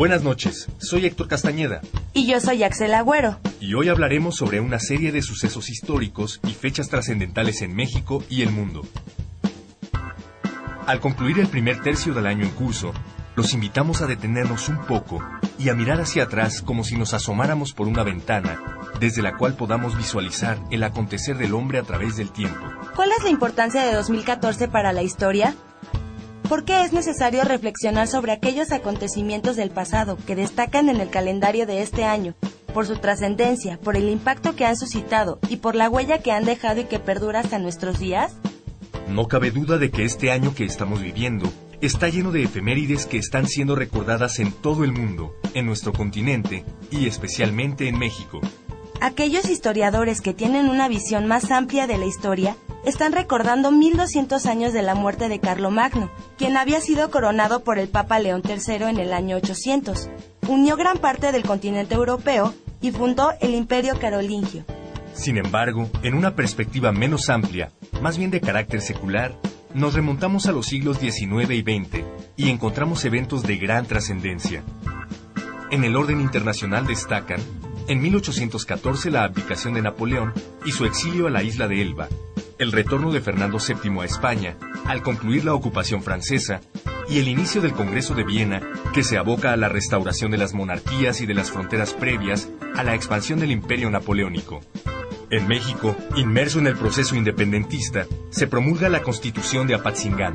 Buenas 0.00 0.22
noches, 0.22 0.66
soy 0.78 1.04
Héctor 1.04 1.28
Castañeda. 1.28 1.82
Y 2.14 2.26
yo 2.26 2.40
soy 2.40 2.62
Axel 2.62 2.94
Agüero. 2.94 3.38
Y 3.60 3.74
hoy 3.74 3.90
hablaremos 3.90 4.34
sobre 4.34 4.58
una 4.58 4.78
serie 4.78 5.12
de 5.12 5.20
sucesos 5.20 5.68
históricos 5.68 6.40
y 6.48 6.54
fechas 6.54 6.88
trascendentales 6.88 7.60
en 7.60 7.74
México 7.74 8.24
y 8.30 8.40
el 8.40 8.50
mundo. 8.50 8.80
Al 10.86 11.00
concluir 11.00 11.38
el 11.38 11.48
primer 11.48 11.82
tercio 11.82 12.14
del 12.14 12.26
año 12.26 12.46
en 12.46 12.50
curso, 12.52 12.94
los 13.36 13.52
invitamos 13.52 14.00
a 14.00 14.06
detenernos 14.06 14.70
un 14.70 14.78
poco 14.86 15.22
y 15.58 15.68
a 15.68 15.74
mirar 15.74 16.00
hacia 16.00 16.22
atrás 16.22 16.62
como 16.62 16.82
si 16.82 16.96
nos 16.96 17.12
asomáramos 17.12 17.74
por 17.74 17.86
una 17.86 18.02
ventana, 18.02 18.58
desde 19.00 19.20
la 19.20 19.36
cual 19.36 19.52
podamos 19.54 19.98
visualizar 19.98 20.58
el 20.70 20.82
acontecer 20.82 21.36
del 21.36 21.52
hombre 21.52 21.78
a 21.78 21.82
través 21.82 22.16
del 22.16 22.30
tiempo. 22.30 22.66
¿Cuál 22.96 23.10
es 23.12 23.22
la 23.22 23.28
importancia 23.28 23.84
de 23.84 23.92
2014 23.92 24.66
para 24.68 24.94
la 24.94 25.02
historia? 25.02 25.54
¿Por 26.50 26.64
qué 26.64 26.82
es 26.82 26.92
necesario 26.92 27.44
reflexionar 27.44 28.08
sobre 28.08 28.32
aquellos 28.32 28.72
acontecimientos 28.72 29.54
del 29.54 29.70
pasado 29.70 30.18
que 30.26 30.34
destacan 30.34 30.88
en 30.88 31.00
el 31.00 31.08
calendario 31.08 31.64
de 31.64 31.80
este 31.80 32.02
año, 32.02 32.34
por 32.74 32.88
su 32.88 32.96
trascendencia, 32.96 33.78
por 33.78 33.96
el 33.96 34.08
impacto 34.08 34.56
que 34.56 34.66
han 34.66 34.76
suscitado 34.76 35.38
y 35.48 35.58
por 35.58 35.76
la 35.76 35.88
huella 35.88 36.18
que 36.18 36.32
han 36.32 36.44
dejado 36.44 36.80
y 36.80 36.86
que 36.86 36.98
perdura 36.98 37.38
hasta 37.38 37.60
nuestros 37.60 38.00
días? 38.00 38.34
No 39.06 39.28
cabe 39.28 39.52
duda 39.52 39.78
de 39.78 39.92
que 39.92 40.04
este 40.04 40.32
año 40.32 40.52
que 40.52 40.64
estamos 40.64 41.00
viviendo 41.00 41.48
está 41.80 42.08
lleno 42.08 42.32
de 42.32 42.42
efemérides 42.42 43.06
que 43.06 43.18
están 43.18 43.46
siendo 43.46 43.76
recordadas 43.76 44.40
en 44.40 44.50
todo 44.50 44.82
el 44.82 44.90
mundo, 44.90 45.32
en 45.54 45.66
nuestro 45.66 45.92
continente 45.92 46.64
y 46.90 47.06
especialmente 47.06 47.86
en 47.86 47.96
México. 47.96 48.40
Aquellos 49.02 49.48
historiadores 49.48 50.20
que 50.20 50.34
tienen 50.34 50.68
una 50.68 50.86
visión 50.86 51.26
más 51.26 51.50
amplia 51.50 51.86
de 51.86 51.96
la 51.96 52.04
historia 52.04 52.56
están 52.84 53.12
recordando 53.12 53.70
1200 53.70 54.44
años 54.44 54.74
de 54.74 54.82
la 54.82 54.94
muerte 54.94 55.30
de 55.30 55.40
Carlomagno, 55.40 56.10
quien 56.36 56.58
había 56.58 56.82
sido 56.82 57.10
coronado 57.10 57.64
por 57.64 57.78
el 57.78 57.88
Papa 57.88 58.18
León 58.18 58.42
III 58.46 58.90
en 58.90 58.98
el 58.98 59.14
año 59.14 59.36
800. 59.36 60.10
Unió 60.48 60.76
gran 60.76 60.98
parte 60.98 61.32
del 61.32 61.44
continente 61.44 61.94
europeo 61.94 62.52
y 62.82 62.90
fundó 62.90 63.32
el 63.40 63.54
Imperio 63.54 63.98
Carolingio. 63.98 64.64
Sin 65.14 65.38
embargo, 65.38 65.88
en 66.02 66.12
una 66.12 66.36
perspectiva 66.36 66.92
menos 66.92 67.30
amplia, 67.30 67.72
más 68.02 68.18
bien 68.18 68.30
de 68.30 68.42
carácter 68.42 68.82
secular, 68.82 69.34
nos 69.72 69.94
remontamos 69.94 70.46
a 70.46 70.52
los 70.52 70.66
siglos 70.66 70.98
XIX 70.98 71.50
y 71.50 71.62
XX 71.62 72.04
y 72.36 72.50
encontramos 72.50 73.02
eventos 73.06 73.44
de 73.44 73.56
gran 73.56 73.86
trascendencia. 73.86 74.62
En 75.70 75.84
el 75.84 75.96
orden 75.96 76.20
internacional 76.20 76.86
destacan, 76.86 77.40
en 77.88 78.00
1814 78.00 79.10
la 79.10 79.24
abdicación 79.24 79.74
de 79.74 79.82
Napoleón 79.82 80.32
y 80.64 80.72
su 80.72 80.84
exilio 80.84 81.26
a 81.26 81.30
la 81.30 81.42
isla 81.42 81.68
de 81.68 81.82
Elba, 81.82 82.08
el 82.58 82.72
retorno 82.72 83.12
de 83.12 83.20
Fernando 83.20 83.58
VII 83.58 84.00
a 84.00 84.04
España 84.04 84.56
al 84.86 85.02
concluir 85.02 85.44
la 85.44 85.54
ocupación 85.54 86.02
francesa 86.02 86.60
y 87.08 87.18
el 87.18 87.28
inicio 87.28 87.60
del 87.60 87.72
Congreso 87.72 88.14
de 88.14 88.24
Viena, 88.24 88.62
que 88.92 89.02
se 89.02 89.18
aboca 89.18 89.52
a 89.52 89.56
la 89.56 89.68
restauración 89.68 90.30
de 90.30 90.38
las 90.38 90.54
monarquías 90.54 91.20
y 91.20 91.26
de 91.26 91.34
las 91.34 91.50
fronteras 91.50 91.92
previas 91.92 92.48
a 92.76 92.84
la 92.84 92.94
expansión 92.94 93.40
del 93.40 93.50
imperio 93.50 93.90
napoleónico. 93.90 94.60
En 95.30 95.46
México, 95.48 95.96
inmerso 96.16 96.58
en 96.58 96.66
el 96.66 96.76
proceso 96.76 97.16
independentista, 97.16 98.06
se 98.30 98.46
promulga 98.46 98.88
la 98.88 99.02
Constitución 99.02 99.66
de 99.66 99.74
Apatzingán. 99.74 100.34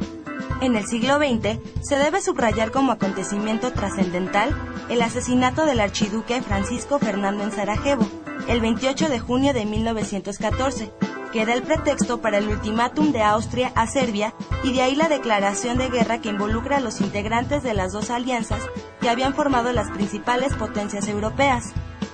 En 0.61 0.75
el 0.75 0.85
siglo 0.87 1.17
XX, 1.17 1.59
se 1.81 1.97
debe 1.97 2.21
subrayar 2.21 2.71
como 2.71 2.91
acontecimiento 2.91 3.71
trascendental 3.73 4.55
el 4.89 5.01
asesinato 5.01 5.65
del 5.65 5.79
archiduque 5.79 6.41
Francisco 6.41 6.99
Fernando 6.99 7.43
en 7.43 7.51
Sarajevo, 7.51 8.07
el 8.47 8.61
28 8.61 9.09
de 9.09 9.19
junio 9.19 9.53
de 9.53 9.65
1914, 9.65 10.91
que 11.31 11.45
da 11.45 11.53
el 11.53 11.63
pretexto 11.63 12.21
para 12.21 12.37
el 12.37 12.47
ultimátum 12.47 13.11
de 13.11 13.21
Austria 13.21 13.71
a 13.75 13.87
Serbia 13.87 14.33
y 14.63 14.71
de 14.71 14.81
ahí 14.81 14.95
la 14.95 15.09
declaración 15.09 15.77
de 15.77 15.89
guerra 15.89 16.21
que 16.21 16.29
involucra 16.29 16.77
a 16.77 16.79
los 16.79 17.01
integrantes 17.01 17.61
de 17.61 17.73
las 17.73 17.91
dos 17.91 18.09
alianzas 18.09 18.61
que 19.01 19.09
habían 19.09 19.33
formado 19.33 19.73
las 19.73 19.91
principales 19.91 20.53
potencias 20.53 21.07
europeas. 21.09 21.73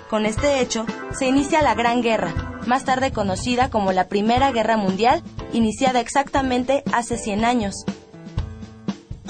Con 0.10 0.26
este 0.26 0.60
hecho, 0.60 0.86
se 1.14 1.28
inicia 1.28 1.62
la 1.62 1.76
Gran 1.76 2.02
Guerra, 2.02 2.34
más 2.66 2.84
tarde 2.84 3.12
conocida 3.12 3.70
como 3.70 3.92
la 3.92 4.08
Primera 4.08 4.52
Guerra 4.52 4.76
Mundial, 4.76 5.22
iniciada 5.54 6.00
exactamente 6.00 6.84
hace 6.92 7.18
100 7.18 7.46
años. 7.46 7.86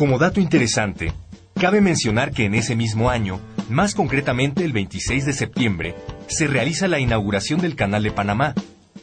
Como 0.01 0.17
dato 0.17 0.39
interesante, 0.39 1.13
cabe 1.53 1.79
mencionar 1.79 2.31
que 2.31 2.45
en 2.45 2.55
ese 2.55 2.75
mismo 2.75 3.11
año, 3.11 3.39
más 3.69 3.93
concretamente 3.93 4.65
el 4.65 4.73
26 4.73 5.27
de 5.27 5.31
septiembre, 5.31 5.95
se 6.25 6.47
realiza 6.47 6.87
la 6.87 6.99
inauguración 6.99 7.59
del 7.59 7.75
Canal 7.75 8.01
de 8.01 8.09
Panamá, 8.09 8.55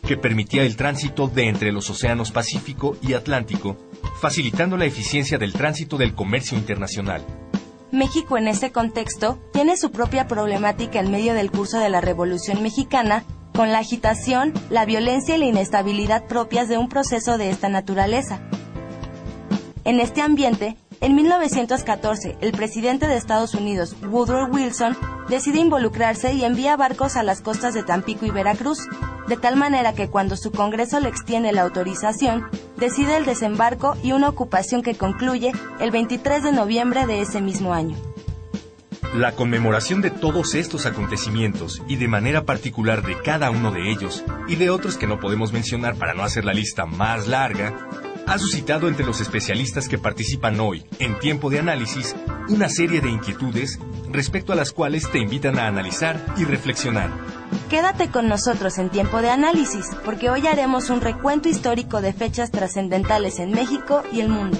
que 0.04 0.16
permitía 0.16 0.64
el 0.64 0.74
tránsito 0.74 1.28
de 1.28 1.46
entre 1.46 1.70
los 1.70 1.88
océanos 1.88 2.32
Pacífico 2.32 2.96
y 3.00 3.12
Atlántico, 3.12 3.76
facilitando 4.20 4.76
la 4.76 4.86
eficiencia 4.86 5.38
del 5.38 5.52
tránsito 5.52 5.98
del 5.98 6.16
comercio 6.16 6.58
internacional. 6.58 7.24
México 7.92 8.36
en 8.36 8.48
este 8.48 8.72
contexto 8.72 9.38
tiene 9.52 9.76
su 9.76 9.92
propia 9.92 10.26
problemática 10.26 10.98
en 10.98 11.12
medio 11.12 11.34
del 11.34 11.52
curso 11.52 11.78
de 11.78 11.90
la 11.90 12.00
Revolución 12.00 12.60
Mexicana, 12.60 13.22
con 13.54 13.70
la 13.70 13.78
agitación, 13.78 14.52
la 14.68 14.84
violencia 14.84 15.36
y 15.36 15.38
la 15.38 15.46
inestabilidad 15.46 16.26
propias 16.26 16.68
de 16.68 16.76
un 16.76 16.88
proceso 16.88 17.38
de 17.38 17.50
esta 17.50 17.68
naturaleza. 17.68 18.40
En 19.84 20.00
este 20.00 20.20
ambiente, 20.22 20.76
en 21.00 21.14
1914, 21.14 22.36
el 22.40 22.52
presidente 22.52 23.06
de 23.06 23.16
Estados 23.16 23.54
Unidos, 23.54 23.94
Woodrow 24.02 24.48
Wilson, 24.50 24.96
decide 25.28 25.60
involucrarse 25.60 26.32
y 26.32 26.44
envía 26.44 26.76
barcos 26.76 27.16
a 27.16 27.22
las 27.22 27.40
costas 27.40 27.74
de 27.74 27.84
Tampico 27.84 28.26
y 28.26 28.30
Veracruz, 28.30 28.88
de 29.28 29.36
tal 29.36 29.56
manera 29.56 29.92
que 29.92 30.08
cuando 30.08 30.36
su 30.36 30.50
Congreso 30.50 30.98
le 30.98 31.08
extiende 31.08 31.52
la 31.52 31.62
autorización, 31.62 32.48
decide 32.76 33.16
el 33.16 33.24
desembarco 33.24 33.96
y 34.02 34.12
una 34.12 34.28
ocupación 34.28 34.82
que 34.82 34.96
concluye 34.96 35.52
el 35.78 35.90
23 35.90 36.42
de 36.42 36.52
noviembre 36.52 37.06
de 37.06 37.20
ese 37.20 37.40
mismo 37.40 37.74
año. 37.74 37.96
La 39.14 39.32
conmemoración 39.32 40.02
de 40.02 40.10
todos 40.10 40.54
estos 40.54 40.84
acontecimientos 40.84 41.82
y 41.88 41.96
de 41.96 42.08
manera 42.08 42.44
particular 42.44 43.02
de 43.02 43.16
cada 43.22 43.50
uno 43.50 43.70
de 43.72 43.90
ellos 43.90 44.22
y 44.48 44.56
de 44.56 44.68
otros 44.68 44.96
que 44.96 45.06
no 45.06 45.18
podemos 45.18 45.52
mencionar 45.52 45.94
para 45.94 46.12
no 46.12 46.24
hacer 46.24 46.44
la 46.44 46.52
lista 46.52 46.84
más 46.84 47.26
larga, 47.26 47.74
ha 48.28 48.38
suscitado 48.38 48.88
entre 48.88 49.06
los 49.06 49.22
especialistas 49.22 49.88
que 49.88 49.96
participan 49.96 50.60
hoy 50.60 50.84
en 50.98 51.18
tiempo 51.18 51.48
de 51.48 51.60
análisis 51.60 52.14
una 52.48 52.68
serie 52.68 53.00
de 53.00 53.08
inquietudes 53.08 53.78
respecto 54.12 54.52
a 54.52 54.56
las 54.56 54.72
cuales 54.72 55.10
te 55.10 55.18
invitan 55.18 55.58
a 55.58 55.66
analizar 55.66 56.22
y 56.36 56.44
reflexionar. 56.44 57.10
Quédate 57.70 58.10
con 58.10 58.28
nosotros 58.28 58.76
en 58.76 58.90
tiempo 58.90 59.22
de 59.22 59.30
análisis, 59.30 59.86
porque 60.04 60.28
hoy 60.28 60.46
haremos 60.46 60.90
un 60.90 61.00
recuento 61.00 61.48
histórico 61.48 62.02
de 62.02 62.12
fechas 62.12 62.50
trascendentales 62.50 63.38
en 63.38 63.52
México 63.52 64.02
y 64.12 64.20
el 64.20 64.28
mundo. 64.28 64.58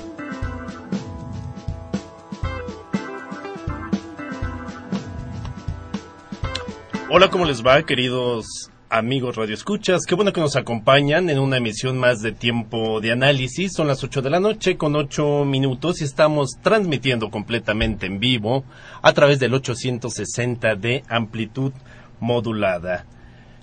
Hola, 7.11 7.29
¿cómo 7.29 7.44
les 7.44 7.65
va, 7.65 7.82
queridos 7.82 8.70
amigos 8.90 9.37
Radio 9.37 9.55
Escuchas. 9.55 10.06
Qué 10.06 10.14
bueno 10.14 10.32
que 10.32 10.40
nos 10.40 10.56
acompañan 10.56 11.29
en 11.31 11.38
una 11.38 11.58
emisión 11.58 11.99
más 11.99 12.23
de 12.23 12.32
tiempo 12.32 13.00
de 13.00 13.12
análisis. 13.12 13.73
Son 13.73 13.87
las 13.87 14.02
8 14.02 14.23
de 14.23 14.31
la 14.31 14.40
noche 14.40 14.76
con 14.76 14.96
8 14.96 15.44
minutos 15.44 16.00
y 16.00 16.05
estamos 16.05 16.58
transmitiendo 16.62 17.31
completamente 17.31 18.06
en 18.06 18.19
vivo 18.19 18.64
a 19.02 19.12
través 19.12 19.38
del 19.38 19.55
860 19.55 20.76
de 20.76 21.02
amplitud 21.08 21.73
modulada. 22.20 23.06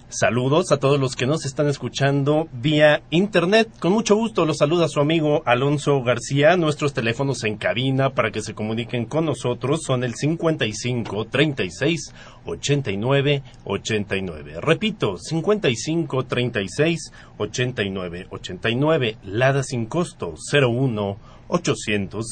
Saludos 0.10 0.72
a 0.72 0.78
todos 0.78 1.00
los 1.00 1.16
que 1.16 1.26
nos 1.26 1.46
están 1.46 1.68
escuchando 1.68 2.48
vía 2.54 3.02
internet. 3.10 3.68
Con 3.80 3.92
mucho 3.92 4.16
gusto 4.16 4.46
los 4.46 4.60
saluda 4.60 4.88
su 4.88 5.00
amigo 5.00 5.42
Alonso 5.46 6.04
García. 6.04 6.56
Nuestros 6.58 6.94
teléfonos 6.94 7.44
en 7.44 7.58
cabina 7.58 8.12
para 8.12 8.30
que 8.30 8.42
se 8.42 8.54
comuniquen 8.54 9.06
con 9.06 9.26
nosotros 9.26 9.82
son 9.84 10.04
el 10.04 10.14
55 10.14 11.26
36 11.26 12.14
89 12.46 13.44
89. 13.64 14.62
Repito, 14.62 15.18
55 15.18 16.26
36 16.26 17.12
89 17.40 18.28
89. 18.30 19.18
Lada 19.24 19.64
sin 19.64 19.88
costo 19.88 20.36
01 20.54 21.18
800 21.48 22.26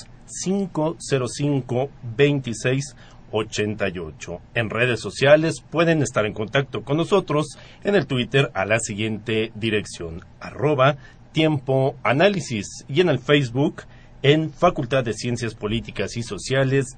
505 0.43 1.89
26 2.17 2.95
88. 3.33 4.39
En 4.53 4.69
redes 4.69 5.01
sociales 5.01 5.61
pueden 5.69 6.01
estar 6.01 6.25
en 6.25 6.33
contacto 6.33 6.83
con 6.83 6.97
nosotros 6.97 7.57
en 7.83 7.95
el 7.95 8.07
Twitter 8.07 8.51
a 8.53 8.65
la 8.65 8.79
siguiente 8.79 9.51
dirección, 9.55 10.23
arroba 10.39 10.97
tiempo 11.33 11.95
análisis 12.03 12.85
y 12.87 13.01
en 13.01 13.09
el 13.09 13.19
Facebook 13.19 13.83
en 14.21 14.51
Facultad 14.51 15.03
de 15.03 15.13
Ciencias 15.13 15.55
Políticas 15.55 16.15
y 16.15 16.23
Sociales 16.23 16.97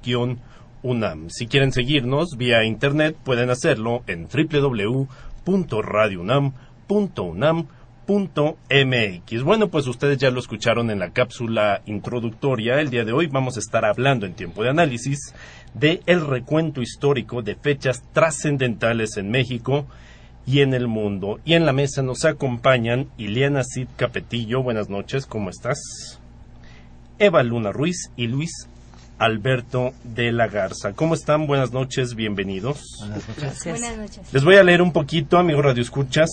UNAM. 0.84 1.30
Si 1.30 1.48
quieren 1.48 1.72
seguirnos 1.72 2.38
vía 2.38 2.66
internet 2.66 3.16
pueden 3.24 3.50
hacerlo 3.50 4.04
en 4.06 4.28
Bueno, 9.44 9.70
pues 9.70 9.88
ustedes 9.88 10.20
ya 10.20 10.30
lo 10.30 10.40
escucharon 10.40 10.92
en 10.92 11.00
la 11.00 11.10
cápsula 11.10 11.82
introductoria. 11.88 12.80
El 12.80 12.92
día 12.92 13.04
de 13.04 13.14
hoy 13.14 13.28
vamos 13.28 13.58
a 13.58 13.60
estar 13.60 13.84
hablando 13.84 14.28
en 14.28 14.34
tiempo 14.34 14.62
de 14.62 14.70
análisis 14.70 15.34
de 15.74 16.02
el 16.06 16.26
recuento 16.26 16.82
histórico 16.82 17.42
de 17.42 17.56
fechas 17.56 18.04
trascendentales 18.14 19.18
en 19.18 19.32
México 19.32 19.88
y 20.46 20.62
en 20.62 20.76
el 20.76 20.88
mundo. 20.88 21.40
Y 21.46 21.54
en 21.54 21.66
la 21.66 21.74
mesa 21.74 22.04
nos 22.04 22.26
acompañan 22.26 23.10
Ileana 23.18 23.64
Cid 23.64 23.88
Capetillo. 23.96 24.62
Buenas 24.62 24.88
noches, 24.88 25.26
¿cómo 25.26 25.50
estás? 25.50 26.20
Eva 27.18 27.42
Luna 27.42 27.72
Ruiz 27.72 28.12
y 28.16 28.28
Luis 28.28 28.70
Alberto 29.18 29.94
de 30.04 30.32
la 30.32 30.48
Garza. 30.48 30.94
¿Cómo 30.94 31.14
están? 31.14 31.48
Buenas 31.48 31.72
noches, 31.72 32.16
bienvenidos. 32.16 32.98
Buenas 33.00 33.28
noches. 33.28 33.64
Buenas 33.66 33.98
noches. 33.98 34.34
Les 34.34 34.44
voy 34.44 34.56
a 34.56 34.64
leer 34.64 34.82
un 34.82 34.92
poquito, 34.92 35.38
amigos 35.38 35.64
Radio 35.64 35.82
Escuchas, 35.82 36.30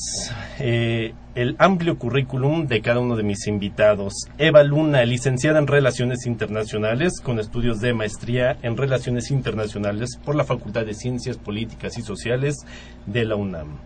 eh, 0.59 1.15
el 1.35 1.57
amplio 1.59 1.99
currículum 1.99 2.67
de 2.67 2.81
cada 2.83 3.01
uno 3.01 3.17
de 3.17 3.23
mis 3.23 3.47
invitados. 3.47 4.13
Eva 4.39 4.63
Luna, 4.63 5.05
licenciada 5.05 5.59
en 5.59 5.67
Relaciones 5.67 6.27
Internacionales, 6.27 7.21
con 7.21 7.39
estudios 7.39 7.81
de 7.81 7.95
maestría 7.95 8.57
en 8.63 8.77
Relaciones 8.77 9.31
Internacionales 9.31 10.19
por 10.25 10.35
la 10.35 10.45
Facultad 10.45 10.85
de 10.85 10.95
Ciencias 10.95 11.39
Políticas 11.39 11.99
y 11.99 12.03
Sociales 12.03 12.57
de 13.07 13.25
la 13.25 13.37
UNAM 13.37 13.79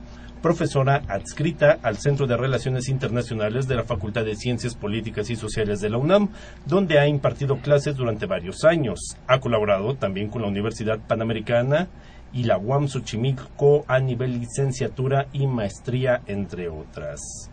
profesora 0.43 1.03
adscrita 1.09 1.79
al 1.83 1.99
Centro 1.99 2.27
de 2.27 2.37
Relaciones 2.37 2.89
Internacionales 2.89 3.67
de 3.67 3.75
la 3.75 3.85
Facultad 3.85 4.25
de 4.25 4.37
Ciencias 4.37 4.75
Políticas 4.75 5.31
y 5.31 5.37
Sociales 5.37 5.81
de 5.81 5.91
la 5.91 5.99
UNAM, 5.99 6.29
donde 6.67 6.99
ha 6.99 7.07
impartido 7.07 7.59
clases 7.59 7.97
durante 7.97 8.27
varios 8.27 8.65
años. 8.65 9.17
Ha 9.27 9.41
colaborado 9.41 9.95
también 9.95 10.29
con 10.29 10.43
la 10.43 10.49
Universidad 10.49 10.99
Panamericana 10.99 11.89
y 12.33 12.45
la 12.45 12.59
UAM 12.59 12.89
Xochimilco 12.89 13.85
a 13.89 13.99
nivel 13.99 14.41
licenciatura 14.41 15.27
y 15.33 15.47
maestría, 15.47 16.23
entre 16.27 16.69
otras. 16.69 17.51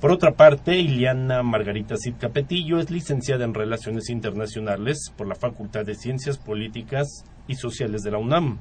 Por 0.00 0.10
otra 0.10 0.32
parte, 0.32 0.76
Iliana 0.76 1.42
Margarita 1.42 1.96
Cid 1.96 2.16
Capetillo 2.18 2.78
es 2.78 2.90
licenciada 2.90 3.44
en 3.44 3.54
Relaciones 3.54 4.10
Internacionales 4.10 5.12
por 5.16 5.26
la 5.26 5.34
Facultad 5.34 5.86
de 5.86 5.94
Ciencias 5.94 6.36
Políticas 6.36 7.24
y 7.48 7.54
Sociales 7.54 8.02
de 8.02 8.10
la 8.10 8.18
UNAM 8.18 8.58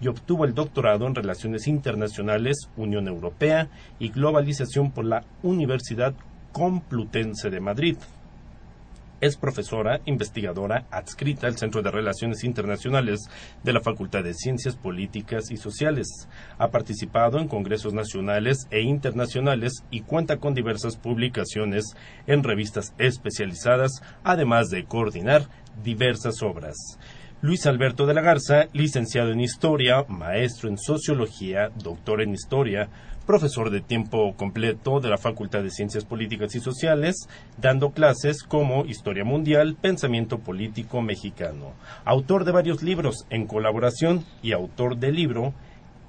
y 0.00 0.08
obtuvo 0.08 0.44
el 0.44 0.54
doctorado 0.54 1.06
en 1.06 1.14
Relaciones 1.14 1.66
Internacionales, 1.66 2.68
Unión 2.76 3.08
Europea 3.08 3.68
y 3.98 4.10
Globalización 4.10 4.90
por 4.90 5.04
la 5.04 5.24
Universidad 5.42 6.14
Complutense 6.52 7.50
de 7.50 7.60
Madrid. 7.60 7.96
Es 9.18 9.38
profesora 9.38 10.00
investigadora 10.04 10.84
adscrita 10.90 11.46
al 11.46 11.56
Centro 11.56 11.80
de 11.82 11.90
Relaciones 11.90 12.44
Internacionales 12.44 13.30
de 13.64 13.72
la 13.72 13.80
Facultad 13.80 14.22
de 14.22 14.34
Ciencias 14.34 14.76
Políticas 14.76 15.50
y 15.50 15.56
Sociales. 15.56 16.28
Ha 16.58 16.68
participado 16.68 17.38
en 17.38 17.48
congresos 17.48 17.94
nacionales 17.94 18.68
e 18.70 18.82
internacionales 18.82 19.84
y 19.90 20.02
cuenta 20.02 20.36
con 20.36 20.52
diversas 20.52 20.96
publicaciones 20.96 21.96
en 22.26 22.42
revistas 22.42 22.92
especializadas, 22.98 24.02
además 24.22 24.68
de 24.68 24.84
coordinar 24.84 25.48
diversas 25.82 26.42
obras. 26.42 26.76
Luis 27.42 27.66
Alberto 27.66 28.06
de 28.06 28.14
la 28.14 28.22
Garza, 28.22 28.68
licenciado 28.72 29.30
en 29.30 29.40
Historia, 29.40 30.06
maestro 30.08 30.70
en 30.70 30.78
Sociología, 30.78 31.70
doctor 31.76 32.22
en 32.22 32.32
Historia, 32.32 32.88
profesor 33.26 33.68
de 33.68 33.82
tiempo 33.82 34.34
completo 34.36 35.00
de 35.00 35.10
la 35.10 35.18
Facultad 35.18 35.62
de 35.62 35.70
Ciencias 35.70 36.06
Políticas 36.06 36.54
y 36.54 36.60
Sociales, 36.60 37.28
dando 37.58 37.90
clases 37.90 38.42
como 38.42 38.86
Historia 38.86 39.24
Mundial, 39.24 39.76
Pensamiento 39.78 40.38
Político 40.38 41.02
Mexicano. 41.02 41.74
Autor 42.06 42.46
de 42.46 42.52
varios 42.52 42.82
libros 42.82 43.26
en 43.28 43.46
colaboración 43.46 44.24
y 44.42 44.52
autor 44.52 44.96
del 44.96 45.16
libro 45.16 45.52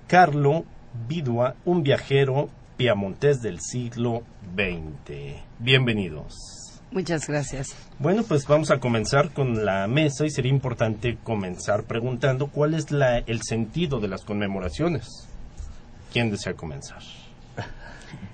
Carlo 0.08 0.64
Vidua, 1.10 1.56
un 1.66 1.84
viajero 1.84 2.50
piamontés 2.78 3.42
del 3.42 3.60
siglo 3.60 4.24
XX. 4.56 5.42
Bienvenidos. 5.60 6.57
Muchas 6.92 7.28
gracias. 7.28 7.76
Bueno, 8.00 8.24
pues 8.24 8.48
vamos 8.48 8.72
a 8.72 8.80
comenzar 8.80 9.32
con 9.32 9.66
la 9.66 9.88
mesa 9.88 10.26
y 10.26 10.30
sería 10.30 10.52
importante 10.52 11.18
comenzar 11.24 11.84
preguntando 11.84 12.48
cuál 12.48 12.74
es 12.74 12.92
la, 12.92 13.18
el 13.18 13.42
sentido 13.42 14.00
de 14.00 14.08
las 14.08 14.24
conmemoraciones. 14.24 15.28
¿Quién 16.14 16.32
desea 16.32 16.54
comenzar? 16.54 17.02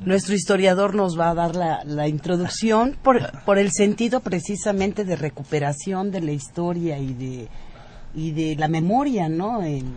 Nuestro 0.02 0.36
historiador 0.36 0.94
nos 0.94 1.20
va 1.20 1.32
a 1.32 1.34
dar 1.34 1.56
la, 1.56 1.84
la 1.86 2.08
introducción 2.08 2.96
por, 3.02 3.42
por, 3.42 3.58
el 3.58 3.72
sentido 3.72 4.20
precisamente 4.20 5.04
de 5.04 5.16
recuperación 5.16 6.12
de 6.12 6.22
la 6.22 6.32
historia 6.32 7.00
y 7.00 7.14
de, 7.14 7.48
y 8.14 8.32
de 8.32 8.56
la 8.56 8.68
memoria, 8.68 9.30
¿no? 9.30 9.64
En, 9.64 9.94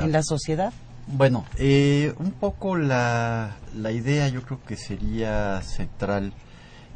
en 0.00 0.12
la 0.12 0.22
sociedad. 0.22 0.72
Bueno, 1.06 1.44
eh, 1.58 2.14
un 2.18 2.30
poco 2.30 2.76
la, 2.76 3.56
la 3.74 3.92
idea 3.92 4.28
yo 4.28 4.42
creo 4.42 4.60
que 4.64 4.76
sería 4.76 5.60
central 5.62 6.32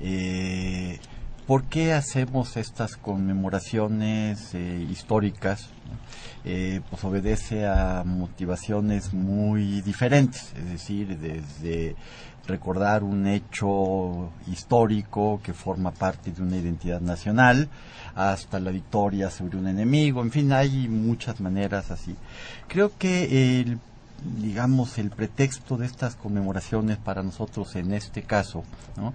eh, 0.00 0.98
¿Por 1.46 1.64
qué 1.64 1.92
hacemos 1.92 2.56
estas 2.56 2.96
conmemoraciones 2.96 4.54
eh, 4.54 4.86
históricas? 4.90 5.68
Eh, 6.42 6.80
pues 6.88 7.04
obedece 7.04 7.66
a 7.66 8.02
motivaciones 8.04 9.12
muy 9.12 9.82
diferentes, 9.82 10.54
es 10.56 10.70
decir, 10.70 11.18
desde 11.18 11.96
recordar 12.46 13.04
un 13.04 13.26
hecho 13.26 14.30
histórico 14.46 15.40
que 15.42 15.52
forma 15.52 15.90
parte 15.90 16.32
de 16.32 16.42
una 16.42 16.56
identidad 16.56 17.02
nacional 17.02 17.68
hasta 18.14 18.58
la 18.58 18.70
victoria 18.70 19.28
sobre 19.28 19.58
un 19.58 19.68
enemigo, 19.68 20.22
en 20.22 20.30
fin, 20.30 20.50
hay 20.50 20.88
muchas 20.88 21.40
maneras 21.40 21.90
así. 21.90 22.16
Creo 22.68 22.92
que 22.96 23.60
el 23.60 23.78
digamos, 24.40 24.98
el 24.98 25.10
pretexto 25.10 25.76
de 25.76 25.86
estas 25.86 26.16
conmemoraciones 26.16 26.96
para 26.96 27.22
nosotros 27.22 27.76
en 27.76 27.92
este 27.92 28.22
caso, 28.22 28.64
¿no? 28.96 29.12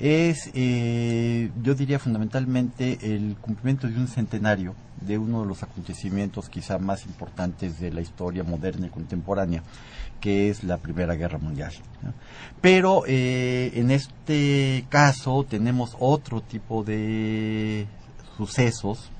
es, 0.00 0.50
eh, 0.54 1.50
yo 1.62 1.74
diría 1.74 1.98
fundamentalmente, 1.98 2.98
el 3.02 3.36
cumplimiento 3.40 3.86
de 3.86 3.96
un 3.96 4.08
centenario 4.08 4.74
de 5.00 5.18
uno 5.18 5.42
de 5.42 5.46
los 5.46 5.62
acontecimientos 5.62 6.48
quizá 6.48 6.78
más 6.78 7.04
importantes 7.06 7.78
de 7.80 7.92
la 7.92 8.00
historia 8.00 8.42
moderna 8.42 8.86
y 8.86 8.90
contemporánea, 8.90 9.62
que 10.20 10.50
es 10.50 10.64
la 10.64 10.78
Primera 10.78 11.14
Guerra 11.14 11.38
Mundial. 11.38 11.72
Pero 12.60 13.04
eh, 13.06 13.72
en 13.74 13.90
este 13.90 14.84
caso 14.88 15.44
tenemos 15.48 15.96
otro 15.98 16.40
tipo 16.42 16.82
de 16.82 17.86
sucesos 18.36 19.10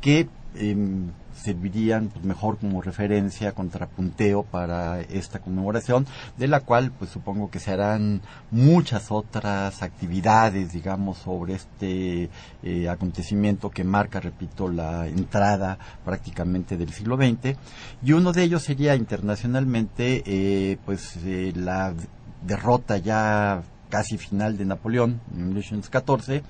que 0.00 0.28
em, 0.54 1.10
servirían 1.36 2.08
pues, 2.08 2.24
mejor 2.24 2.58
como 2.58 2.82
referencia, 2.82 3.52
contrapunteo 3.52 4.42
para 4.42 5.00
esta 5.00 5.38
conmemoración, 5.38 6.06
de 6.36 6.48
la 6.48 6.60
cual 6.60 6.92
pues 6.92 7.10
supongo 7.10 7.50
que 7.50 7.60
se 7.60 7.72
harán 7.72 8.20
muchas 8.50 9.10
otras 9.10 9.82
actividades, 9.82 10.72
digamos, 10.72 11.18
sobre 11.18 11.54
este 11.54 12.30
eh, 12.62 12.88
acontecimiento 12.88 13.70
que 13.70 13.84
marca, 13.84 14.20
repito, 14.20 14.68
la 14.68 15.06
entrada 15.06 15.78
prácticamente 16.04 16.76
del 16.76 16.92
siglo 16.92 17.16
XX, 17.16 17.56
y 18.02 18.12
uno 18.12 18.32
de 18.32 18.42
ellos 18.42 18.62
sería 18.62 18.94
internacionalmente 18.94 20.22
eh, 20.26 20.78
pues 20.84 21.16
eh, 21.24 21.52
la 21.54 21.94
derrota 22.42 22.96
ya 22.98 23.62
casi 23.88 24.18
final 24.18 24.56
de 24.56 24.64
Napoleón 24.64 25.20
en 25.34 25.48
1814 25.48 26.42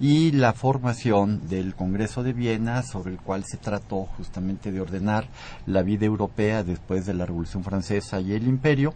y 0.00 0.32
la 0.32 0.52
formación 0.52 1.48
del 1.48 1.74
Congreso 1.74 2.22
de 2.22 2.32
Viena, 2.32 2.82
sobre 2.82 3.12
el 3.12 3.18
cual 3.18 3.44
se 3.44 3.56
trató 3.56 4.04
justamente 4.16 4.72
de 4.72 4.80
ordenar 4.80 5.26
la 5.66 5.82
vida 5.82 6.06
europea 6.06 6.62
después 6.62 7.06
de 7.06 7.14
la 7.14 7.26
Revolución 7.26 7.64
Francesa 7.64 8.20
y 8.20 8.32
el 8.32 8.46
Imperio. 8.46 8.94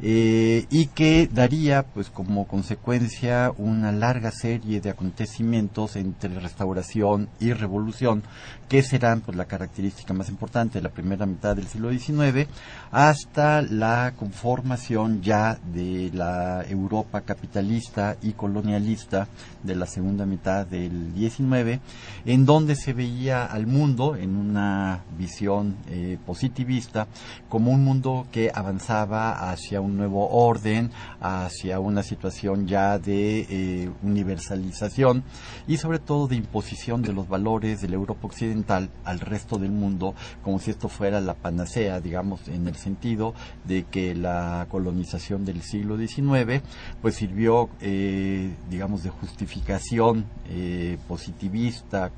Eh, 0.00 0.66
y 0.70 0.86
que 0.86 1.28
daría 1.32 1.84
pues 1.84 2.10
como 2.10 2.48
consecuencia 2.48 3.52
una 3.56 3.92
larga 3.92 4.32
serie 4.32 4.80
de 4.80 4.90
acontecimientos 4.90 5.94
entre 5.94 6.40
restauración 6.40 7.28
y 7.38 7.52
revolución 7.52 8.24
que 8.68 8.82
serán 8.82 9.20
pues 9.20 9.36
la 9.36 9.44
característica 9.44 10.12
más 10.12 10.28
importante 10.28 10.78
de 10.78 10.82
la 10.82 10.88
primera 10.88 11.26
mitad 11.26 11.54
del 11.54 11.68
siglo 11.68 11.90
XIX 11.90 12.48
hasta 12.90 13.62
la 13.62 14.14
conformación 14.16 15.22
ya 15.22 15.58
de 15.72 16.10
la 16.12 16.64
Europa 16.68 17.20
capitalista 17.20 18.16
y 18.20 18.32
colonialista 18.32 19.28
de 19.62 19.76
la 19.76 19.86
segunda 19.86 20.26
mitad 20.26 20.66
del 20.66 21.12
XIX 21.14 21.80
en 22.24 22.46
donde 22.46 22.74
se 22.74 22.94
veía 22.94 23.44
al 23.44 23.66
mundo 23.66 24.16
en 24.16 24.36
una 24.36 25.04
visión 25.16 25.76
eh, 25.88 26.18
positivista 26.26 27.06
como 27.48 27.70
un 27.70 27.84
mundo 27.84 28.26
que 28.32 28.50
avanzaba 28.52 29.50
hacia 29.50 29.80
un 29.84 29.96
nuevo 29.96 30.28
orden, 30.28 30.90
hacia 31.20 31.80
una 31.80 32.02
situación 32.02 32.66
ya 32.66 32.98
de 32.98 33.46
eh, 33.48 33.90
universalización 34.02 35.24
y 35.66 35.76
sobre 35.76 35.98
todo 35.98 36.26
de 36.26 36.36
imposición 36.36 37.02
de 37.02 37.12
los 37.12 37.28
valores 37.28 37.80
de 37.80 37.88
la 37.88 37.94
Europa 37.94 38.26
occidental 38.26 38.90
al 39.04 39.20
resto 39.20 39.58
del 39.58 39.70
mundo, 39.70 40.14
como 40.42 40.58
si 40.58 40.70
esto 40.70 40.88
fuera 40.88 41.20
la 41.20 41.34
panacea, 41.34 42.00
digamos, 42.00 42.48
en 42.48 42.66
el 42.66 42.76
sentido 42.76 43.34
de 43.64 43.84
que 43.84 44.14
la 44.14 44.66
colonización 44.70 45.44
del 45.44 45.62
siglo 45.62 45.96
XIX 45.96 46.62
pues 47.00 47.14
sirvió, 47.14 47.68
eh, 47.80 48.54
digamos, 48.70 49.02
de 49.02 49.10
justificación 49.10 50.26
eh, 50.48 50.98
positivista 51.08 52.10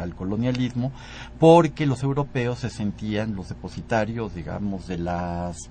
al 0.00 0.14
colonialismo, 0.14 0.92
porque 1.38 1.86
los 1.86 2.02
europeos 2.02 2.60
se 2.60 2.70
sentían 2.70 3.34
los 3.34 3.48
depositarios, 3.48 4.34
digamos, 4.34 4.86
de 4.86 4.98
las 4.98 5.70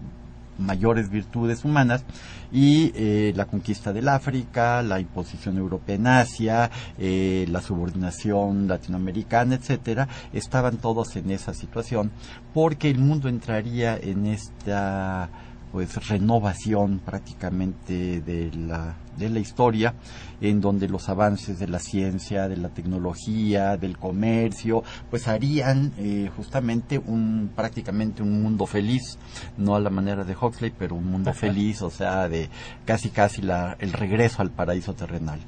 mayores 0.58 1.10
virtudes 1.10 1.66
humanas 1.66 2.04
y 2.52 2.92
eh, 2.96 3.34
la 3.36 3.46
conquista 3.46 3.94
del 3.94 4.10
África, 4.10 4.82
la 4.84 5.00
imposición 5.00 5.58
europea 5.58 5.96
en 5.96 6.08
Asia, 6.08 6.70
eh, 6.98 7.46
la 7.50 7.62
subordinación 7.62 8.68
latinoamericana, 8.68 9.56
etcétera, 9.56 10.08
estaban 10.34 10.78
todos 10.78 11.16
en 11.16 11.32
esa 11.32 11.54
situación 11.54 12.12
porque 12.54 12.90
el 12.90 13.00
mundo 13.00 13.28
entraría 13.30 13.98
en 13.98 14.28
esta 14.28 15.30
pues 15.74 16.08
renovación 16.08 17.00
prácticamente 17.00 18.22
de 18.22 18.52
la, 18.56 18.96
de 19.18 19.28
la 19.28 19.40
historia, 19.40 19.96
en 20.40 20.62
donde 20.62 20.88
los 20.88 21.10
avances 21.10 21.58
de 21.58 21.68
la 21.68 21.80
ciencia, 21.80 22.48
de 22.48 22.58
la 22.58 22.70
tecnología, 22.70 23.76
del 23.76 23.98
comercio, 23.98 24.84
pues 25.10 25.28
harían 25.28 25.92
eh, 25.98 26.30
justamente 26.38 27.00
un 27.00 27.50
prácticamente 27.56 28.22
un 28.22 28.44
mundo 28.44 28.68
feliz, 28.68 29.18
no 29.58 29.76
a 29.76 29.80
la 29.80 29.90
manera 29.90 30.24
de 30.24 30.36
Huxley, 30.40 30.72
pero 30.78 30.94
un 30.94 31.10
mundo 31.10 31.34
feliz, 31.34 31.82
o 31.82 31.90
sea, 31.90 32.30
de 32.30 32.50
casi 32.86 33.10
casi 33.10 33.42
la, 33.42 33.76
el 33.80 33.94
regreso 33.94 34.44
al 34.44 34.52
paraíso 34.52 34.94
terrenal. 34.94 35.40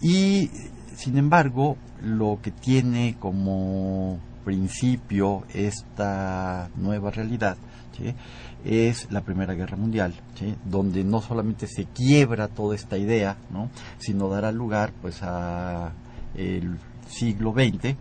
Y 0.00 0.50
sin 0.96 1.16
embargo, 1.16 1.76
lo 2.02 2.40
que 2.42 2.50
tiene 2.50 3.14
como 3.20 4.18
principio 4.44 5.44
esta 5.54 6.70
nueva 6.74 7.12
realidad 7.12 7.56
es 8.64 9.10
la 9.10 9.20
Primera 9.20 9.54
Guerra 9.54 9.76
Mundial, 9.76 10.14
donde 10.64 11.04
no 11.04 11.20
solamente 11.20 11.66
se 11.66 11.84
quiebra 11.84 12.48
toda 12.48 12.74
esta 12.74 12.96
idea, 12.96 13.36
¿no? 13.50 13.70
sino 13.98 14.28
dará 14.28 14.52
lugar 14.52 14.92
pues 15.00 15.22
a 15.22 15.92
el 16.34 16.78
siglo 17.08 17.52
XX, 17.52 17.96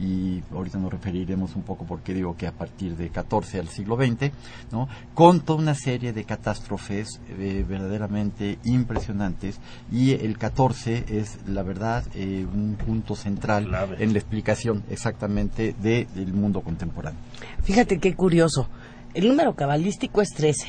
y 0.00 0.42
ahorita 0.52 0.78
nos 0.78 0.92
referiremos 0.92 1.54
un 1.54 1.62
poco 1.62 1.84
porque 1.84 2.14
digo 2.14 2.36
que 2.36 2.46
a 2.46 2.52
partir 2.52 2.96
de 2.96 3.10
14 3.10 3.60
al 3.60 3.68
siglo 3.68 3.96
XX, 3.96 4.32
¿no? 4.70 4.88
con 5.14 5.40
toda 5.40 5.60
una 5.60 5.74
serie 5.74 6.12
de 6.12 6.24
catástrofes 6.24 7.20
eh, 7.28 7.64
verdaderamente 7.68 8.58
impresionantes 8.64 9.60
y 9.90 10.12
el 10.12 10.38
14 10.38 11.04
es 11.08 11.38
la 11.46 11.62
verdad 11.62 12.04
eh, 12.14 12.46
un 12.52 12.76
punto 12.76 13.14
central 13.14 13.70
en 13.98 14.12
la 14.12 14.18
explicación 14.18 14.82
exactamente 14.90 15.74
del 15.74 16.32
mundo 16.32 16.60
contemporáneo. 16.62 17.20
Fíjate 17.62 17.98
qué 17.98 18.14
curioso, 18.14 18.68
el 19.14 19.28
número 19.28 19.54
cabalístico 19.54 20.22
es 20.22 20.30
13. 20.30 20.68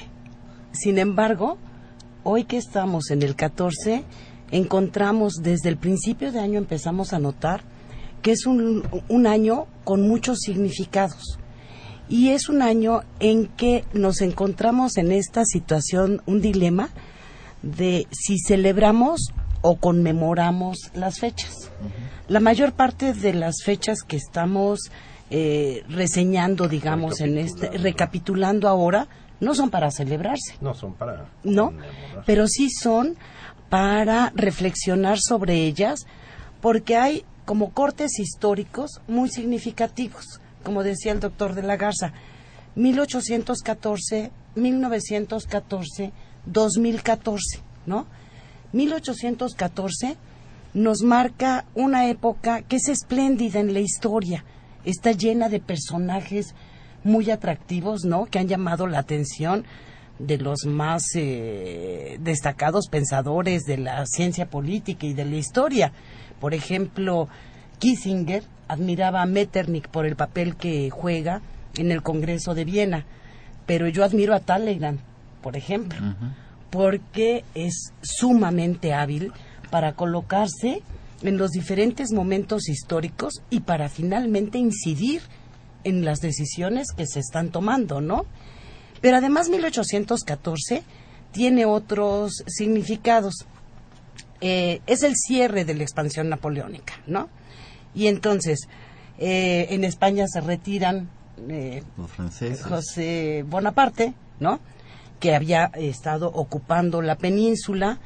Sin 0.71 0.97
embargo, 0.97 1.57
hoy 2.23 2.45
que 2.45 2.57
estamos 2.57 3.11
en 3.11 3.21
el 3.21 3.35
14, 3.35 4.03
encontramos 4.51 5.35
desde 5.41 5.69
el 5.69 5.77
principio 5.77 6.31
de 6.31 6.39
año 6.39 6.57
empezamos 6.57 7.13
a 7.13 7.19
notar 7.19 7.63
que 8.21 8.31
es 8.31 8.45
un, 8.45 8.87
un 9.09 9.27
año 9.27 9.67
con 9.83 10.07
muchos 10.07 10.39
significados. 10.39 11.37
Y 12.09 12.29
es 12.29 12.49
un 12.49 12.61
año 12.61 13.01
en 13.19 13.47
que 13.47 13.85
nos 13.93 14.21
encontramos 14.21 14.97
en 14.97 15.11
esta 15.11 15.43
situación, 15.45 16.21
un 16.25 16.41
dilema 16.41 16.89
de 17.61 18.07
si 18.11 18.37
celebramos 18.39 19.33
o 19.61 19.77
conmemoramos 19.77 20.91
las 20.93 21.19
fechas. 21.19 21.71
La 22.27 22.39
mayor 22.39 22.73
parte 22.73 23.13
de 23.13 23.33
las 23.33 23.63
fechas 23.63 24.03
que 24.03 24.17
estamos 24.17 24.91
eh, 25.35 25.83
reseñando, 25.89 26.67
digamos, 26.67 27.19
en 27.19 27.39
este, 27.39 27.69
recapitulando 27.71 28.69
ahora, 28.69 29.07
no 29.39 29.55
son 29.55 29.71
para 29.71 29.89
celebrarse. 29.89 30.57
No 30.61 30.75
son 30.75 30.93
para. 30.93 31.25
No, 31.43 31.73
pero 32.27 32.47
sí 32.47 32.69
son 32.69 33.17
para 33.67 34.31
reflexionar 34.35 35.17
sobre 35.19 35.65
ellas, 35.65 36.05
porque 36.61 36.97
hay 36.97 37.25
como 37.45 37.71
cortes 37.71 38.19
históricos 38.19 39.01
muy 39.07 39.27
significativos, 39.27 40.39
como 40.61 40.83
decía 40.83 41.11
el 41.11 41.19
doctor 41.19 41.55
de 41.55 41.63
la 41.63 41.77
Garza, 41.77 42.13
1814, 42.75 44.29
1914, 44.53 46.13
2014, 46.45 47.59
¿no? 47.87 48.05
1814 48.71 50.15
nos 50.75 51.01
marca 51.01 51.65
una 51.73 52.07
época 52.07 52.61
que 52.61 52.75
es 52.75 52.87
espléndida 52.87 53.59
en 53.59 53.73
la 53.73 53.79
historia, 53.79 54.45
está 54.85 55.11
llena 55.11 55.49
de 55.49 55.59
personajes 55.59 56.55
muy 57.03 57.29
atractivos, 57.31 58.05
¿no? 58.05 58.25
Que 58.25 58.39
han 58.39 58.47
llamado 58.47 58.87
la 58.87 58.99
atención 58.99 59.65
de 60.19 60.37
los 60.37 60.65
más 60.65 61.03
eh, 61.15 62.17
destacados 62.21 62.87
pensadores 62.87 63.63
de 63.63 63.77
la 63.77 64.05
ciencia 64.05 64.49
política 64.49 65.05
y 65.05 65.13
de 65.13 65.25
la 65.25 65.35
historia. 65.35 65.91
Por 66.39 66.53
ejemplo, 66.53 67.27
Kissinger 67.79 68.43
admiraba 68.67 69.21
a 69.21 69.25
Metternich 69.25 69.87
por 69.87 70.05
el 70.05 70.15
papel 70.15 70.55
que 70.55 70.89
juega 70.89 71.41
en 71.77 71.91
el 71.91 72.01
Congreso 72.01 72.53
de 72.53 72.65
Viena, 72.65 73.05
pero 73.65 73.87
yo 73.87 74.03
admiro 74.03 74.33
a 74.35 74.39
Talleyrand, 74.39 74.99
por 75.41 75.57
ejemplo, 75.57 75.99
porque 76.69 77.43
es 77.55 77.93
sumamente 78.01 78.93
hábil 78.93 79.31
para 79.69 79.93
colocarse 79.93 80.81
en 81.23 81.37
los 81.37 81.51
diferentes 81.51 82.11
momentos 82.11 82.69
históricos 82.69 83.41
y 83.49 83.61
para 83.61 83.89
finalmente 83.89 84.57
incidir 84.57 85.21
en 85.83 86.05
las 86.05 86.19
decisiones 86.19 86.87
que 86.95 87.07
se 87.07 87.19
están 87.19 87.49
tomando, 87.49 88.01
¿no? 88.01 88.25
Pero 89.01 89.17
además 89.17 89.49
1814 89.49 90.83
tiene 91.31 91.65
otros 91.65 92.43
significados. 92.47 93.45
Eh, 94.39 94.81
es 94.87 95.03
el 95.03 95.15
cierre 95.15 95.65
de 95.65 95.73
la 95.73 95.83
expansión 95.83 96.29
napoleónica, 96.29 96.93
¿no? 97.07 97.29
Y 97.95 98.07
entonces, 98.07 98.67
eh, 99.17 99.67
en 99.69 99.83
España 99.83 100.27
se 100.27 100.41
retiran 100.41 101.09
eh, 101.49 101.83
los 101.97 102.11
franceses. 102.11 102.63
José 102.63 103.43
Bonaparte, 103.47 104.13
¿no? 104.39 104.59
Que 105.19 105.35
había 105.35 105.65
estado 105.75 106.27
ocupando 106.27 107.01
la 107.01 107.17
península, 107.17 107.99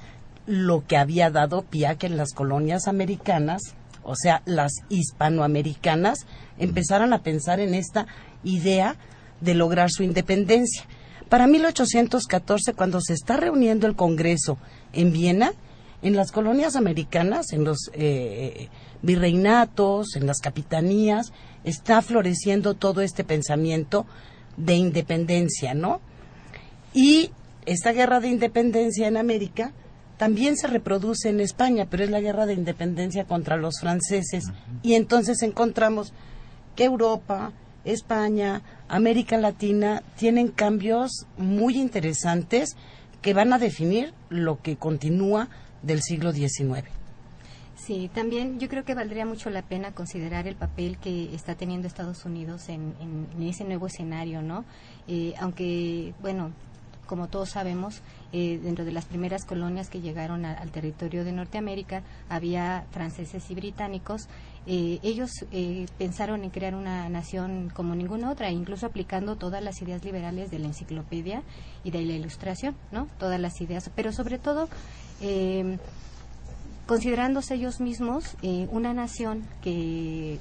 lo 0.47 0.87
que 0.87 0.97
había 0.97 1.29
dado 1.29 1.65
a 1.87 1.95
que 1.95 2.09
las 2.09 2.33
colonias 2.33 2.87
americanas, 2.87 3.61
o 4.03 4.15
sea, 4.15 4.41
las 4.45 4.71
hispanoamericanas, 4.89 6.25
empezaran 6.57 7.13
a 7.13 7.21
pensar 7.21 7.59
en 7.59 7.75
esta 7.75 8.07
idea 8.43 8.95
de 9.41 9.53
lograr 9.53 9.91
su 9.91 10.03
independencia. 10.03 10.85
Para 11.29 11.45
1814, 11.45 12.73
cuando 12.73 13.01
se 13.01 13.13
está 13.13 13.35
reuniendo 13.35 13.85
el 13.85 13.95
Congreso 13.95 14.57
en 14.93 15.11
Viena, 15.11 15.51
en 16.01 16.15
las 16.15 16.31
colonias 16.31 16.77
americanas, 16.77 17.51
en 17.51 17.65
los 17.65 17.91
eh, 17.93 18.69
virreinatos, 19.01 20.15
en 20.15 20.25
las 20.25 20.39
capitanías, 20.39 21.33
está 21.65 22.01
floreciendo 22.01 22.75
todo 22.75 23.01
este 23.01 23.25
pensamiento 23.25 24.05
de 24.55 24.75
independencia, 24.75 25.73
¿no? 25.73 25.99
Y 26.93 27.31
esta 27.65 27.91
guerra 27.91 28.21
de 28.21 28.29
independencia 28.29 29.07
en 29.07 29.17
América 29.17 29.73
también 30.17 30.57
se 30.57 30.67
reproduce 30.67 31.29
en 31.29 31.39
España, 31.39 31.87
pero 31.89 32.03
es 32.03 32.09
la 32.09 32.21
guerra 32.21 32.45
de 32.45 32.53
independencia 32.53 33.25
contra 33.25 33.55
los 33.57 33.79
franceses. 33.79 34.45
Y 34.81 34.95
entonces 34.95 35.41
encontramos 35.43 36.11
que 36.75 36.85
Europa, 36.85 37.51
España, 37.85 38.61
América 38.87 39.37
Latina 39.37 40.01
tienen 40.17 40.49
cambios 40.49 41.27
muy 41.37 41.77
interesantes 41.77 42.75
que 43.21 43.33
van 43.33 43.53
a 43.53 43.59
definir 43.59 44.13
lo 44.29 44.61
que 44.61 44.75
continúa 44.75 45.49
del 45.83 46.01
siglo 46.01 46.31
XIX. 46.31 46.83
Sí, 47.75 48.09
también 48.13 48.59
yo 48.59 48.67
creo 48.67 48.83
que 48.83 48.95
valdría 48.95 49.25
mucho 49.25 49.49
la 49.49 49.61
pena 49.61 49.93
considerar 49.93 50.47
el 50.47 50.55
papel 50.55 50.97
que 50.97 51.33
está 51.33 51.55
teniendo 51.55 51.87
Estados 51.87 52.25
Unidos 52.25 52.67
en, 52.67 52.93
ese 53.39 53.63
nuevo 53.63 53.87
escenario, 53.87 54.41
¿no? 54.41 54.65
Eh, 55.07 55.33
aunque, 55.39 56.13
bueno, 56.21 56.51
como 57.07 57.27
todos 57.27 57.49
sabemos, 57.49 58.01
eh, 58.33 58.59
dentro 58.61 58.85
de 58.85 58.91
las 58.91 59.05
primeras 59.05 59.45
colonias 59.45 59.89
que 59.89 60.01
llegaron 60.01 60.45
al 60.45 60.69
territorio 60.69 61.23
de 61.23 61.31
Norteamérica 61.31 62.03
había 62.29 62.85
franceses 62.91 63.49
y 63.49 63.55
británicos. 63.55 64.27
Eh, 64.67 64.99
ellos 65.01 65.31
eh, 65.51 65.87
pensaron 65.97 66.43
en 66.43 66.49
crear 66.49 66.75
una 66.75 67.09
nación 67.09 67.71
como 67.73 67.95
ninguna 67.95 68.29
otra, 68.29 68.51
incluso 68.51 68.85
aplicando 68.85 69.37
todas 69.37 69.63
las 69.63 69.81
ideas 69.81 70.03
liberales 70.03 70.51
de 70.51 70.59
la 70.59 70.67
enciclopedia 70.67 71.41
y 71.83 71.91
de 71.91 72.01
la 72.01 72.13
ilustración, 72.13 72.75
¿no? 72.91 73.07
Todas 73.17 73.39
las 73.39 73.59
ideas, 73.61 73.89
pero 73.95 74.11
sobre 74.11 74.37
todo 74.37 74.67
considerándose 76.85 77.55
ellos 77.55 77.79
mismos 77.79 78.35
una 78.69 78.93
nación 78.93 79.47
que 79.63 80.37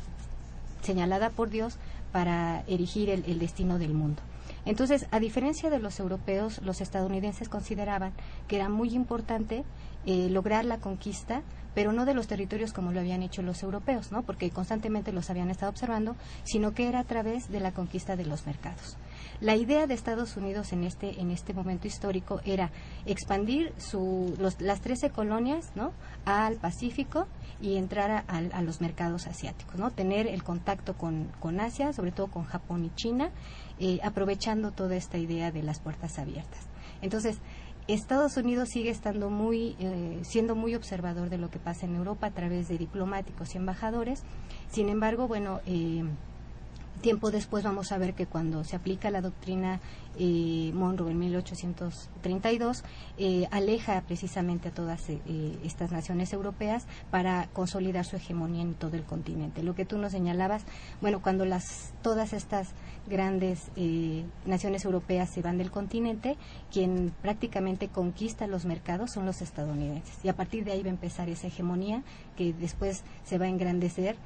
señalada 0.82 1.30
por 1.30 1.49
Dios 1.49 1.78
para 2.12 2.62
erigir 2.66 3.08
el 3.08 3.38
destino 3.38 3.78
del 3.78 3.94
mundo. 3.94 4.20
Entonces, 4.66 5.06
a 5.12 5.20
diferencia 5.20 5.70
de 5.70 5.78
los 5.78 6.00
europeos, 6.00 6.61
los 6.62 6.80
estadounidenses 6.80 7.49
consideraban 7.49 8.12
que 8.49 8.56
era 8.56 8.68
muy 8.68 8.94
importante 8.94 9.64
eh, 10.04 10.28
lograr 10.28 10.64
la 10.64 10.78
conquista, 10.78 11.42
pero 11.75 11.92
no 11.92 12.04
de 12.04 12.14
los 12.14 12.26
territorios 12.26 12.73
como 12.73 12.90
lo 12.90 13.00
habían 13.00 13.23
hecho 13.23 13.42
los 13.42 13.62
europeos, 13.62 14.11
¿no? 14.11 14.23
Porque 14.23 14.50
constantemente 14.50 15.12
los 15.12 15.30
habían 15.30 15.50
estado 15.50 15.70
observando, 15.70 16.16
sino 16.42 16.75
que 16.75 16.88
era 16.88 17.00
a 17.00 17.04
través 17.04 17.50
de 17.50 17.61
la 17.61 17.73
conquista 17.73 18.16
de 18.16 18.25
los 18.25 18.46
mercados. 18.46 18.96
La 19.40 19.56
idea 19.56 19.87
de 19.87 19.94
Estados 19.94 20.37
Unidos 20.37 20.73
en 20.73 20.85
este, 20.85 21.20
en 21.20 21.30
este 21.30 21.52
momento 21.52 21.87
histórico 21.87 22.40
era 22.44 22.70
expandir 23.04 23.75
su, 23.76 24.35
las 24.58 24.80
13 24.80 25.11
colonias 25.11 25.73
¿no? 25.75 25.92
al 26.25 26.56
Pacífico 26.56 27.26
y 27.61 27.76
entrar 27.76 28.11
a, 28.11 28.25
a, 28.28 28.62
los 28.62 28.80
mercados 28.80 29.26
asiáticos, 29.26 29.76
¿no? 29.76 29.90
tener 29.90 30.26
el 30.26 30.42
contacto 30.42 30.94
con, 30.94 31.28
con 31.40 31.61
Asia, 31.61 31.92
sobre 31.92 32.12
todo 32.12 32.28
con 32.28 32.44
Japón 32.44 32.87
y 32.87 32.90
China, 32.94 33.30
eh, 33.78 34.00
aprovechando 34.02 34.73
toda 34.73 34.97
esta 34.97 35.18
idea 35.18 35.52
de 35.52 35.62
las 35.62 35.80
puertas 35.80 36.18
abiertas. 36.18 36.61
Entonces, 37.02 37.38
Estados 37.88 38.37
Unidos 38.37 38.71
sigue 38.71 38.90
estando 38.90 39.30
muy, 39.30 39.76
eh, 39.78 40.18
siendo 40.23 40.56
muy 40.56 40.75
observador 40.75 41.30
de 41.30 41.38
lo 41.38 41.50
que 41.50 41.61
pasa 41.61 41.87
en 41.87 41.95
Europa 41.95 42.26
a 42.26 42.30
través 42.33 42.68
de 42.68 42.78
diplomáticos 42.78 43.54
y 43.54 43.59
embajadores. 43.59 44.23
Sin 44.68 44.88
embargo, 44.88 45.28
bueno, 45.28 45.61
eh, 45.66 46.04
Tiempo 47.00 47.30
después 47.30 47.62
vamos 47.62 47.92
a 47.92 47.98
ver 47.98 48.14
que 48.14 48.26
cuando 48.26 48.64
se 48.64 48.74
aplica 48.74 49.10
la 49.10 49.20
doctrina 49.20 49.80
eh, 50.18 50.70
Monroe 50.74 51.10
en 51.10 51.18
1832, 51.18 52.84
eh, 53.18 53.46
aleja 53.50 54.02
precisamente 54.06 54.68
a 54.68 54.70
todas 54.72 55.08
eh, 55.10 55.20
estas 55.62 55.92
naciones 55.92 56.32
europeas 56.32 56.86
para 57.10 57.48
consolidar 57.52 58.04
su 58.04 58.16
hegemonía 58.16 58.62
en 58.62 58.74
todo 58.74 58.96
el 58.96 59.04
continente. 59.04 59.62
Lo 59.62 59.74
que 59.74 59.84
tú 59.84 59.98
nos 59.98 60.12
señalabas, 60.12 60.64
bueno, 61.00 61.20
cuando 61.20 61.44
las, 61.44 61.92
todas 62.02 62.32
estas 62.32 62.72
grandes 63.08 63.70
eh, 63.76 64.24
naciones 64.44 64.84
europeas 64.84 65.30
se 65.30 65.42
van 65.42 65.58
del 65.58 65.70
continente, 65.70 66.36
quien 66.72 67.12
prácticamente 67.22 67.88
conquista 67.88 68.46
los 68.46 68.64
mercados 68.64 69.12
son 69.12 69.26
los 69.26 69.42
estadounidenses. 69.42 70.18
Y 70.24 70.28
a 70.28 70.36
partir 70.36 70.64
de 70.64 70.72
ahí 70.72 70.82
va 70.82 70.88
a 70.88 70.90
empezar 70.90 71.28
esa 71.28 71.46
hegemonía 71.46 72.02
que 72.36 72.52
después 72.52 73.04
se 73.24 73.38
va 73.38 73.46
a 73.46 73.48
engrandecer 73.48 74.16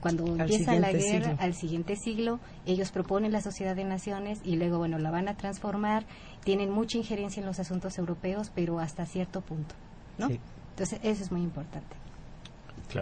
cuando 0.00 0.26
empieza 0.26 0.74
la 0.74 0.92
guerra 0.92 1.36
al 1.38 1.54
siguiente 1.54 1.96
siglo, 1.96 2.40
ellos 2.64 2.90
proponen 2.90 3.32
la 3.32 3.40
Sociedad 3.40 3.76
de 3.76 3.84
Naciones 3.84 4.40
y 4.44 4.56
luego, 4.56 4.78
bueno, 4.78 4.98
la 4.98 5.10
van 5.10 5.28
a 5.28 5.36
transformar, 5.36 6.04
tienen 6.44 6.70
mucha 6.70 6.98
injerencia 6.98 7.40
en 7.40 7.46
los 7.46 7.58
asuntos 7.58 7.98
europeos, 7.98 8.50
pero 8.54 8.78
hasta 8.78 9.06
cierto 9.06 9.40
punto, 9.40 9.74
¿no? 10.18 10.28
Entonces, 10.28 11.00
eso 11.02 11.22
es 11.22 11.32
muy 11.32 11.42
importante. 11.42 11.96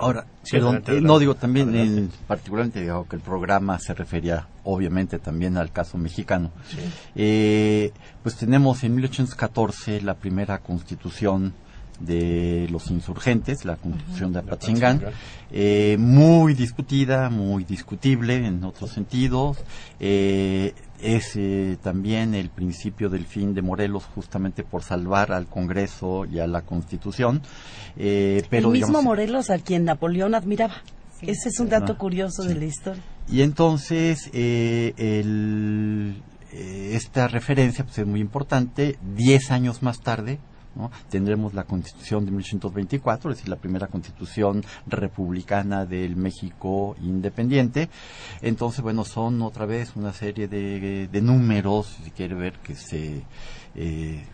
Ahora, 0.00 0.26
eh, 0.50 1.00
no 1.00 1.18
digo 1.18 1.34
también, 1.34 1.74
en, 1.74 2.10
particularmente 2.26 2.80
digo 2.80 3.06
que 3.06 3.16
el 3.16 3.22
programa 3.22 3.78
se 3.78 3.92
refería 3.94 4.48
obviamente 4.64 5.18
también 5.18 5.56
al 5.56 5.72
caso 5.72 5.98
mexicano. 5.98 6.50
Eh, 7.14 7.92
pues 8.22 8.36
tenemos 8.36 8.82
en 8.82 8.94
1814 8.94 10.00
la 10.00 10.14
primera 10.14 10.58
constitución 10.58 11.52
de 12.00 12.68
los 12.70 12.90
insurgentes, 12.90 13.64
la 13.64 13.76
constitución 13.76 14.32
de 14.32 14.40
Apatzingán, 14.40 15.02
eh, 15.50 15.96
muy 15.98 16.54
discutida, 16.54 17.30
muy 17.30 17.64
discutible 17.64 18.46
en 18.46 18.64
otros 18.64 18.90
sentidos. 18.90 19.58
Eh, 20.00 20.74
es 21.00 21.36
eh, 21.36 21.76
también 21.82 22.34
el 22.34 22.50
principio 22.50 23.08
del 23.10 23.26
fin 23.26 23.54
de 23.54 23.62
Morelos 23.62 24.04
justamente 24.14 24.64
por 24.64 24.82
salvar 24.82 25.32
al 25.32 25.46
Congreso 25.46 26.24
y 26.24 26.38
a 26.38 26.46
la 26.46 26.62
Constitución. 26.62 27.42
pero, 27.96 28.44
el 28.50 28.68
mismo 28.68 29.02
Morelos 29.02 29.50
a 29.50 29.58
quien 29.58 29.84
Napoleón 29.84 30.34
admiraba. 30.34 30.82
Ese 31.22 31.48
es 31.48 31.60
un 31.60 31.68
dato 31.68 31.96
curioso 31.96 32.42
de 32.42 32.54
la 32.54 32.64
historia. 32.64 33.02
Y 33.28 33.40
entonces 33.42 34.28
el, 34.34 36.22
esta 36.52 37.28
referencia 37.28 37.84
pues, 37.84 37.98
es 37.98 38.06
muy 38.06 38.20
importante. 38.20 38.98
Diez 39.14 39.50
años 39.50 39.82
más 39.82 40.00
tarde, 40.00 40.38
Tendremos 41.08 41.54
la 41.54 41.64
Constitución 41.64 42.24
de 42.24 42.30
1824, 42.32 43.30
es 43.30 43.36
decir, 43.36 43.48
la 43.48 43.56
primera 43.56 43.86
Constitución 43.86 44.64
republicana 44.86 45.86
del 45.86 46.16
México 46.16 46.96
independiente. 47.02 47.88
Entonces, 48.42 48.82
bueno, 48.82 49.04
son 49.04 49.42
otra 49.42 49.66
vez 49.66 49.96
una 49.96 50.12
serie 50.12 50.48
de, 50.48 51.20
números, 51.22 51.98
si 52.02 52.10
quiere 52.10 52.34
ver, 52.34 52.58
que 52.58 52.74
se... 52.74 53.22
Eh, 53.74 54.24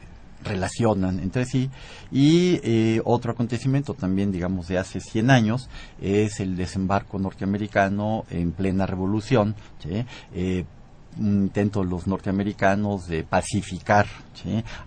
relacionan 0.42 1.20
entre 1.20 1.44
sí. 1.44 1.70
Y 2.10 2.60
eh, 2.62 3.00
otro 3.04 3.32
acontecimiento 3.32 3.94
también 3.94 4.32
digamos 4.32 4.68
de 4.68 4.78
hace 4.78 5.00
100 5.00 5.30
años 5.30 5.68
es 6.00 6.40
el 6.40 6.56
desembarco 6.56 7.18
norteamericano 7.18 8.24
en 8.30 8.52
plena 8.52 8.86
revolución 8.86 9.54
eh, 9.84 10.64
un 10.64 10.79
intento 11.18 11.84
los 11.84 12.06
norteamericanos 12.06 13.06
de 13.06 13.24
pacificar 13.24 14.06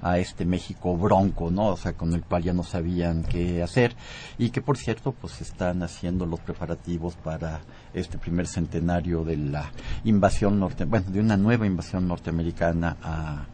a 0.01 0.17
este 0.17 0.45
México 0.45 0.97
bronco, 0.97 1.51
¿no? 1.51 1.67
O 1.67 1.77
sea, 1.77 1.93
con 1.93 2.13
el 2.13 2.23
cual 2.23 2.43
ya 2.43 2.53
no 2.53 2.63
sabían 2.63 3.23
qué 3.23 3.61
hacer 3.61 3.95
y 4.37 4.49
que 4.49 4.61
por 4.61 4.77
cierto 4.77 5.11
pues 5.11 5.41
están 5.41 5.83
haciendo 5.83 6.25
los 6.25 6.39
preparativos 6.39 7.15
para 7.15 7.61
este 7.93 8.17
primer 8.17 8.47
centenario 8.47 9.23
de 9.23 9.37
la 9.37 9.71
invasión 10.03 10.59
norte, 10.59 10.85
bueno, 10.85 11.05
de 11.09 11.19
una 11.19 11.37
nueva 11.37 11.67
invasión 11.67 12.07
norteamericana 12.07 12.97
a, 13.01 13.45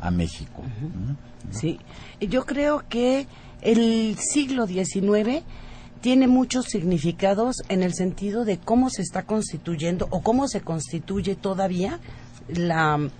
a 0.00 0.10
México. 0.10 0.62
Sí, 1.50 1.78
yo 2.20 2.44
creo 2.44 2.84
que 2.88 3.26
el 3.62 4.16
siglo 4.18 4.66
XIX 4.66 5.44
tiene 6.00 6.28
muchos 6.28 6.66
significados 6.66 7.62
en 7.68 7.82
el 7.82 7.94
sentido 7.94 8.44
de 8.44 8.58
cómo 8.58 8.90
se 8.90 9.02
está 9.02 9.22
constituyendo 9.22 10.06
o 10.10 10.22
cómo 10.22 10.48
se 10.48 10.60
constituye 10.60 11.34
todavía 11.34 12.00
la 12.48 13.10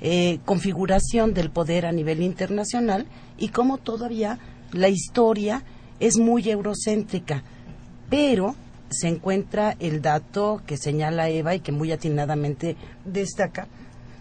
eh, 0.00 0.38
configuración 0.44 1.34
del 1.34 1.50
poder 1.50 1.86
a 1.86 1.92
nivel 1.92 2.22
internacional 2.22 3.06
y 3.38 3.48
cómo 3.48 3.78
todavía 3.78 4.38
la 4.72 4.88
historia 4.88 5.64
es 6.00 6.18
muy 6.18 6.48
eurocéntrica. 6.48 7.42
Pero 8.10 8.54
se 8.90 9.08
encuentra 9.08 9.76
el 9.80 10.02
dato 10.02 10.62
que 10.66 10.76
señala 10.76 11.30
Eva 11.30 11.54
y 11.54 11.60
que 11.60 11.72
muy 11.72 11.90
atinadamente 11.90 12.76
destaca 13.04 13.66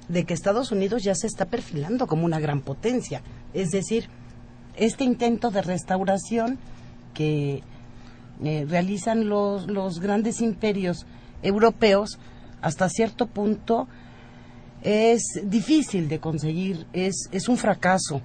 de 0.07 0.25
que 0.25 0.33
Estados 0.33 0.71
Unidos 0.71 1.03
ya 1.03 1.15
se 1.15 1.27
está 1.27 1.45
perfilando 1.45 2.07
como 2.07 2.25
una 2.25 2.39
gran 2.39 2.61
potencia. 2.61 3.21
Es 3.53 3.69
decir, 3.69 4.09
este 4.75 5.03
intento 5.03 5.51
de 5.51 5.61
restauración 5.61 6.57
que 7.13 7.61
eh, 8.43 8.65
realizan 8.67 9.29
los, 9.29 9.67
los 9.67 9.99
grandes 9.99 10.41
imperios 10.41 11.05
europeos, 11.41 12.19
hasta 12.61 12.89
cierto 12.89 13.27
punto 13.27 13.87
es 14.81 15.23
difícil 15.45 16.09
de 16.09 16.19
conseguir, 16.19 16.85
es, 16.93 17.29
es 17.31 17.47
un 17.47 17.57
fracaso, 17.57 18.21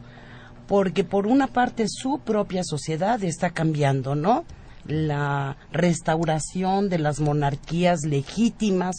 porque 0.67 1.05
por 1.05 1.27
una 1.27 1.47
parte 1.47 1.87
su 1.89 2.19
propia 2.19 2.63
sociedad 2.65 3.23
está 3.23 3.51
cambiando, 3.51 4.15
¿no? 4.15 4.45
La 4.87 5.57
restauración 5.73 6.89
de 6.89 6.99
las 6.99 7.21
monarquías 7.21 8.01
legítimas 8.05 8.97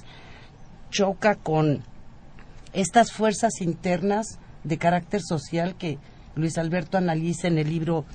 choca 0.89 1.35
con 1.35 1.83
estas 2.73 3.11
fuerzas 3.11 3.61
internas 3.61 4.39
de 4.63 4.77
carácter 4.77 5.21
social 5.21 5.75
que 5.75 5.97
Luis 6.35 6.57
Alberto 6.57 6.97
analiza 6.97 7.47
en 7.47 7.57
el 7.57 7.69
libro 7.69 8.05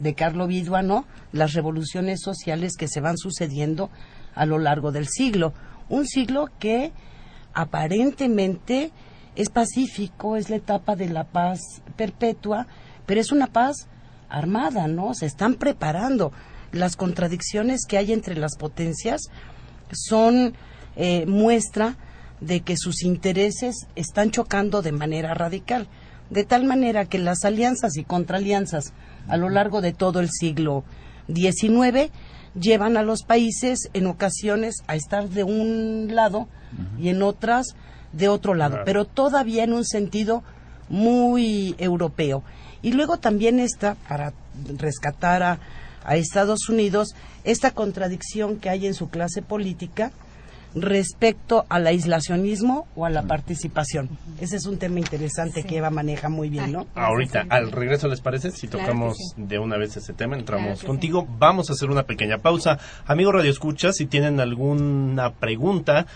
de 0.00 0.14
Carlo 0.14 0.46
Viduano, 0.46 1.04
las 1.32 1.52
revoluciones 1.52 2.20
sociales 2.22 2.76
que 2.76 2.88
se 2.88 3.00
van 3.00 3.18
sucediendo 3.18 3.90
a 4.34 4.46
lo 4.46 4.58
largo 4.58 4.92
del 4.92 5.06
siglo. 5.08 5.52
Un 5.88 6.06
siglo 6.06 6.48
que 6.58 6.92
aparentemente 7.52 8.92
es 9.36 9.50
pacífico, 9.50 10.36
es 10.36 10.50
la 10.50 10.56
etapa 10.56 10.96
de 10.96 11.08
la 11.08 11.24
paz 11.24 11.60
perpetua, 11.96 12.66
pero 13.06 13.20
es 13.20 13.30
una 13.30 13.46
paz 13.46 13.88
armada, 14.28 14.86
¿no? 14.86 15.14
Se 15.14 15.26
están 15.26 15.54
preparando. 15.54 16.32
Las 16.72 16.96
contradicciones 16.96 17.84
que 17.86 17.98
hay 17.98 18.12
entre 18.12 18.36
las 18.36 18.56
potencias 18.56 19.22
son 19.92 20.54
eh, 20.96 21.26
muestra 21.26 21.96
de 22.40 22.60
que 22.60 22.76
sus 22.76 23.02
intereses 23.02 23.86
están 23.96 24.30
chocando 24.30 24.80
de 24.82 24.92
manera 24.92 25.34
radical, 25.34 25.88
de 26.30 26.44
tal 26.44 26.64
manera 26.64 27.04
que 27.06 27.18
las 27.18 27.44
alianzas 27.44 27.96
y 27.96 28.04
contraalianzas 28.04 28.92
a 29.30 29.36
lo 29.36 29.48
largo 29.48 29.80
de 29.80 29.92
todo 29.92 30.20
el 30.20 30.28
siglo 30.30 30.84
XIX 31.32 32.10
llevan 32.58 32.96
a 32.96 33.02
los 33.02 33.22
países 33.22 33.88
en 33.92 34.06
ocasiones 34.06 34.76
a 34.86 34.96
estar 34.96 35.28
de 35.28 35.44
un 35.44 36.08
lado 36.14 36.48
y 36.98 37.08
en 37.08 37.22
otras 37.22 37.74
de 38.12 38.28
otro 38.28 38.54
lado, 38.54 38.80
pero 38.84 39.04
todavía 39.04 39.64
en 39.64 39.72
un 39.72 39.84
sentido 39.84 40.42
muy 40.88 41.76
europeo. 41.78 42.42
Y 42.82 42.92
luego 42.92 43.18
también 43.18 43.60
está, 43.60 43.94
para 44.08 44.32
rescatar 44.78 45.42
a, 45.42 45.58
a 46.04 46.16
Estados 46.16 46.68
Unidos, 46.68 47.14
esta 47.44 47.70
contradicción 47.70 48.58
que 48.58 48.70
hay 48.70 48.86
en 48.86 48.94
su 48.94 49.10
clase 49.10 49.42
política, 49.42 50.10
respecto 50.74 51.66
al 51.68 51.86
aislacionismo 51.86 52.86
o 52.94 53.04
a 53.04 53.10
la 53.10 53.22
participación. 53.22 54.08
Ese 54.40 54.56
es 54.56 54.66
un 54.66 54.78
tema 54.78 54.98
interesante 54.98 55.64
que 55.64 55.78
Eva 55.78 55.90
maneja 55.90 56.28
muy 56.28 56.48
bien, 56.48 56.72
¿no? 56.72 56.86
Ahorita, 56.94 57.46
al 57.48 57.72
regreso, 57.72 58.08
¿les 58.08 58.20
parece? 58.20 58.50
Si 58.50 58.68
tocamos 58.68 59.16
de 59.36 59.58
una 59.58 59.76
vez 59.76 59.96
ese 59.96 60.12
tema, 60.12 60.36
entramos 60.36 60.84
contigo. 60.84 61.26
Vamos 61.38 61.70
a 61.70 61.72
hacer 61.72 61.90
una 61.90 62.04
pequeña 62.04 62.38
pausa. 62.38 62.78
Amigo 63.06 63.32
Radio 63.32 63.50
Escucha, 63.50 63.92
si 63.92 64.06
tienen 64.06 64.40
alguna 64.40 65.32
pregunta 65.32 66.06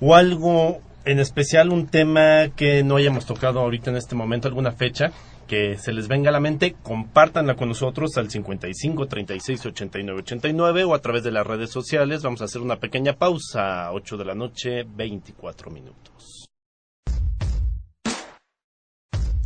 o 0.00 0.14
algo 0.14 0.80
En 1.04 1.20
especial 1.20 1.70
un 1.70 1.86
tema 1.86 2.48
que 2.54 2.82
no 2.82 2.96
hayamos 2.96 3.24
tocado 3.24 3.60
ahorita 3.60 3.90
en 3.90 3.96
este 3.96 4.14
momento, 4.14 4.46
alguna 4.46 4.72
fecha 4.72 5.10
que 5.48 5.78
se 5.78 5.92
les 5.92 6.06
venga 6.06 6.28
a 6.28 6.32
la 6.32 6.40
mente, 6.40 6.76
compártanla 6.82 7.56
con 7.56 7.68
nosotros 7.68 8.16
al 8.16 8.30
55 8.30 9.06
36 9.06 9.66
89 9.66 10.20
89 10.20 10.84
o 10.84 10.94
a 10.94 11.00
través 11.00 11.24
de 11.24 11.32
las 11.32 11.46
redes 11.46 11.70
sociales. 11.70 12.22
Vamos 12.22 12.42
a 12.42 12.44
hacer 12.44 12.60
una 12.62 12.76
pequeña 12.76 13.14
pausa, 13.14 13.90
8 13.92 14.16
de 14.16 14.24
la 14.24 14.34
noche, 14.34 14.84
24 14.84 15.70
minutos. 15.70 16.48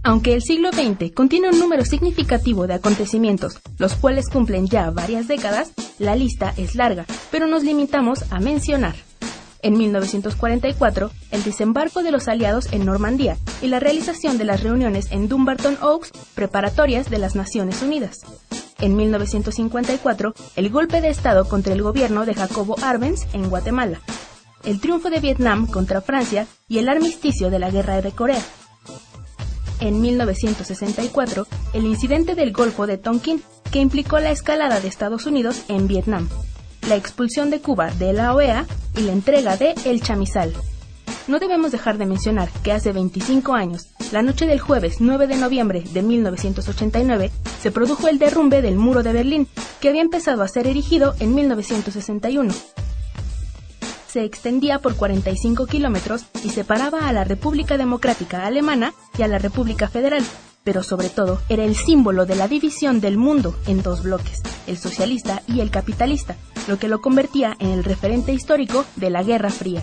Aunque 0.04 0.34
el 0.34 0.42
siglo 0.42 0.70
XX 0.72 1.12
contiene 1.14 1.48
un 1.48 1.60
número 1.60 1.84
significativo 1.84 2.66
de 2.66 2.74
acontecimientos, 2.74 3.60
los 3.78 3.94
cuales 3.94 4.28
cumplen 4.28 4.66
ya 4.66 4.90
varias 4.90 5.28
décadas, 5.28 5.72
la 6.00 6.16
lista 6.16 6.52
es 6.56 6.74
larga, 6.74 7.06
pero 7.30 7.46
nos 7.46 7.62
limitamos 7.62 8.30
a 8.32 8.40
mencionar. 8.40 8.96
En 9.62 9.78
1944, 9.78 11.12
el 11.30 11.44
desembarco 11.44 12.02
de 12.02 12.10
los 12.10 12.26
aliados 12.26 12.72
en 12.72 12.84
Normandía 12.84 13.38
y 13.62 13.68
la 13.68 13.78
realización 13.78 14.36
de 14.36 14.44
las 14.44 14.60
reuniones 14.64 15.06
en 15.12 15.28
Dumbarton 15.28 15.78
Oaks 15.80 16.10
preparatorias 16.34 17.08
de 17.08 17.18
las 17.18 17.36
Naciones 17.36 17.80
Unidas. 17.80 18.18
En 18.80 18.96
1954, 18.96 20.34
el 20.56 20.70
golpe 20.70 21.00
de 21.00 21.10
Estado 21.10 21.48
contra 21.48 21.72
el 21.72 21.82
gobierno 21.82 22.26
de 22.26 22.34
Jacobo 22.34 22.74
Arbenz 22.82 23.32
en 23.32 23.48
Guatemala. 23.48 24.00
El 24.64 24.80
triunfo 24.80 25.10
de 25.10 25.20
Vietnam 25.20 25.68
contra 25.68 26.00
Francia 26.00 26.48
y 26.68 26.78
el 26.78 26.88
armisticio 26.88 27.48
de 27.48 27.60
la 27.60 27.70
Guerra 27.70 28.02
de 28.02 28.10
Corea. 28.10 28.42
En 29.78 30.00
1964, 30.00 31.46
el 31.72 31.86
incidente 31.86 32.34
del 32.34 32.52
Golfo 32.52 32.88
de 32.88 32.98
Tonkin, 32.98 33.40
que 33.70 33.78
implicó 33.78 34.18
la 34.18 34.32
escalada 34.32 34.80
de 34.80 34.88
Estados 34.88 35.26
Unidos 35.26 35.62
en 35.68 35.86
Vietnam 35.86 36.28
la 36.88 36.96
expulsión 36.96 37.50
de 37.50 37.60
Cuba 37.60 37.90
de 37.90 38.12
la 38.12 38.34
OEA 38.34 38.66
y 38.96 39.02
la 39.02 39.12
entrega 39.12 39.56
de 39.56 39.74
El 39.84 40.02
Chamizal. 40.02 40.52
No 41.28 41.38
debemos 41.38 41.70
dejar 41.70 41.98
de 41.98 42.06
mencionar 42.06 42.50
que 42.62 42.72
hace 42.72 42.92
25 42.92 43.54
años, 43.54 43.88
la 44.10 44.22
noche 44.22 44.46
del 44.46 44.58
jueves 44.58 44.96
9 44.98 45.28
de 45.28 45.36
noviembre 45.36 45.84
de 45.92 46.02
1989, 46.02 47.30
se 47.60 47.70
produjo 47.70 48.08
el 48.08 48.18
derrumbe 48.18 48.60
del 48.60 48.76
muro 48.76 49.02
de 49.02 49.12
Berlín, 49.12 49.46
que 49.80 49.88
había 49.88 50.02
empezado 50.02 50.42
a 50.42 50.48
ser 50.48 50.66
erigido 50.66 51.14
en 51.20 51.34
1961. 51.34 52.52
Se 54.08 54.24
extendía 54.24 54.80
por 54.80 54.96
45 54.96 55.66
kilómetros 55.66 56.26
y 56.44 56.50
separaba 56.50 57.08
a 57.08 57.12
la 57.12 57.24
República 57.24 57.78
Democrática 57.78 58.44
Alemana 58.44 58.92
y 59.16 59.22
a 59.22 59.28
la 59.28 59.38
República 59.38 59.88
Federal, 59.88 60.24
pero 60.64 60.82
sobre 60.82 61.08
todo 61.08 61.40
era 61.48 61.64
el 61.64 61.76
símbolo 61.76 62.26
de 62.26 62.36
la 62.36 62.48
división 62.48 63.00
del 63.00 63.16
mundo 63.16 63.56
en 63.66 63.82
dos 63.82 64.02
bloques, 64.02 64.42
el 64.66 64.76
socialista 64.76 65.42
y 65.46 65.60
el 65.60 65.70
capitalista, 65.70 66.36
lo 66.68 66.78
que 66.78 66.88
lo 66.88 67.00
convertía 67.00 67.56
en 67.58 67.70
el 67.70 67.84
referente 67.84 68.32
histórico 68.32 68.84
de 68.96 69.10
la 69.10 69.22
Guerra 69.22 69.50
Fría. 69.50 69.82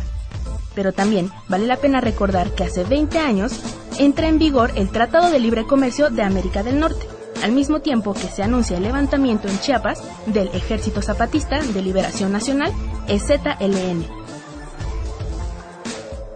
Pero 0.75 0.93
también 0.93 1.31
vale 1.47 1.67
la 1.67 1.77
pena 1.77 2.01
recordar 2.01 2.53
que 2.53 2.63
hace 2.63 2.83
20 2.83 3.19
años 3.19 3.59
entra 3.97 4.27
en 4.27 4.39
vigor 4.39 4.71
el 4.75 4.89
Tratado 4.89 5.29
de 5.31 5.39
Libre 5.39 5.65
Comercio 5.65 6.09
de 6.09 6.23
América 6.23 6.63
del 6.63 6.79
Norte, 6.79 7.07
al 7.43 7.51
mismo 7.51 7.81
tiempo 7.81 8.13
que 8.13 8.27
se 8.27 8.43
anuncia 8.43 8.77
el 8.77 8.83
levantamiento 8.83 9.47
en 9.47 9.59
Chiapas 9.59 10.01
del 10.25 10.49
Ejército 10.49 11.01
Zapatista 11.01 11.59
de 11.61 11.81
Liberación 11.81 12.31
Nacional, 12.31 12.71
EZLN, 13.07 14.18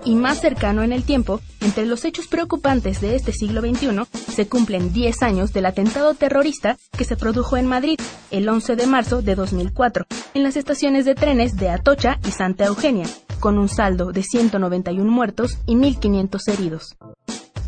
y 0.06 0.16
más 0.16 0.42
cercano 0.42 0.84
en 0.84 0.92
el 0.92 1.04
tiempo, 1.04 1.40
entre 1.62 1.86
los 1.86 2.06
hechos 2.06 2.28
preocupantes 2.28 3.02
de 3.02 3.16
este 3.16 3.32
siglo 3.32 3.62
XXI, 3.62 4.04
se 4.32 4.48
cumplen 4.48 4.92
10 4.94 5.24
años 5.24 5.54
del 5.54 5.66
atentado 5.66 6.14
terrorista 6.14 6.78
que 6.98 7.06
se 7.06 7.16
produjo 7.16 7.58
en 7.58 7.68
Madrid 7.68 8.00
el 8.32 8.48
11 8.48 8.76
de 8.76 8.88
marzo 8.88 9.22
de 9.22 9.36
2004, 9.36 10.06
en 10.34 10.44
las 10.44 10.58
estaciones 10.58 11.06
de 11.06 11.16
trenes 11.16 11.56
de 11.56 11.70
Atocha 11.70 12.20
y 12.28 12.32
Santa 12.32 12.66
Eugenia, 12.66 13.08
con 13.40 13.58
un 13.58 13.70
saldo 13.70 14.12
de 14.12 14.24
191 14.24 15.10
muertos 15.10 15.58
y 15.66 15.76
1.500 15.76 16.48
heridos. 16.54 16.96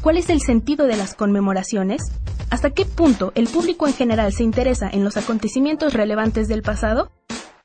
¿Cuál 0.02 0.18
es 0.18 0.30
el 0.30 0.42
sentido 0.42 0.86
de 0.86 0.98
las 0.98 1.16
conmemoraciones? 1.16 2.02
¿Hasta 2.50 2.70
qué 2.70 2.86
punto 2.86 3.32
el 3.36 3.48
público 3.48 3.88
en 3.88 3.94
general 3.94 4.32
se 4.34 4.44
interesa 4.44 4.90
en 4.90 5.04
los 5.04 5.18
acontecimientos 5.18 5.94
relevantes 5.94 6.48
del 6.48 6.62
pasado? 6.62 7.12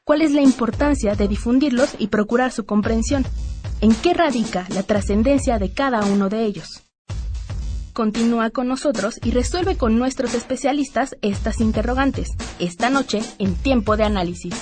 ¿Cuál 0.04 0.22
es 0.22 0.32
la 0.32 0.40
importancia 0.40 1.14
de 1.14 1.28
difundirlos 1.28 1.94
y 1.98 2.08
procurar 2.08 2.50
su 2.50 2.64
comprensión? 2.64 3.24
¿En 3.82 3.94
qué 3.94 4.12
radica 4.12 4.66
la 4.74 4.82
trascendencia 4.82 5.58
de 5.58 5.72
cada 5.72 6.04
uno 6.04 6.28
de 6.28 6.44
ellos? 6.44 6.82
Continúa 7.94 8.50
con 8.50 8.68
nosotros 8.68 9.18
y 9.24 9.30
resuelve 9.30 9.78
con 9.78 9.98
nuestros 9.98 10.34
especialistas 10.34 11.16
estas 11.22 11.60
interrogantes, 11.60 12.28
esta 12.58 12.90
noche 12.90 13.20
en 13.38 13.54
tiempo 13.54 13.96
de 13.96 14.04
análisis. 14.04 14.54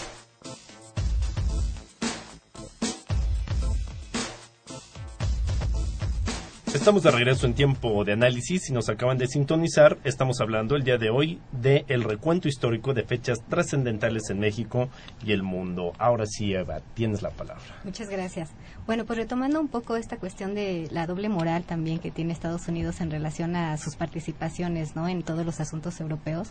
Estamos 6.74 7.02
de 7.02 7.10
regreso 7.10 7.46
en 7.46 7.54
tiempo 7.54 8.04
de 8.04 8.12
análisis 8.12 8.70
y 8.70 8.72
nos 8.72 8.88
acaban 8.88 9.18
de 9.18 9.26
sintonizar. 9.26 9.98
Estamos 10.04 10.40
hablando 10.40 10.76
el 10.76 10.84
día 10.84 10.96
de 10.96 11.10
hoy 11.10 11.40
de 11.50 11.84
el 11.88 12.04
recuento 12.04 12.46
histórico 12.46 12.94
de 12.94 13.02
fechas 13.02 13.38
trascendentales 13.48 14.30
en 14.30 14.38
México 14.38 14.88
y 15.24 15.32
el 15.32 15.42
mundo. 15.42 15.92
Ahora 15.98 16.24
sí, 16.24 16.54
Eva, 16.54 16.80
tienes 16.94 17.20
la 17.20 17.30
palabra. 17.30 17.64
Muchas 17.84 18.08
gracias. 18.08 18.50
Bueno, 18.88 19.04
pues 19.04 19.18
retomando 19.18 19.60
un 19.60 19.68
poco 19.68 19.96
esta 19.96 20.16
cuestión 20.16 20.54
de 20.54 20.88
la 20.90 21.06
doble 21.06 21.28
moral 21.28 21.62
también 21.64 21.98
que 21.98 22.10
tiene 22.10 22.32
Estados 22.32 22.68
Unidos 22.68 23.02
en 23.02 23.10
relación 23.10 23.54
a 23.54 23.76
sus 23.76 23.96
participaciones, 23.96 24.96
¿no? 24.96 25.06
En 25.08 25.22
todos 25.22 25.44
los 25.44 25.60
asuntos 25.60 26.00
europeos, 26.00 26.48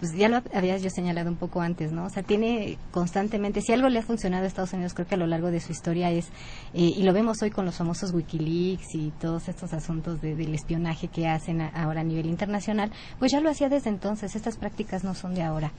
pues 0.00 0.12
ya 0.12 0.28
lo 0.28 0.42
habías 0.52 0.82
yo 0.82 0.90
señalado 0.90 1.30
un 1.30 1.36
poco 1.36 1.60
antes, 1.60 1.92
¿no? 1.92 2.06
O 2.06 2.10
sea, 2.10 2.24
tiene 2.24 2.76
constantemente, 2.90 3.60
si 3.60 3.72
algo 3.72 3.88
le 3.88 4.00
ha 4.00 4.02
funcionado 4.02 4.42
a 4.42 4.48
Estados 4.48 4.72
Unidos, 4.72 4.94
creo 4.94 5.06
que 5.06 5.14
a 5.14 5.18
lo 5.18 5.28
largo 5.28 5.52
de 5.52 5.60
su 5.60 5.70
historia 5.70 6.10
es, 6.10 6.26
eh, 6.74 6.92
y 6.96 7.04
lo 7.04 7.12
vemos 7.12 7.40
hoy 7.42 7.52
con 7.52 7.64
los 7.64 7.76
famosos 7.76 8.12
Wikileaks 8.12 8.96
y 8.96 9.12
todos 9.20 9.48
estos 9.48 9.72
asuntos 9.72 10.20
del 10.20 10.56
espionaje 10.56 11.06
que 11.06 11.28
hacen 11.28 11.60
ahora 11.60 12.00
a 12.00 12.04
nivel 12.04 12.26
internacional, 12.26 12.90
pues 13.20 13.30
ya 13.30 13.40
lo 13.40 13.48
hacía 13.48 13.68
desde 13.68 13.90
entonces. 13.90 14.34
Estas 14.34 14.56
prácticas 14.56 15.04
no 15.04 15.14
son 15.14 15.36
de 15.36 15.44
ahora. 15.44 15.70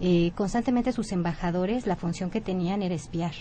Eh, 0.00 0.30
constantemente 0.36 0.92
sus 0.92 1.10
embajadores, 1.10 1.88
la 1.88 1.96
función 1.96 2.30
que 2.30 2.40
tenían 2.40 2.82
era 2.82 2.94
espiar 2.94 3.32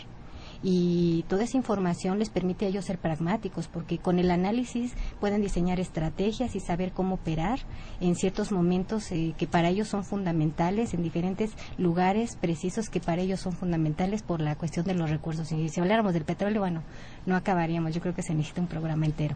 y 0.64 1.24
toda 1.28 1.44
esa 1.44 1.58
información 1.58 2.20
les 2.20 2.30
permite 2.30 2.66
a 2.66 2.70
ellos 2.70 2.86
ser 2.86 2.98
pragmáticos 2.98 3.68
porque 3.68 3.98
con 3.98 4.20
el 4.20 4.32
análisis 4.32 4.94
pueden 5.20 5.42
diseñar 5.42 5.80
estrategias 5.80 6.56
y 6.56 6.60
saber 6.60 6.92
cómo 6.92 7.16
operar 7.16 7.60
en 8.00 8.16
ciertos 8.16 8.52
momentos 8.52 9.12
eh, 9.12 9.34
que 9.38 9.48
para 9.48 9.70
ellos 9.70 9.88
son 9.88 10.04
fundamentales, 10.04 10.94
en 10.94 11.04
diferentes 11.04 11.52
lugares 11.78 12.36
precisos 12.36 12.90
que 12.90 13.00
para 13.00 13.22
ellos 13.22 13.40
son 13.40 13.54
fundamentales 13.54 14.24
por 14.24 14.42
la 14.42 14.56
cuestión 14.56 14.86
de 14.86 14.96
los 14.96 15.10
recursos. 15.10 15.52
Y 15.52 15.70
si 15.70 15.80
habláramos 15.80 16.14
del 16.14 16.26
petróleo, 16.26 16.62
bueno, 16.62 16.84
no 17.26 17.36
acabaríamos, 17.36 17.94
yo 17.94 18.02
creo 18.02 18.16
que 18.16 18.24
se 18.24 18.34
necesita 18.34 18.62
un 18.62 18.68
programa 18.68 19.06
entero. 19.06 19.36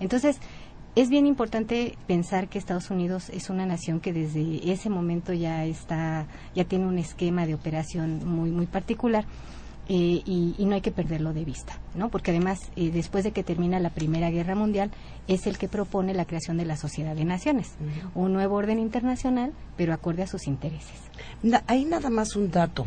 Entonces, 0.00 0.40
es 0.96 1.08
bien 1.08 1.26
importante 1.26 1.98
pensar 2.06 2.48
que 2.48 2.56
Estados 2.56 2.88
Unidos 2.90 3.28
es 3.30 3.50
una 3.50 3.66
nación 3.66 3.98
que 3.98 4.12
desde 4.12 4.70
ese 4.70 4.90
momento 4.90 5.32
ya 5.32 5.64
está, 5.64 6.26
ya 6.54 6.64
tiene 6.64 6.86
un 6.86 6.98
esquema 6.98 7.46
de 7.46 7.54
operación 7.54 8.24
muy, 8.24 8.50
muy 8.52 8.66
particular. 8.66 9.24
Eh, 9.88 10.22
y, 10.24 10.64
no 10.64 10.74
hay 10.74 10.80
que 10.80 10.90
perderlo 10.90 11.34
de 11.34 11.44
vista, 11.44 11.78
¿no? 11.94 12.08
Porque 12.08 12.30
además, 12.30 12.70
eh, 12.74 12.90
después 12.90 13.22
de 13.22 13.32
que 13.32 13.42
termina 13.42 13.78
la 13.80 13.90
Primera 13.90 14.30
Guerra 14.30 14.54
Mundial, 14.54 14.90
es 15.28 15.46
el 15.46 15.58
que 15.58 15.68
propone 15.68 16.14
la 16.14 16.24
creación 16.24 16.56
de 16.56 16.64
la 16.64 16.76
Sociedad 16.76 17.14
de 17.14 17.26
Naciones, 17.26 17.74
un 18.14 18.32
nuevo 18.32 18.56
orden 18.56 18.78
internacional, 18.78 19.52
pero 19.76 19.92
acorde 19.92 20.22
a 20.22 20.26
sus 20.26 20.46
intereses. 20.46 20.98
hay 21.66 21.84
nada 21.84 22.08
más 22.08 22.34
un 22.34 22.50
dato. 22.50 22.86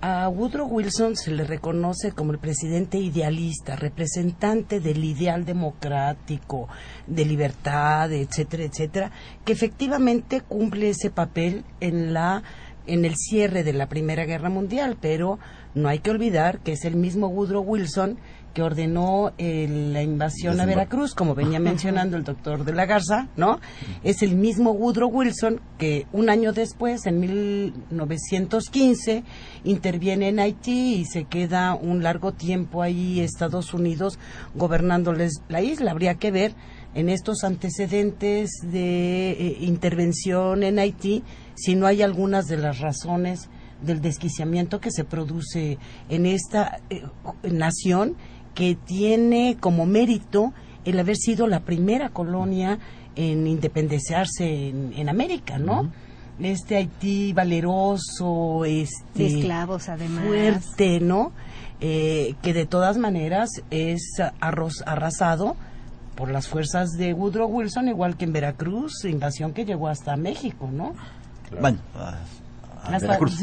A 0.00 0.28
Woodrow 0.28 0.68
Wilson 0.68 1.16
se 1.16 1.32
le 1.32 1.42
reconoce 1.42 2.12
como 2.12 2.30
el 2.30 2.38
presidente 2.38 2.98
idealista, 2.98 3.74
representante 3.74 4.78
del 4.78 5.02
ideal 5.02 5.44
democrático, 5.44 6.68
de 7.08 7.24
libertad, 7.24 8.12
etcétera, 8.12 8.64
etcétera, 8.64 9.10
que 9.44 9.52
efectivamente 9.52 10.42
cumple 10.42 10.90
ese 10.90 11.10
papel 11.10 11.64
en 11.80 12.12
la 12.12 12.42
en 12.86 13.04
el 13.04 13.16
cierre 13.16 13.64
de 13.64 13.72
la 13.72 13.88
Primera 13.88 14.24
Guerra 14.26 14.48
Mundial, 14.48 14.96
pero 15.00 15.40
no 15.76 15.88
hay 15.90 16.00
que 16.00 16.10
olvidar 16.10 16.58
que 16.60 16.72
es 16.72 16.84
el 16.84 16.96
mismo 16.96 17.28
Woodrow 17.28 17.62
Wilson 17.62 18.18
que 18.54 18.62
ordenó 18.62 19.32
eh, 19.36 19.68
la 19.92 20.02
invasión 20.02 20.58
a 20.58 20.64
Veracruz, 20.64 21.14
como 21.14 21.34
venía 21.34 21.60
mencionando 21.60 22.16
el 22.16 22.24
doctor 22.24 22.64
de 22.64 22.72
la 22.72 22.86
Garza, 22.86 23.28
¿no? 23.36 23.60
Es 24.02 24.22
el 24.22 24.34
mismo 24.34 24.70
Woodrow 24.70 25.10
Wilson 25.10 25.60
que 25.76 26.06
un 26.14 26.30
año 26.30 26.54
después, 26.54 27.04
en 27.04 27.20
1915, 27.20 29.24
interviene 29.64 30.28
en 30.28 30.40
Haití 30.40 30.94
y 30.94 31.04
se 31.04 31.24
queda 31.24 31.74
un 31.74 32.02
largo 32.02 32.32
tiempo 32.32 32.80
ahí 32.80 33.20
Estados 33.20 33.74
Unidos 33.74 34.18
gobernándoles 34.54 35.42
la 35.50 35.60
isla. 35.60 35.90
Habría 35.90 36.14
que 36.14 36.30
ver 36.30 36.54
en 36.94 37.10
estos 37.10 37.44
antecedentes 37.44 38.48
de 38.62 39.32
eh, 39.32 39.56
intervención 39.60 40.62
en 40.62 40.78
Haití 40.78 41.22
si 41.56 41.74
no 41.74 41.86
hay 41.86 42.00
algunas 42.00 42.46
de 42.46 42.56
las 42.56 42.80
razones 42.80 43.50
del 43.82 44.00
desquiciamiento 44.00 44.80
que 44.80 44.90
se 44.90 45.04
produce 45.04 45.78
en 46.08 46.26
esta 46.26 46.80
eh, 46.90 47.04
nación 47.42 48.16
que 48.54 48.74
tiene 48.74 49.56
como 49.60 49.86
mérito 49.86 50.52
el 50.84 50.98
haber 50.98 51.16
sido 51.16 51.46
la 51.46 51.60
primera 51.60 52.10
colonia 52.10 52.78
en 53.16 53.46
independizarse 53.46 54.68
en, 54.68 55.08
América, 55.08 55.58
¿no? 55.58 55.90
Este 56.38 56.76
Haití 56.76 57.32
valeroso, 57.32 58.64
este 58.64 59.26
esclavos 59.26 59.88
además 59.88 60.24
fuerte, 60.26 61.00
¿no? 61.00 61.32
eh, 61.80 62.34
que 62.42 62.54
de 62.54 62.66
todas 62.66 62.96
maneras 62.96 63.50
es 63.70 64.00
arroz, 64.40 64.82
arrasado 64.86 65.56
por 66.14 66.30
las 66.30 66.48
fuerzas 66.48 66.92
de 66.92 67.12
Woodrow 67.12 67.48
Wilson, 67.48 67.88
igual 67.88 68.16
que 68.16 68.24
en 68.24 68.32
Veracruz, 68.32 69.04
invasión 69.04 69.52
que 69.52 69.64
llegó 69.66 69.88
hasta 69.88 70.16
México, 70.16 70.70
¿no? 70.72 70.94
Bueno, 71.60 71.78
Veracruz. 72.90 73.42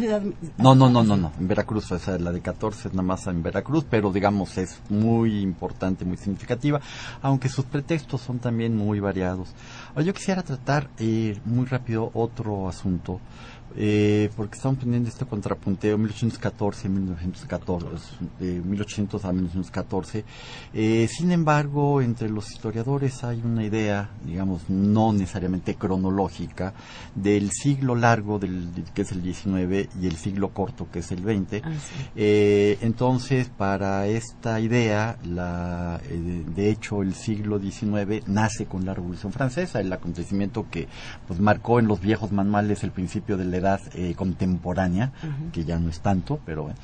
No, 0.58 0.76
no, 0.76 0.90
no, 0.90 1.04
no, 1.04 1.18
no. 1.18 1.32
En 1.40 1.48
Veracruz, 1.48 1.92
o 1.92 2.00
sea, 2.00 2.18
la 2.18 2.32
de 2.32 2.42
14 2.42 2.90
es 2.90 2.94
nada 2.94 3.08
más 3.08 3.28
en 3.28 3.44
Veracruz, 3.44 3.86
pero 3.90 4.12
digamos 4.12 4.58
es 4.58 4.80
muy 4.90 5.40
importante, 5.42 6.06
muy 6.06 6.18
significativa, 6.18 6.82
aunque 7.22 7.50
sus 7.50 7.66
pretextos 7.66 8.22
son 8.22 8.40
también 8.40 8.76
muy 8.76 9.00
variados. 9.00 9.54
Ahora, 9.90 10.04
yo 10.04 10.14
quisiera 10.14 10.44
tratar 10.44 10.90
eh, 11.00 11.38
muy 11.46 11.66
rápido 11.66 12.12
otro 12.14 12.68
asunto 12.68 13.20
eh, 13.76 14.30
porque 14.36 14.56
estamos 14.56 14.80
teniendo 14.80 15.10
este 15.10 15.26
contrapunteo 15.26 15.98
1814 15.98 16.90
1914 16.90 18.16
de 18.40 18.62
1800 18.62 19.26
a 19.26 19.32
1914 19.32 20.26
eh, 20.74 21.08
sin 21.10 21.32
embargo 21.32 22.02
entre 22.02 22.30
los 22.30 22.52
historiadores 22.52 23.24
hay 23.24 23.42
una 23.44 23.64
idea 23.64 24.12
digamos 24.26 24.70
no 24.70 25.12
necesariamente 25.14 25.76
cronológica 25.76 26.74
del 27.16 27.52
siglo 27.52 27.96
largo 27.96 28.38
del, 28.38 28.70
que 28.94 29.02
es 29.02 29.12
el 29.12 29.24
19 29.24 29.90
y 30.00 30.08
el 30.08 30.18
siglo 30.18 30.50
corto 30.50 30.88
que 30.92 31.00
es 31.00 31.12
el 31.12 31.22
20 31.22 31.62
ah, 31.64 31.72
eh, 32.16 32.78
entonces 32.82 33.50
para 33.50 34.06
esta 34.08 34.60
idea 34.60 35.18
la, 35.26 36.00
eh, 36.10 36.44
de 36.56 36.70
hecho 36.70 37.02
el 37.02 37.16
siglo 37.16 37.58
19 37.58 38.24
nace 38.28 38.66
con 38.66 38.86
la 38.86 38.94
revolución 38.94 39.32
francesa 39.32 39.80
el 39.80 39.92
acontecimiento 39.92 40.68
que 40.70 40.88
pues 41.28 41.40
marcó 41.40 41.80
en 41.80 41.88
los 41.88 42.02
viejos 42.02 42.32
manuales 42.32 42.84
el 42.84 42.92
principio 42.92 43.38
de 43.38 43.46
la 43.46 43.63
eh, 43.94 44.14
contemporánea, 44.16 45.12
que 45.52 45.64
ya 45.64 45.80
no 45.80 45.90
es 45.90 46.02
tanto, 46.02 46.40
pero 46.46 46.64
bueno. 46.64 46.78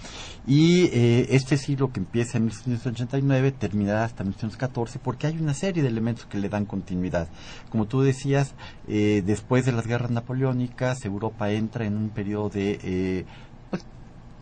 Y 0.47 0.85
eh, 0.85 1.27
este 1.31 1.57
siglo 1.57 1.91
que 1.91 1.99
empieza 1.99 2.37
en 2.37 2.45
1789 2.45 3.51
terminará 3.51 4.05
hasta 4.05 4.23
1914 4.23 4.99
porque 4.99 5.27
hay 5.27 5.37
una 5.37 5.53
serie 5.53 5.83
de 5.83 5.89
elementos 5.89 6.25
que 6.25 6.37
le 6.37 6.49
dan 6.49 6.65
continuidad. 6.65 7.27
Como 7.69 7.85
tú 7.85 8.01
decías, 8.01 8.53
eh, 8.87 9.21
después 9.25 9.65
de 9.65 9.73
las 9.73 9.87
guerras 9.87 10.11
napoleónicas, 10.11 11.03
Europa 11.03 11.51
entra 11.51 11.85
en 11.85 11.97
un 11.97 12.09
periodo 12.09 12.49
de 12.49 13.25
pues, 13.69 13.83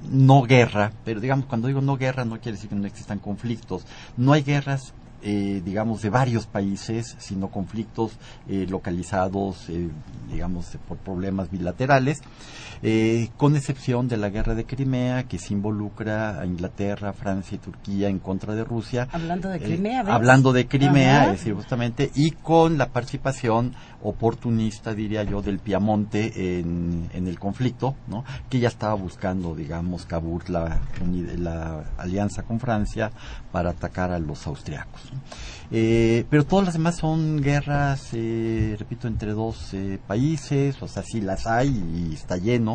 no 0.10 0.44
guerra, 0.44 0.92
pero 1.04 1.20
digamos, 1.20 1.46
cuando 1.46 1.68
digo 1.68 1.82
no 1.82 1.98
guerra 1.98 2.24
no 2.24 2.40
quiere 2.40 2.56
decir 2.56 2.70
que 2.70 2.76
no 2.76 2.86
existan 2.86 3.20
conflictos. 3.20 3.86
No 4.16 4.34
hay 4.34 4.44
guerras 4.44 4.94
eh, 5.22 5.62
digamos, 5.66 6.02
de 6.02 6.10
varios 6.10 6.46
países, 6.46 7.16
sino 7.20 7.50
conflictos 7.50 8.12
eh, 8.48 8.68
localizados, 8.70 9.68
eh, 9.70 9.90
digamos, 10.32 10.78
por 10.88 10.98
problemas 10.98 11.50
bilaterales, 11.50 12.22
con 13.38 13.56
excepción 13.56 14.08
de 14.08 14.18
la 14.18 14.30
guerra 14.30 14.56
de 14.56 14.66
Crimea, 14.66 15.24
que 15.24 15.40
se 15.40 15.54
involucra 15.54 16.40
a 16.40 16.46
Inglaterra, 16.46 17.14
Francia 17.14 17.56
y 17.56 17.60
Turquía 17.60 18.10
en 18.10 18.20
contra 18.20 18.56
de 18.56 18.64
Rusia. 18.64 19.08
Hablando 19.12 19.50
de 19.50 19.60
Crimea, 19.60 20.02
Hablando 20.08 20.54
de 20.54 20.68
Crimea, 20.68 21.26
es 21.26 21.40
decir, 21.40 21.54
justamente, 21.54 22.12
y 22.16 22.32
con 22.32 22.78
la 22.78 22.90
participación 22.90 23.74
oportunista, 24.04 24.94
diría 24.94 25.24
yo, 25.24 25.42
del 25.42 25.60
Piamonte 25.60 26.60
en, 26.60 27.10
en 27.14 27.28
el 27.28 27.40
conflicto, 27.40 27.96
¿no? 28.08 28.24
que 28.50 28.60
ya 28.60 28.68
estaba 28.68 28.94
buscando, 28.94 29.56
digamos, 29.56 30.06
Kabul, 30.06 30.44
la, 30.48 30.80
la 31.38 31.84
alianza 31.98 32.44
con 32.44 32.60
Francia 32.60 33.12
para 33.52 33.72
atacar 33.72 34.12
a 34.12 34.20
los 34.20 34.46
austriacos. 34.48 35.02
Eh, 35.70 36.26
pero 36.30 36.46
todas 36.46 36.66
las 36.66 36.74
demás 36.76 36.96
son 36.96 37.42
guerras, 37.42 38.10
eh, 38.14 38.76
repito, 38.80 39.08
entre 39.08 39.34
dos 39.34 39.74
eh, 39.74 40.00
países, 40.06 40.82
o 40.82 40.88
sea, 40.88 41.04
sí 41.04 41.20
las 41.20 41.46
hay 41.46 41.68
y 41.68 42.14
está 42.14 42.38
lleno. 42.38 42.67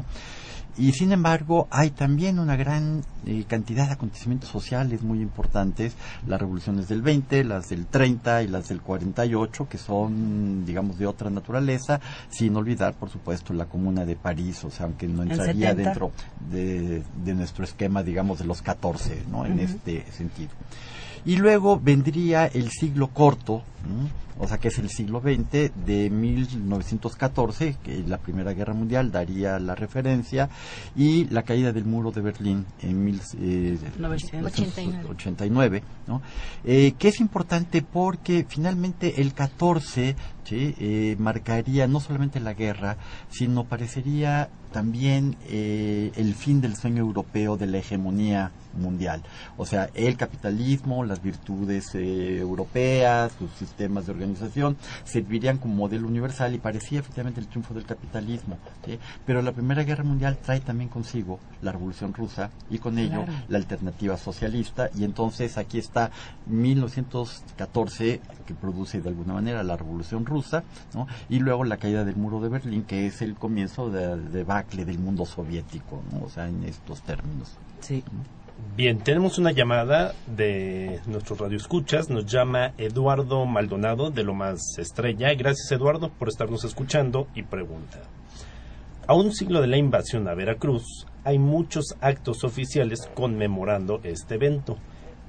Y 0.79 0.93
sin 0.93 1.13
embargo, 1.13 1.69
hay 1.71 1.91
también 1.91 2.39
una 2.39 2.57
gran 2.57 3.05
cantidad 3.47 3.89
de 3.89 3.93
acontecimientos 3.93 4.49
sociales 4.49 5.03
muy 5.03 5.21
importantes, 5.21 5.95
las 6.27 6.41
revoluciones 6.41 6.89
del 6.89 7.03
20, 7.03 7.45
las 7.45 7.69
del 7.69 7.85
30 7.85 8.45
y 8.45 8.49
las 8.49 8.69
del 8.69 8.81
48, 8.81 9.69
que 9.69 9.77
son, 9.77 10.65
digamos, 10.65 10.99
de 10.99 11.07
otra 11.07 11.29
naturaleza, 11.29 12.01
sin 12.31 12.57
olvidar, 12.57 12.95
por 12.95 13.11
supuesto, 13.11 13.53
la 13.53 13.67
Comuna 13.67 14.07
de 14.07 14.17
París, 14.17 14.65
o 14.65 14.71
sea, 14.71 14.87
aunque 14.87 15.07
no 15.09 15.23
entraría 15.23 15.75
dentro 15.75 16.11
de, 16.51 17.03
nuestro 17.35 17.65
esquema, 17.65 18.03
digamos, 18.03 18.39
de 18.39 18.47
los 18.47 18.63
14, 18.63 19.25
¿no? 19.31 19.45
En 19.45 19.61
este 19.61 20.11
sentido. 20.11 20.53
Y 21.27 21.37
luego 21.37 21.79
vendría 21.79 22.47
el 22.47 22.71
siglo 22.71 23.09
corto, 23.09 23.63
o 24.43 24.49
sea 24.49 24.59
que 24.59 24.69
es 24.69 24.79
el 24.79 24.91
siglo 24.91 25.21
XX, 25.21 25.71
de 25.87 26.11
1914, 26.11 27.77
que 27.81 28.03
la 28.03 28.19
Primera 28.19 28.53
Guerra 28.53 28.75
Mundial 28.75 29.13
daría 29.13 29.61
la 29.61 29.77
referencia, 29.77 30.51
y 30.97 31.27
la 31.27 31.45
caída 31.45 31.71
del 31.73 31.85
muro 31.85 32.11
de 32.11 32.23
Berlín 32.23 32.67
en 32.81 33.05
1989, 33.05 35.79
eh, 35.79 35.83
¿no? 36.09 36.23
Eh, 36.65 36.95
que 36.99 37.09
es 37.09 37.21
importante 37.21 37.83
porque 37.83 38.45
finalmente 38.49 39.21
el 39.21 39.33
14 39.33 40.17
eh, 40.51 41.17
marcaría 41.19 41.87
no 41.87 42.01
solamente 42.01 42.41
la 42.41 42.53
guerra, 42.53 42.97
sino 43.31 43.65
parecería 43.65 44.51
también 44.73 45.37
el 45.49 46.35
fin 46.35 46.61
del 46.61 46.77
sueño 46.77 47.03
europeo 47.03 47.57
de 47.57 47.67
la 47.67 47.79
hegemonía 47.79 48.53
mundial. 48.75 49.23
O 49.57 49.67
sea, 49.67 49.91
el 49.95 50.17
capitalismo, 50.17 51.05
las 51.05 51.23
virtudes 51.23 51.95
europeas, 51.95 53.33
sus 53.39 53.53
sistemas 53.53 54.07
de 54.07 54.13
organización, 54.13 54.32
servirían 55.05 55.59
como 55.59 55.75
modelo 55.75 56.07
universal 56.07 56.55
y 56.55 56.59
parecía 56.59 57.01
efectivamente 57.01 57.41
el 57.41 57.47
triunfo 57.47 57.75
del 57.75 57.85
capitalismo. 57.85 58.59
Pero 59.27 59.43
la 59.43 59.53
Primera 59.53 59.85
Guerra 59.85 60.05
Mundial 60.05 60.39
trae 60.39 60.61
también 60.61 60.89
consigo 60.89 61.39
la 61.61 61.73
Revolución 61.73 62.15
Rusa 62.15 62.51
y 62.71 62.79
con 62.79 62.99
ello 62.99 63.25
la 63.49 63.59
alternativa 63.59 64.17
socialista 64.17 64.91
y 64.95 65.05
entonces 65.05 65.59
aquí 65.59 65.79
está 65.79 66.11
1914 66.47 68.21
que 68.47 68.55
produce 68.55 69.01
de 69.01 69.09
alguna 69.09 69.35
manera 69.35 69.63
la 69.63 69.77
Revolución 69.77 70.27
Rusa 70.27 70.65
y 71.29 71.39
luego 71.39 71.65
la 71.65 71.77
caída 71.77 72.05
del 72.05 72.17
muro 72.17 72.41
de 72.41 72.49
Berlín 72.49 72.83
que 72.85 73.07
es 73.07 73.23
el 73.23 73.35
comienzo 73.35 73.91
de 73.91 74.17
debacle 74.17 74.85
del 74.85 74.99
mundo 74.99 75.27
soviético, 75.27 76.03
o 76.23 76.29
sea, 76.29 76.49
en 76.49 76.65
estos 76.65 77.03
términos. 77.03 77.57
Sí. 77.81 78.03
Bien, 78.75 78.99
tenemos 78.99 79.37
una 79.37 79.53
llamada 79.53 80.15
de 80.27 81.01
nuestros 81.07 81.39
radioescuchas. 81.39 82.09
Nos 82.09 82.25
llama 82.25 82.73
Eduardo 82.79 83.45
Maldonado 83.45 84.11
de 84.11 84.25
Lo 84.25 84.33
Más 84.33 84.79
Estrella. 84.79 85.35
Gracias, 85.35 85.71
Eduardo, 85.73 86.09
por 86.09 86.29
estarnos 86.29 86.65
escuchando 86.65 87.29
y 87.35 87.43
pregunta. 87.43 87.99
A 89.07 89.15
un 89.15 89.33
siglo 89.33 89.61
de 89.61 89.67
la 89.67 89.77
invasión 89.77 90.27
a 90.27 90.35
Veracruz, 90.35 91.07
hay 91.23 91.39
muchos 91.39 91.97
actos 92.01 92.45
oficiales 92.45 93.11
conmemorando 93.15 94.01
este 94.05 94.37
evento, 94.37 94.79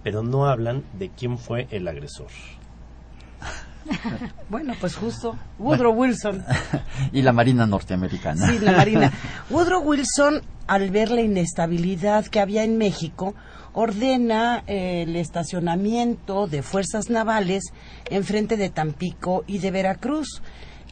pero 0.04 0.24
no 0.24 0.46
hablan 0.46 0.84
de 0.98 1.10
quién 1.10 1.38
fue 1.38 1.68
el 1.70 1.90
agresor. 1.90 2.28
bueno, 4.50 4.74
pues 4.80 4.96
justo 4.96 5.36
Woodrow 5.60 5.94
Wilson. 5.94 6.44
y 7.12 7.22
la 7.22 7.34
Marina 7.34 7.66
norteamericana. 7.66 8.48
Sí, 8.48 8.60
la 8.60 8.72
Marina. 8.74 9.12
Woodrow 9.50 9.82
Wilson, 9.82 10.42
al 10.68 10.90
ver 10.92 11.12
la 11.12 11.22
inestabilidad 11.22 12.26
que 12.26 12.40
había 12.40 12.64
en 12.64 12.78
México, 12.78 13.36
ordena 13.74 14.64
eh, 14.68 15.04
el 15.08 15.16
estacionamiento 15.16 16.48
de 16.48 16.62
fuerzas 16.62 17.10
navales 17.10 17.64
en 18.10 18.24
frente 18.24 18.58
de 18.58 18.70
Tampico 18.70 19.44
y 19.48 19.60
de 19.60 19.72
Veracruz 19.72 20.42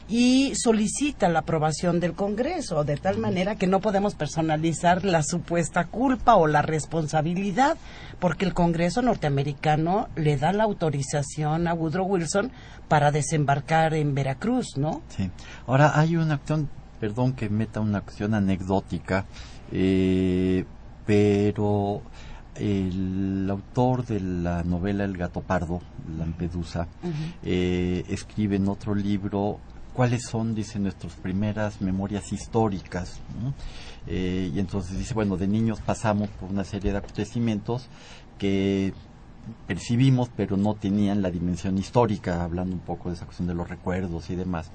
y 0.08 0.52
solicita 0.56 1.28
la 1.28 1.40
aprobación 1.40 2.00
del 2.00 2.12
Congreso, 2.12 2.84
de 2.84 2.96
tal 2.96 3.18
manera 3.18 3.56
que 3.56 3.66
no 3.66 3.80
podemos 3.80 4.14
personalizar 4.14 5.04
la 5.04 5.22
supuesta 5.22 5.86
culpa 5.86 6.34
o 6.34 6.46
la 6.46 6.60
responsabilidad, 6.60 7.78
porque 8.18 8.44
el 8.44 8.52
Congreso 8.52 9.00
norteamericano 9.00 10.08
le 10.16 10.36
da 10.36 10.52
la 10.52 10.64
autorización 10.64 11.66
a 11.66 11.74
Woodrow 11.74 12.06
Wilson 12.06 12.50
para 12.88 13.10
desembarcar 13.10 13.94
en 13.94 14.14
Veracruz, 14.14 14.76
¿no? 14.76 15.02
Sí. 15.08 15.30
Ahora 15.66 15.98
hay 15.98 16.16
una 16.16 16.34
acción, 16.34 16.68
perdón 17.00 17.32
que 17.32 17.48
meta 17.48 17.80
una 17.80 17.98
acción 17.98 18.34
anecdótica, 18.34 19.24
eh, 19.70 20.64
pero 21.06 22.02
el 22.54 23.48
autor 23.50 24.04
de 24.04 24.20
la 24.20 24.62
novela 24.62 25.04
El 25.04 25.16
gato 25.16 25.40
pardo, 25.40 25.80
Lampedusa, 26.18 26.86
eh, 27.42 28.04
escribe 28.08 28.56
en 28.56 28.68
otro 28.68 28.94
libro 28.94 29.58
cuáles 29.92 30.22
son, 30.24 30.54
dice, 30.54 30.78
nuestras 30.78 31.14
primeras 31.14 31.80
memorias 31.80 32.32
históricas. 32.32 33.20
Eh, 34.06 34.50
y 34.54 34.58
entonces 34.58 34.98
dice, 34.98 35.14
bueno, 35.14 35.36
de 35.36 35.46
niños 35.46 35.80
pasamos 35.80 36.28
por 36.30 36.50
una 36.50 36.64
serie 36.64 36.92
de 36.92 36.98
acontecimientos 36.98 37.88
que 38.38 38.92
percibimos, 39.66 40.30
pero 40.36 40.56
no 40.56 40.74
tenían 40.74 41.22
la 41.22 41.30
dimensión 41.30 41.78
histórica, 41.78 42.44
hablando 42.44 42.74
un 42.74 42.80
poco 42.80 43.08
de 43.08 43.16
esa 43.16 43.24
cuestión 43.24 43.48
de 43.48 43.54
los 43.54 43.68
recuerdos 43.68 44.30
y 44.30 44.36
demás. 44.36 44.70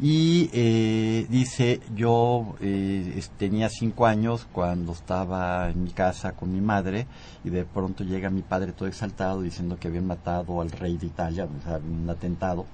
Y 0.00 0.48
eh, 0.52 1.26
dice, 1.28 1.80
yo 1.96 2.54
eh, 2.60 3.20
tenía 3.36 3.68
cinco 3.68 4.06
años 4.06 4.46
cuando 4.52 4.92
estaba 4.92 5.70
en 5.70 5.82
mi 5.82 5.90
casa 5.90 6.32
con 6.32 6.52
mi 6.52 6.60
madre 6.60 7.08
y 7.42 7.50
de 7.50 7.64
pronto 7.64 8.04
llega 8.04 8.30
mi 8.30 8.42
padre 8.42 8.70
todo 8.70 8.86
exaltado 8.86 9.42
diciendo 9.42 9.76
que 9.76 9.88
habían 9.88 10.06
matado 10.06 10.60
al 10.60 10.70
rey 10.70 10.96
de 10.96 11.06
Italia, 11.06 11.46
o 11.46 11.78
un 11.78 12.08
atentado. 12.08 12.64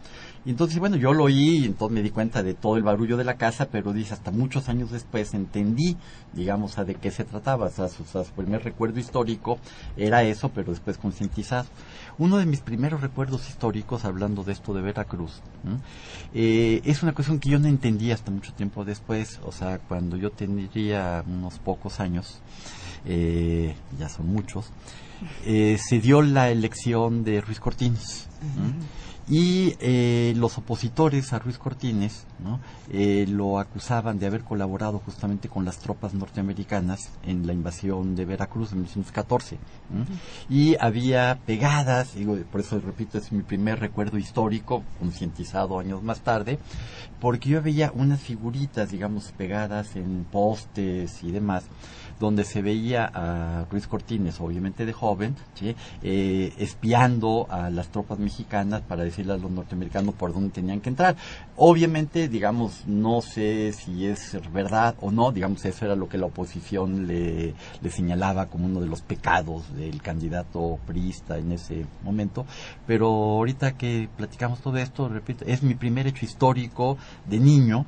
Y 0.46 0.50
entonces, 0.50 0.78
bueno, 0.78 0.96
yo 0.96 1.14
lo 1.14 1.24
oí 1.24 1.58
y 1.58 1.64
entonces 1.64 1.94
me 1.94 2.02
di 2.02 2.10
cuenta 2.10 2.42
de 2.42 2.52
todo 2.52 2.76
el 2.76 2.82
barullo 2.82 3.16
de 3.16 3.24
la 3.24 3.36
casa, 3.36 3.68
pero 3.70 3.94
dice, 3.94 4.12
hasta 4.12 4.30
muchos 4.30 4.68
años 4.68 4.90
después 4.90 5.32
entendí, 5.32 5.96
digamos, 6.34 6.76
a 6.76 6.84
de 6.84 6.96
qué 6.96 7.10
se 7.10 7.24
trataba. 7.24 7.66
O 7.66 7.70
sea, 7.70 7.88
su, 7.88 8.04
primer 8.36 8.62
recuerdo 8.62 9.00
histórico 9.00 9.58
era 9.96 10.22
eso, 10.22 10.50
pero 10.50 10.72
después 10.72 10.98
concientizado. 10.98 11.66
Uno 12.18 12.36
de 12.36 12.44
mis 12.44 12.60
primeros 12.60 13.00
recuerdos 13.00 13.48
históricos, 13.48 14.04
hablando 14.04 14.44
de 14.44 14.52
esto 14.52 14.74
de 14.74 14.82
Veracruz, 14.82 15.40
eh, 16.34 16.82
es 16.84 17.02
una 17.02 17.14
cuestión 17.14 17.38
que 17.38 17.48
yo 17.48 17.58
no 17.58 17.66
entendí 17.66 18.10
hasta 18.10 18.30
mucho 18.30 18.52
tiempo 18.52 18.84
después, 18.84 19.40
o 19.44 19.52
sea, 19.52 19.78
cuando 19.78 20.16
yo 20.16 20.30
tendría 20.30 21.24
unos 21.26 21.58
pocos 21.58 22.00
años, 22.00 22.40
eh, 23.06 23.74
ya 23.98 24.08
son 24.08 24.26
muchos, 24.26 24.66
eh, 25.46 25.78
se 25.80 26.00
dio 26.00 26.22
la 26.22 26.50
elección 26.50 27.24
de 27.24 27.40
Ruiz 27.40 27.60
Cortines 27.60 28.28
y 29.28 29.74
eh, 29.80 30.34
los 30.36 30.58
opositores 30.58 31.32
a 31.32 31.38
Ruiz 31.38 31.56
Cortines 31.56 32.26
¿no? 32.40 32.60
eh, 32.90 33.24
lo 33.28 33.58
acusaban 33.58 34.18
de 34.18 34.26
haber 34.26 34.42
colaborado 34.42 34.98
justamente 34.98 35.48
con 35.48 35.64
las 35.64 35.78
tropas 35.78 36.12
norteamericanas 36.12 37.08
en 37.24 37.46
la 37.46 37.54
invasión 37.54 38.16
de 38.16 38.26
Veracruz 38.26 38.72
en 38.72 38.78
1914 38.78 39.58
y 40.50 40.76
había 40.78 41.38
pegadas 41.46 42.14
digo, 42.14 42.36
por 42.52 42.60
eso 42.60 42.78
repito 42.80 43.16
es 43.16 43.32
mi 43.32 43.42
primer 43.42 43.80
recuerdo 43.80 44.18
histórico 44.18 44.82
concientizado 44.98 45.78
años 45.78 46.02
más 46.02 46.20
tarde 46.20 46.58
porque 47.20 47.48
yo 47.48 47.62
veía 47.62 47.92
unas 47.94 48.20
figuritas 48.20 48.90
digamos 48.90 49.32
pegadas 49.36 49.96
en 49.96 50.26
postes 50.30 51.22
y 51.22 51.30
demás 51.30 51.64
donde 52.20 52.44
se 52.44 52.62
veía 52.62 53.10
a 53.12 53.66
Ruiz 53.70 53.86
Cortines, 53.86 54.40
obviamente 54.40 54.86
de 54.86 54.92
joven, 54.92 55.36
eh, 56.02 56.52
espiando 56.58 57.46
a 57.50 57.70
las 57.70 57.88
tropas 57.88 58.18
mexicanas 58.18 58.82
para 58.82 59.04
decirle 59.04 59.34
a 59.34 59.36
los 59.36 59.50
norteamericanos 59.50 60.14
por 60.14 60.32
dónde 60.32 60.50
tenían 60.50 60.80
que 60.80 60.90
entrar. 60.90 61.16
Obviamente, 61.56 62.28
digamos, 62.28 62.86
no 62.86 63.20
sé 63.20 63.72
si 63.72 64.06
es 64.06 64.38
verdad 64.52 64.94
o 65.00 65.10
no, 65.10 65.32
digamos, 65.32 65.64
eso 65.64 65.84
era 65.84 65.96
lo 65.96 66.08
que 66.08 66.18
la 66.18 66.26
oposición 66.26 67.06
le, 67.06 67.54
le 67.80 67.90
señalaba 67.90 68.46
como 68.46 68.66
uno 68.66 68.80
de 68.80 68.86
los 68.86 69.02
pecados 69.02 69.74
del 69.74 70.02
candidato 70.02 70.78
priista 70.86 71.38
en 71.38 71.52
ese 71.52 71.86
momento, 72.02 72.46
pero 72.86 73.06
ahorita 73.06 73.76
que 73.76 74.08
platicamos 74.16 74.60
todo 74.60 74.76
esto, 74.78 75.08
repito, 75.08 75.44
es 75.46 75.62
mi 75.62 75.74
primer 75.74 76.06
hecho 76.06 76.24
histórico 76.24 76.96
de 77.26 77.38
niño, 77.38 77.86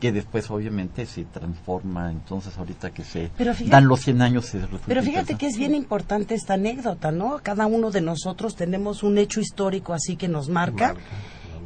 que 0.00 0.12
después 0.12 0.50
obviamente 0.50 1.06
se 1.06 1.24
transforma, 1.24 2.10
entonces 2.10 2.56
ahorita 2.56 2.90
que 2.90 3.04
se 3.04 3.30
dan 3.66 3.86
los 3.86 4.00
100 4.00 4.22
años 4.22 4.46
se 4.46 4.60
Pero 4.86 5.02
fíjate 5.02 5.36
que 5.36 5.46
es 5.46 5.56
bien 5.56 5.74
importante 5.74 6.34
esta 6.34 6.54
anécdota, 6.54 7.10
¿no? 7.12 7.40
Cada 7.42 7.66
uno 7.66 7.90
de 7.90 8.00
nosotros 8.00 8.56
tenemos 8.56 9.02
un 9.02 9.18
hecho 9.18 9.40
histórico 9.40 9.92
así 9.92 10.16
que 10.16 10.28
nos 10.28 10.48
marca. 10.48 10.94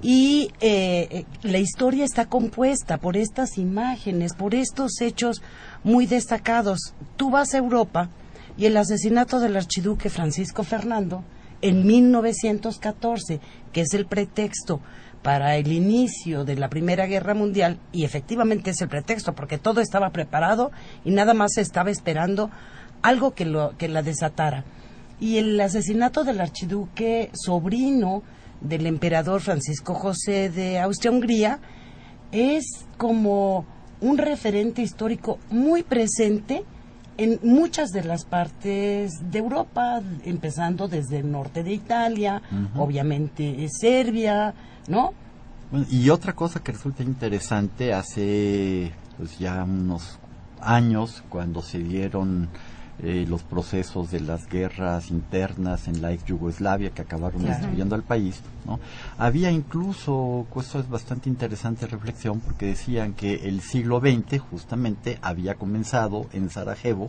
Y 0.03 0.51
eh, 0.61 1.09
eh, 1.11 1.25
la 1.43 1.59
historia 1.59 2.05
está 2.05 2.27
compuesta 2.27 2.99
por 2.99 3.17
estas 3.17 3.57
imágenes, 3.57 4.35
por 4.35 4.55
estos 4.55 5.01
hechos 5.01 5.41
muy 5.83 6.07
destacados. 6.07 6.93
Tú 7.17 7.31
vas 7.31 7.55
a 7.55 7.59
Europa 7.59 8.11
y 8.59 8.67
el 8.67 8.77
asesinato 8.77 9.41
del 9.41 9.57
archiduque 9.57 10.11
Francisco 10.11 10.63
Fernando 10.63 11.25
en 11.63 11.87
1914, 11.87 13.41
que 13.73 13.81
es 13.81 13.95
el 13.95 14.05
pretexto 14.05 14.81
para 15.25 15.57
el 15.57 15.73
inicio 15.73 16.45
de 16.45 16.55
la 16.55 16.69
Primera 16.69 17.07
Guerra 17.07 17.33
Mundial, 17.33 17.79
y 17.93 18.05
efectivamente 18.05 18.71
es 18.71 18.83
el 18.83 18.89
pretexto, 18.89 19.35
porque 19.35 19.57
todo 19.57 19.81
estaba 19.81 20.11
preparado 20.11 20.71
y 21.03 21.13
nada 21.13 21.33
más 21.33 21.55
se 21.55 21.63
estaba 21.63 21.91
esperando 21.91 22.51
algo 23.01 23.31
que, 23.33 23.47
lo, 23.47 23.75
que 23.79 23.89
la 23.89 24.03
desatara. 24.03 24.67
Y 25.19 25.39
el 25.39 25.59
asesinato 25.59 26.25
del 26.25 26.43
archiduque 26.43 27.31
sobrino 27.33 28.23
del 28.61 28.85
emperador 28.85 29.41
Francisco 29.41 29.95
José 29.95 30.51
de 30.51 30.79
Austria-Hungría 30.79 31.59
es 32.31 32.85
como 32.99 33.65
un 34.03 34.19
referente 34.19 34.83
histórico 34.83 35.39
muy 35.49 35.83
presente 35.85 36.65
en 37.17 37.39
muchas 37.43 37.91
de 37.91 38.05
las 38.05 38.25
partes 38.25 39.13
de 39.31 39.39
Europa, 39.39 40.01
empezando 40.25 40.89
desde 40.89 41.19
el 41.19 41.31
norte 41.31 41.63
de 41.63 41.73
Italia, 41.73 42.43
obviamente 42.77 43.69
Serbia, 43.71 44.55
¿no? 44.89 45.13
y 45.91 46.11
otra 46.11 46.35
cosa 46.35 46.61
que 46.61 46.73
resulta 46.73 47.03
interesante, 47.03 47.93
hace 47.93 48.93
pues 49.17 49.39
ya 49.39 49.65
unos 49.65 50.19
años, 50.61 51.23
cuando 51.29 51.63
se 51.63 51.79
dieron 51.79 52.49
eh, 53.03 53.27
los 53.29 53.43
procesos 53.43 54.11
de 54.11 54.21
las 54.21 54.49
guerras 54.49 55.11
internas 55.11 55.89
en 55.89 56.01
la 56.01 56.13
ex 56.13 56.25
Yugoslavia 56.27 56.91
que 56.91 57.03
acabaron 57.03 57.45
destruyendo 57.45 57.95
al 57.95 58.03
país, 58.03 58.41
¿no? 58.65 58.79
Había 59.19 59.51
incluso, 59.51 60.47
esto 60.57 60.79
es 60.79 60.89
bastante 60.89 61.29
interesante 61.29 61.87
reflexión, 61.87 62.41
porque 62.41 62.67
decían 62.67 63.15
que 63.15 63.49
el 63.49 63.63
siglo 63.63 64.01
XX 64.01 64.41
justamente 64.41 65.19
había 65.23 65.57
comenzado 65.57 66.27
en 66.33 66.51
Sarajevo 66.51 67.09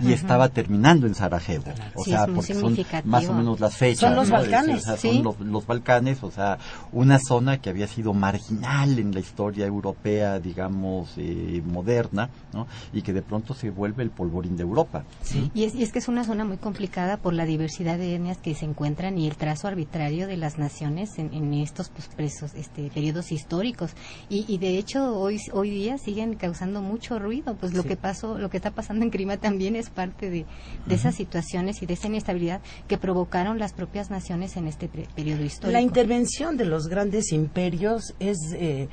y 0.00 0.12
estaba 0.12 0.48
terminando 0.48 1.06
en 1.06 1.14
Sarajevo. 1.14 1.64
O 1.94 2.04
sea, 2.04 2.26
porque 2.26 2.54
son 2.54 2.76
más 3.04 3.26
o 3.26 3.34
menos 3.34 3.60
las 3.60 3.76
fechas. 3.76 4.00
Son 4.00 4.14
los 4.14 4.30
Balcanes. 4.30 4.84
Son 4.84 5.22
los, 5.52 5.66
Balcanes, 5.66 6.22
o 6.22 6.30
sea, 6.30 6.58
una 6.92 7.18
zona 7.18 7.60
que 7.60 7.70
había 7.70 7.86
sido 7.86 8.12
marginal 8.12 8.98
en 8.98 9.12
la 9.12 9.20
historia 9.20 9.66
europea, 9.66 10.38
digamos, 10.40 11.14
eh, 11.16 11.62
moderna, 11.64 12.30
¿no? 12.52 12.66
y 12.92 13.02
que 13.02 13.12
de 13.12 13.22
pronto 13.22 13.54
se 13.54 13.70
vuelve 13.70 14.02
el 14.02 14.10
polvorín 14.10 14.56
de 14.56 14.62
Europa. 14.62 15.04
Sí. 15.22 15.50
Y, 15.54 15.64
es, 15.64 15.92
que 15.92 15.98
es 15.98 16.08
una 16.08 16.24
zona 16.24 16.44
muy 16.44 16.56
complicada 16.56 17.16
por 17.16 17.32
la 17.32 17.44
diversidad 17.44 17.98
de 17.98 18.14
etnias 18.14 18.38
que 18.38 18.54
se 18.54 18.64
encuentran 18.64 19.18
y 19.18 19.26
el 19.26 19.36
trazo 19.36 19.68
arbitrario 19.68 20.26
de 20.26 20.36
las 20.36 20.58
naciones 20.58 21.18
en, 21.18 21.54
estos 21.54 21.88
pues, 21.90 22.08
presos, 22.08 22.54
este, 22.54 22.90
periodos 22.90 23.32
históricos. 23.32 23.92
Y, 24.28 24.58
de 24.58 24.78
hecho, 24.78 25.18
hoy, 25.18 25.38
hoy 25.52 25.70
día 25.70 25.98
siguen 25.98 26.34
causando 26.34 26.82
mucho 26.82 27.18
ruido. 27.18 27.54
Pues 27.56 27.74
lo 27.74 27.84
que 27.84 27.96
pasó, 27.96 28.38
lo 28.38 28.50
que 28.50 28.56
está 28.56 28.70
pasando 28.70 29.04
en 29.04 29.10
Crimea 29.10 29.36
también 29.44 29.76
es 29.76 29.90
parte 29.90 30.30
de, 30.30 30.46
esas 30.88 31.16
situaciones 31.16 31.82
y 31.82 31.86
de 31.86 31.92
esa 31.92 32.06
inestabilidad 32.06 32.62
que 32.88 32.96
provocaron 32.96 33.58
las 33.58 33.74
propias 33.74 34.10
naciones 34.10 34.56
en 34.56 34.66
este 34.66 34.88
periodo 34.88 35.44
histórico. 35.44 35.70
La 35.70 35.82
intervención 35.82 36.56
de 36.56 36.64
los 36.64 36.88
grandes 36.88 37.30
imperios 37.30 38.14
es 38.20 38.38
eh, 38.54 38.88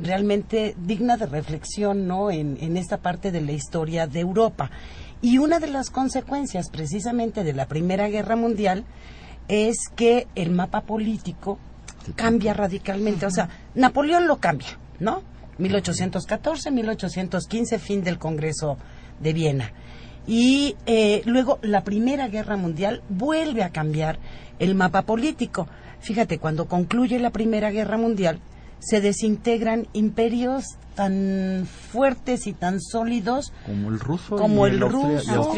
realmente 0.00 0.76
digna 0.86 1.16
de 1.16 1.26
reflexión 1.26 2.06
¿no? 2.06 2.30
En, 2.30 2.76
esta 2.76 2.98
parte 2.98 3.32
de 3.32 3.40
la 3.40 3.50
historia 3.50 4.06
de 4.06 4.20
Europa. 4.20 4.70
Y 5.20 5.38
una 5.38 5.58
de 5.58 5.66
las 5.66 5.90
consecuencias 5.90 6.70
precisamente 6.70 7.42
de 7.42 7.52
la 7.52 7.66
Primera 7.66 8.08
Guerra 8.08 8.36
Mundial 8.36 8.84
es 9.48 9.78
que 9.96 10.28
el 10.36 10.52
mapa 10.52 10.82
político 10.82 11.58
cambia 12.14 12.54
radicalmente. 12.54 13.26
O 13.26 13.32
sea, 13.32 13.48
Napoleón 13.74 14.28
lo 14.28 14.36
cambia, 14.36 14.78
¿no? 15.00 15.24
1814, 15.58 16.70
1815, 16.70 17.80
fin 17.80 18.04
del 18.04 18.16
Congreso 18.16 18.78
de 19.20 19.32
Viena. 19.32 19.72
Y 20.28 20.76
eh, 20.84 21.22
luego 21.24 21.58
la 21.62 21.82
Primera 21.84 22.28
Guerra 22.28 22.58
Mundial 22.58 23.02
vuelve 23.08 23.62
a 23.62 23.70
cambiar 23.70 24.18
el 24.58 24.74
mapa 24.74 25.02
político. 25.02 25.66
Fíjate, 26.00 26.38
cuando 26.38 26.66
concluye 26.68 27.18
la 27.18 27.30
Primera 27.30 27.70
Guerra 27.70 27.96
Mundial, 27.96 28.38
se 28.78 29.00
desintegran 29.00 29.88
imperios 29.94 30.76
tan 30.94 31.66
fuertes 31.66 32.46
y 32.46 32.52
tan 32.52 32.80
sólidos 32.80 33.52
como 33.66 33.88
el 33.88 33.98
ruso, 33.98 34.36
como 34.36 34.66
el, 34.66 34.80
ruso 34.80 35.54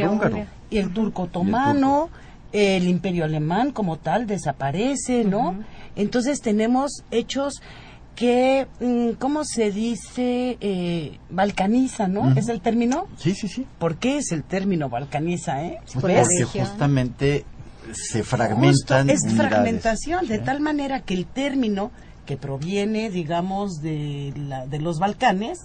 y, 0.70 0.78
el 0.78 0.92
turco 0.92 1.22
otomano, 1.22 2.08
el, 2.52 2.88
imperio 2.88 3.24
alemán 3.24 3.72
como 3.72 3.98
tal 3.98 4.26
desaparece, 4.26 5.24
¿no? 5.24 5.56
Entonces 5.96 6.40
tenemos 6.40 7.04
hechos 7.10 7.60
que, 8.20 8.66
mm, 8.80 9.12
¿cómo 9.18 9.44
se 9.46 9.70
dice? 9.70 10.58
Eh, 10.60 11.18
balcaniza, 11.30 12.06
¿no? 12.06 12.32
¿Es 12.36 12.50
el 12.50 12.60
término? 12.60 13.06
Sí, 13.16 13.34
sí, 13.34 13.48
sí. 13.48 13.66
¿Por 13.78 13.96
qué 13.96 14.18
es 14.18 14.30
el 14.32 14.44
término 14.44 14.90
balcaniza, 14.90 15.64
eh? 15.64 15.80
Porque 15.94 16.22
justamente 16.44 17.46
se 17.92 18.22
fragmentan. 18.22 19.08
es 19.08 19.22
fragmentación, 19.34 20.28
de 20.28 20.38
tal 20.38 20.60
manera 20.60 21.00
que 21.00 21.14
el 21.14 21.24
término 21.24 21.92
que 22.26 22.36
proviene, 22.36 23.08
digamos, 23.08 23.80
de, 23.80 24.34
la, 24.36 24.66
de 24.66 24.80
los 24.80 24.98
Balcanes, 24.98 25.60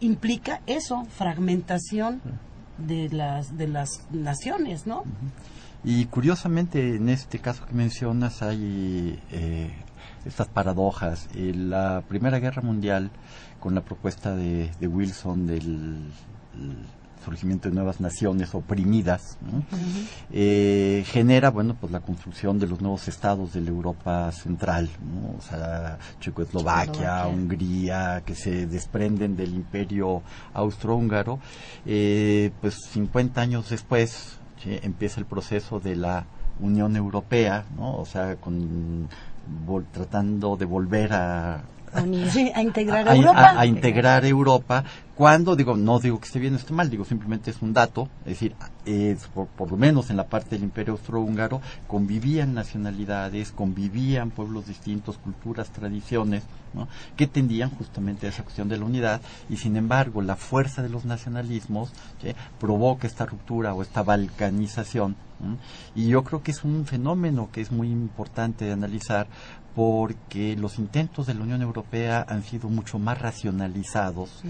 implica 0.00 0.62
eso, 0.66 1.06
fragmentación 1.16 2.20
de 2.76 3.08
las, 3.10 3.56
de 3.56 3.68
las 3.68 4.02
naciones, 4.10 4.84
¿no? 4.84 5.04
Y 5.84 6.06
curiosamente, 6.06 6.96
en 6.96 7.08
este 7.08 7.38
caso 7.38 7.64
que 7.66 7.72
mencionas, 7.72 8.42
hay 8.42 9.16
eh, 9.30 9.70
estas 10.24 10.48
paradojas. 10.48 11.28
la 11.34 12.02
Primera 12.08 12.38
Guerra 12.38 12.62
Mundial, 12.62 13.10
con 13.58 13.74
la 13.74 13.82
propuesta 13.82 14.34
de, 14.34 14.70
Wilson 14.80 15.46
del 15.46 15.98
surgimiento 17.24 17.68
de 17.68 17.74
nuevas 17.74 18.00
naciones 18.00 18.54
oprimidas, 18.54 19.38
eh, 20.32 21.04
genera, 21.06 21.50
bueno, 21.50 21.76
pues 21.78 21.92
la 21.92 22.00
construcción 22.00 22.58
de 22.58 22.66
los 22.66 22.80
nuevos 22.80 23.08
estados 23.08 23.52
de 23.52 23.60
la 23.60 23.70
Europa 23.70 24.32
central, 24.32 24.88
o 25.38 25.42
sea, 25.42 25.98
Checoslovaquia, 26.20 27.26
Hungría, 27.26 28.22
que 28.24 28.34
se 28.34 28.66
desprenden 28.66 29.36
del 29.36 29.54
imperio 29.54 30.22
austrohúngaro, 30.54 31.38
eh, 31.84 32.52
pues 32.60 32.76
50 32.92 33.40
años 33.40 33.68
después 33.68 34.38
empieza 34.64 35.20
el 35.20 35.26
proceso 35.26 35.80
de 35.80 35.96
la 35.96 36.26
Unión 36.60 36.96
Europea, 36.96 37.64
¿no? 37.76 37.96
O 37.96 38.04
sea, 38.04 38.36
con 38.36 39.08
tratando 39.92 40.56
de 40.56 40.64
volver 40.64 41.12
a 41.12 41.60
a, 41.92 42.62
integrar 42.62 43.08
Europa. 43.08 43.54
A, 43.56 43.66
integrar 43.66 44.24
Europa. 44.24 44.84
Cuando, 45.20 45.54
digo, 45.54 45.76
no 45.76 45.98
digo 45.98 46.18
que 46.18 46.24
esté 46.24 46.38
bien 46.38 46.54
o 46.54 46.56
esté 46.56 46.72
mal, 46.72 46.88
digo 46.88 47.04
simplemente 47.04 47.50
es 47.50 47.60
un 47.60 47.74
dato, 47.74 48.08
es 48.20 48.40
decir, 48.40 48.56
es, 48.86 49.26
por, 49.26 49.70
lo 49.70 49.76
menos 49.76 50.08
en 50.08 50.16
la 50.16 50.26
parte 50.28 50.56
del 50.56 50.62
Imperio 50.62 50.94
Austrohúngaro 50.94 51.60
convivían 51.86 52.54
nacionalidades, 52.54 53.52
convivían 53.52 54.30
pueblos 54.30 54.66
distintos, 54.66 55.18
culturas, 55.18 55.68
tradiciones, 55.72 56.44
que 57.18 57.26
tendían 57.26 57.68
justamente 57.68 58.28
esa 58.28 58.44
cuestión 58.44 58.70
de 58.70 58.78
la 58.78 58.86
unidad 58.86 59.20
y 59.50 59.58
sin 59.58 59.76
embargo 59.76 60.22
la 60.22 60.36
fuerza 60.36 60.80
de 60.82 60.88
los 60.88 61.04
nacionalismos 61.04 61.92
provoca 62.58 63.06
esta 63.06 63.26
ruptura 63.26 63.74
o 63.74 63.82
esta 63.82 64.02
balcanización 64.02 65.16
y 65.94 66.08
yo 66.08 66.22
creo 66.22 66.42
que 66.42 66.50
es 66.50 66.64
un 66.64 66.84
fenómeno 66.86 67.48
que 67.52 67.60
es 67.60 67.72
muy 67.72 67.90
importante 67.90 68.66
de 68.66 68.72
analizar 68.72 69.26
porque 69.74 70.56
los 70.56 70.78
intentos 70.78 71.26
de 71.26 71.34
la 71.34 71.42
Unión 71.42 71.62
Europea 71.62 72.24
han 72.28 72.42
sido 72.42 72.68
mucho 72.68 72.98
más 72.98 73.20
racionalizados, 73.20 74.42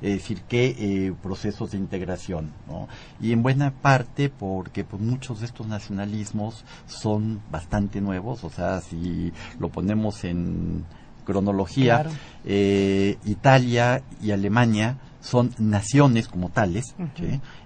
es 0.00 0.12
decir, 0.14 0.42
que 0.42 0.76
eh, 0.78 1.14
procesos 1.22 1.72
de 1.72 1.78
integración, 1.78 2.50
y 3.20 3.32
en 3.32 3.42
buena 3.42 3.72
parte 3.72 4.30
porque 4.30 4.84
pues, 4.84 5.02
muchos 5.02 5.40
de 5.40 5.46
estos 5.46 5.66
nacionalismos 5.66 6.64
son 6.86 7.40
bastante 7.50 8.00
nuevos, 8.00 8.44
o 8.44 8.50
sea, 8.50 8.80
si 8.80 9.32
lo 9.58 9.68
ponemos 9.68 10.24
en 10.24 10.84
cronología, 11.24 12.06
eh, 12.44 13.18
Italia 13.24 14.02
y 14.20 14.32
Alemania 14.32 14.98
son 15.22 15.54
naciones 15.58 16.26
como 16.26 16.48
tales, 16.50 16.94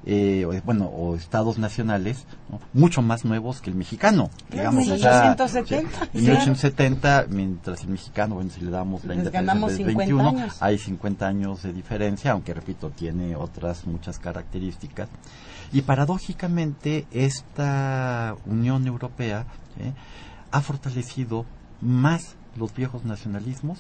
eh, 0.04 0.46
bueno, 0.64 0.84
o 0.86 1.16
estados 1.16 1.58
nacionales, 1.58 2.26
mucho 2.74 3.00
más 3.00 3.24
nuevos 3.24 3.62
que 3.62 3.70
el 3.70 3.76
mexicano. 3.76 4.30
Digamos, 4.50 4.86
1870. 4.86 6.08
1870, 6.12 7.26
mientras 7.30 7.82
el 7.82 7.88
mexicano, 7.88 8.34
bueno, 8.34 8.50
si 8.50 8.60
le 8.60 8.70
damos 8.70 9.04
la 9.04 9.14
independencia 9.14 9.86
del 9.86 9.96
21, 9.96 10.48
hay 10.60 10.78
50 10.78 11.26
años 11.26 11.62
de 11.62 11.72
diferencia, 11.72 12.32
aunque 12.32 12.52
repito, 12.52 12.90
tiene 12.90 13.34
otras 13.34 13.86
muchas 13.86 14.18
características. 14.18 15.08
Y 15.72 15.82
paradójicamente, 15.82 17.06
esta 17.10 18.36
Unión 18.44 18.86
Europea 18.86 19.46
ha 20.50 20.60
fortalecido 20.60 21.46
más 21.80 22.36
los 22.56 22.74
viejos 22.74 23.04
nacionalismos 23.04 23.78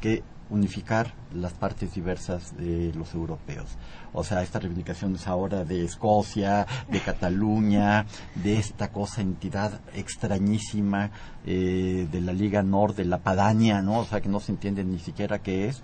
que 0.00 0.22
unificar 0.50 1.14
las 1.32 1.52
partes 1.52 1.94
diversas 1.94 2.56
de 2.56 2.92
los 2.94 3.14
europeos. 3.14 3.78
O 4.12 4.24
sea, 4.24 4.42
estas 4.42 4.62
reivindicaciones 4.62 5.26
ahora 5.26 5.64
de 5.64 5.84
Escocia, 5.84 6.66
de 6.88 7.00
Cataluña, 7.00 8.06
de 8.34 8.58
esta 8.58 8.90
cosa, 8.90 9.20
entidad 9.20 9.80
extrañísima 9.94 11.10
eh, 11.46 12.08
de 12.10 12.20
la 12.20 12.32
Liga 12.32 12.62
Norte, 12.62 13.02
de 13.02 13.08
la 13.08 13.18
Padania, 13.18 13.80
¿no? 13.82 14.00
O 14.00 14.04
sea, 14.04 14.20
que 14.20 14.28
no 14.28 14.40
se 14.40 14.52
entiende 14.52 14.84
ni 14.84 14.98
siquiera 14.98 15.38
qué 15.38 15.68
es. 15.68 15.82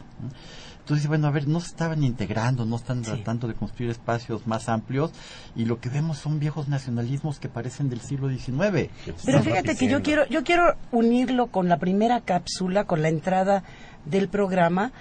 Entonces, 0.87 1.09
bueno, 1.09 1.27
a 1.27 1.33
ver, 1.33 1.49
no 1.49 1.59
se 1.59 1.67
estaban 1.67 2.05
integrando, 2.05 2.65
no 2.65 2.77
están 2.77 3.03
tratando 3.03 3.49
de 3.49 3.55
construir 3.55 3.91
espacios 3.91 4.47
más 4.47 4.69
amplios 4.69 5.11
y 5.57 5.65
lo 5.65 5.81
que 5.81 5.89
vemos 5.89 6.19
son 6.19 6.39
viejos 6.39 6.69
nacionalismos 6.69 7.41
que 7.41 7.49
parecen 7.49 7.91
del 7.91 8.01
siglo 8.01 8.29
XIX. 8.29 8.89
Pero 9.25 9.43
fíjate 9.43 9.75
que 9.75 9.89
yo 9.89 10.01
quiero, 10.01 10.29
yo 10.29 10.45
quiero 10.45 10.77
unirlo 10.93 11.49
con 11.49 11.69
la 11.69 11.79
primera 11.79 12.21
cápsula, 12.21 12.85
con 12.85 13.03
la 13.03 13.09
entrada 13.09 13.65
del 14.07 14.29
programa 14.29 14.93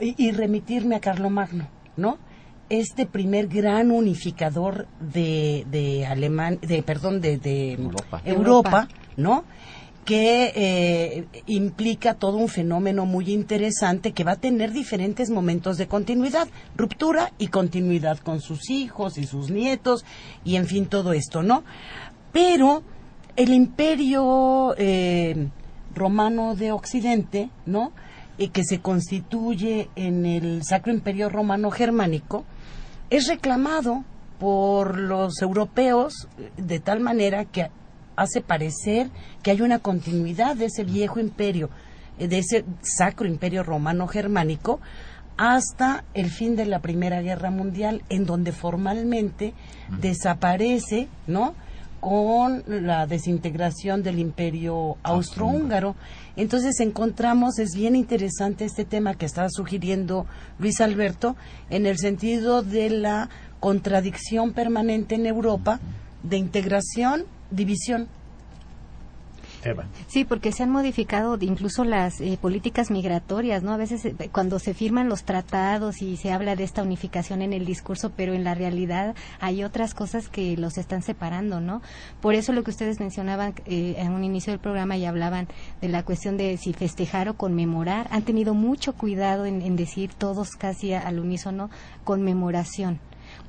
y, 0.00 0.32
remitirme 0.32 0.96
a 0.96 1.00
Carlomagno, 1.00 1.68
¿no? 1.96 2.18
Este 2.68 3.06
primer 3.06 3.48
gran 3.48 3.90
unificador 3.90 4.88
de, 5.00 5.66
de 5.70 6.06
Alemán, 6.06 6.58
de, 6.62 6.82
perdón, 6.82 7.20
de, 7.20 7.78
Europa, 8.24 8.88
¿no? 9.16 9.44
que 10.04 10.52
eh, 10.56 11.26
implica 11.46 12.14
todo 12.14 12.36
un 12.36 12.48
fenómeno 12.48 13.06
muy 13.06 13.30
interesante 13.32 14.12
que 14.12 14.24
va 14.24 14.32
a 14.32 14.40
tener 14.40 14.72
diferentes 14.72 15.30
momentos 15.30 15.78
de 15.78 15.86
continuidad, 15.86 16.48
ruptura 16.76 17.32
y 17.38 17.48
continuidad 17.48 18.18
con 18.18 18.40
sus 18.40 18.68
hijos 18.70 19.16
y 19.16 19.26
sus 19.26 19.50
nietos 19.50 20.04
y 20.44 20.56
en 20.56 20.66
fin 20.66 20.86
todo 20.86 21.12
esto, 21.12 21.42
¿no? 21.44 21.62
Pero 22.32 22.82
el 23.36 23.52
imperio 23.52 24.74
eh, 24.76 25.48
romano 25.94 26.56
de 26.56 26.72
Occidente, 26.72 27.50
¿no? 27.64 27.92
Y 28.38 28.48
que 28.48 28.64
se 28.64 28.80
constituye 28.80 29.88
en 29.94 30.26
el 30.26 30.62
Sacro 30.64 30.92
Imperio 30.92 31.28
Romano 31.28 31.70
Germánico, 31.70 32.44
es 33.10 33.28
reclamado 33.28 34.04
por 34.38 34.98
los 34.98 35.40
europeos 35.40 36.28
de 36.56 36.80
tal 36.80 37.00
manera 37.00 37.44
que 37.44 37.70
hace 38.16 38.40
parecer 38.40 39.10
que 39.42 39.50
hay 39.50 39.60
una 39.60 39.78
continuidad 39.78 40.56
de 40.56 40.66
ese 40.66 40.84
viejo 40.84 41.20
imperio, 41.20 41.70
eh, 42.18 42.28
de 42.28 42.38
ese 42.38 42.64
sacro 42.82 43.26
imperio 43.26 43.62
romano 43.62 44.06
germánico, 44.08 44.80
hasta 45.36 46.04
el 46.14 46.30
fin 46.30 46.56
de 46.56 46.66
la 46.66 46.80
Primera 46.80 47.22
Guerra 47.22 47.50
Mundial, 47.50 48.02
en 48.08 48.26
donde 48.26 48.52
formalmente 48.52 49.54
desaparece, 50.00 51.08
¿no? 51.26 51.54
Con 52.02 52.64
la 52.66 53.06
desintegración 53.06 54.02
del 54.02 54.18
imperio 54.18 54.96
austrohúngaro. 55.04 55.94
Entonces 56.34 56.80
encontramos, 56.80 57.60
es 57.60 57.76
bien 57.76 57.94
interesante 57.94 58.64
este 58.64 58.84
tema 58.84 59.14
que 59.14 59.24
estaba 59.24 59.48
sugiriendo 59.48 60.26
Luis 60.58 60.80
Alberto, 60.80 61.36
en 61.70 61.86
el 61.86 61.98
sentido 61.98 62.62
de 62.62 62.90
la 62.90 63.30
contradicción 63.60 64.52
permanente 64.52 65.14
en 65.14 65.26
Europa 65.26 65.78
de 66.24 66.38
integración 66.38 67.24
división. 67.52 68.08
Sí, 70.08 70.24
porque 70.24 70.52
se 70.52 70.62
han 70.62 70.70
modificado 70.70 71.38
incluso 71.40 71.84
las 71.84 72.20
eh, 72.20 72.38
políticas 72.40 72.90
migratorias, 72.90 73.62
¿no? 73.62 73.72
A 73.72 73.76
veces 73.76 74.04
eh, 74.04 74.14
cuando 74.32 74.58
se 74.58 74.74
firman 74.74 75.08
los 75.08 75.24
tratados 75.24 76.02
y 76.02 76.16
se 76.16 76.32
habla 76.32 76.56
de 76.56 76.64
esta 76.64 76.82
unificación 76.82 77.42
en 77.42 77.52
el 77.52 77.64
discurso, 77.64 78.12
pero 78.16 78.34
en 78.34 78.44
la 78.44 78.54
realidad 78.54 79.14
hay 79.40 79.64
otras 79.64 79.94
cosas 79.94 80.28
que 80.28 80.56
los 80.56 80.78
están 80.78 81.02
separando, 81.02 81.60
¿no? 81.60 81.80
Por 82.20 82.34
eso 82.34 82.52
lo 82.52 82.64
que 82.64 82.70
ustedes 82.70 83.00
mencionaban 83.00 83.54
eh, 83.66 83.94
en 83.98 84.12
un 84.12 84.24
inicio 84.24 84.52
del 84.52 84.60
programa 84.60 84.96
y 84.96 85.06
hablaban 85.06 85.48
de 85.80 85.88
la 85.88 86.02
cuestión 86.04 86.36
de 86.36 86.56
si 86.56 86.72
festejar 86.72 87.28
o 87.28 87.34
conmemorar, 87.34 88.08
han 88.10 88.22
tenido 88.22 88.54
mucho 88.54 88.94
cuidado 88.94 89.46
en, 89.46 89.62
en 89.62 89.76
decir 89.76 90.12
todos 90.12 90.50
casi 90.50 90.92
al 90.92 91.20
unísono 91.20 91.70
conmemoración 92.04 92.98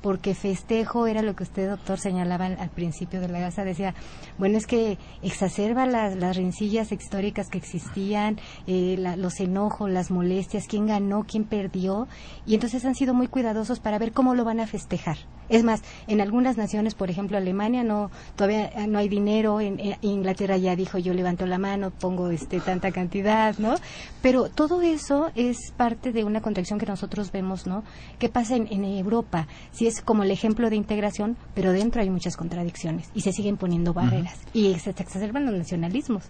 porque 0.04 0.34
festejo 0.34 1.06
era 1.06 1.22
lo 1.22 1.34
que 1.34 1.44
usted, 1.44 1.66
doctor, 1.66 1.98
señalaba 1.98 2.44
al, 2.44 2.68
principio 2.68 3.22
de 3.22 3.28
la 3.28 3.40
gasa, 3.40 3.64
decía, 3.64 3.94
bueno, 4.36 4.58
es 4.58 4.66
que 4.66 4.98
exacerba 5.22 5.86
las, 5.86 6.14
las 6.14 6.36
rencillas 6.36 6.92
históricas 6.92 7.48
que 7.48 7.56
existían, 7.56 8.38
eh, 8.66 8.96
los 9.16 9.40
enojos, 9.40 9.90
las 9.90 10.10
molestias, 10.10 10.66
quién 10.68 10.86
ganó, 10.86 11.24
quién 11.26 11.44
perdió, 11.44 12.06
y 12.44 12.52
entonces 12.52 12.84
han 12.84 12.94
sido 12.94 13.14
muy 13.14 13.28
cuidadosos 13.28 13.80
para 13.80 13.98
ver 13.98 14.12
cómo 14.12 14.34
lo 14.34 14.44
van 14.44 14.60
a 14.60 14.66
festejar. 14.66 15.16
Es 15.48 15.64
más, 15.64 15.82
en 16.06 16.20
algunas 16.20 16.56
naciones, 16.56 16.94
por 16.94 17.10
ejemplo 17.10 17.36
Alemania, 17.36 17.84
no 17.84 18.10
todavía 18.36 18.70
no 18.86 18.98
hay 18.98 19.08
dinero. 19.08 19.60
En, 19.60 19.78
Inglaterra 20.02 20.56
ya 20.56 20.76
dijo 20.76 20.98
yo 20.98 21.14
levanto 21.14 21.46
la 21.46 21.58
mano, 21.58 21.90
pongo 21.90 22.30
este 22.30 22.60
tanta 22.60 22.90
cantidad, 22.92 23.56
¿no? 23.58 23.74
Pero 24.22 24.48
todo 24.48 24.82
eso 24.82 25.30
es 25.34 25.72
parte 25.76 26.12
de 26.12 26.24
una 26.24 26.40
contracción 26.40 26.78
que 26.78 26.86
nosotros 26.86 27.30
vemos, 27.32 27.66
¿no? 27.66 27.84
¿Qué 28.18 28.28
pasa 28.28 28.56
en, 28.56 28.68
en 28.70 28.84
Europa? 28.84 29.46
Si 29.72 29.86
es 29.86 30.00
como 30.00 30.22
el 30.22 30.30
ejemplo 30.30 30.70
de 30.70 30.76
integración, 30.76 31.36
pero 31.54 31.72
dentro 31.72 32.00
hay 32.00 32.10
muchas 32.10 32.36
contradicciones 32.36 33.10
y 33.14 33.20
se 33.20 33.32
siguen 33.32 33.56
poniendo 33.56 33.92
barreras 33.92 34.38
y 34.52 34.74
se 34.78 34.90
exacerban 34.90 35.46
los 35.46 35.54
nacionalismos. 35.54 36.24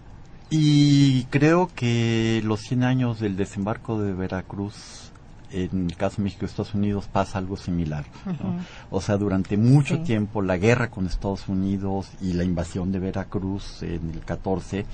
Y 0.49 1.23
creo 1.25 1.69
que 1.73 2.41
los 2.43 2.61
100 2.61 2.83
años 2.83 3.19
del 3.19 3.35
desembarco 3.35 3.99
de 3.99 4.13
Veracruz 4.13 5.11
en 5.51 5.85
el 5.85 5.95
caso 5.95 6.17
de 6.17 6.23
México 6.23 6.45
y 6.45 6.45
Estados 6.45 6.73
Unidos 6.73 7.07
pasa 7.11 7.37
algo 7.37 7.57
similar. 7.57 8.05
O 8.89 9.01
sea, 9.01 9.17
durante 9.17 9.57
mucho 9.57 10.01
tiempo 10.01 10.41
la 10.41 10.57
guerra 10.57 10.89
con 10.89 11.05
Estados 11.05 11.47
Unidos 11.47 12.07
y 12.21 12.33
la 12.33 12.43
invasión 12.43 12.91
de 12.91 12.99
Veracruz 12.99 13.83
en 13.83 14.11
el 14.11 14.19
14, 14.21 14.85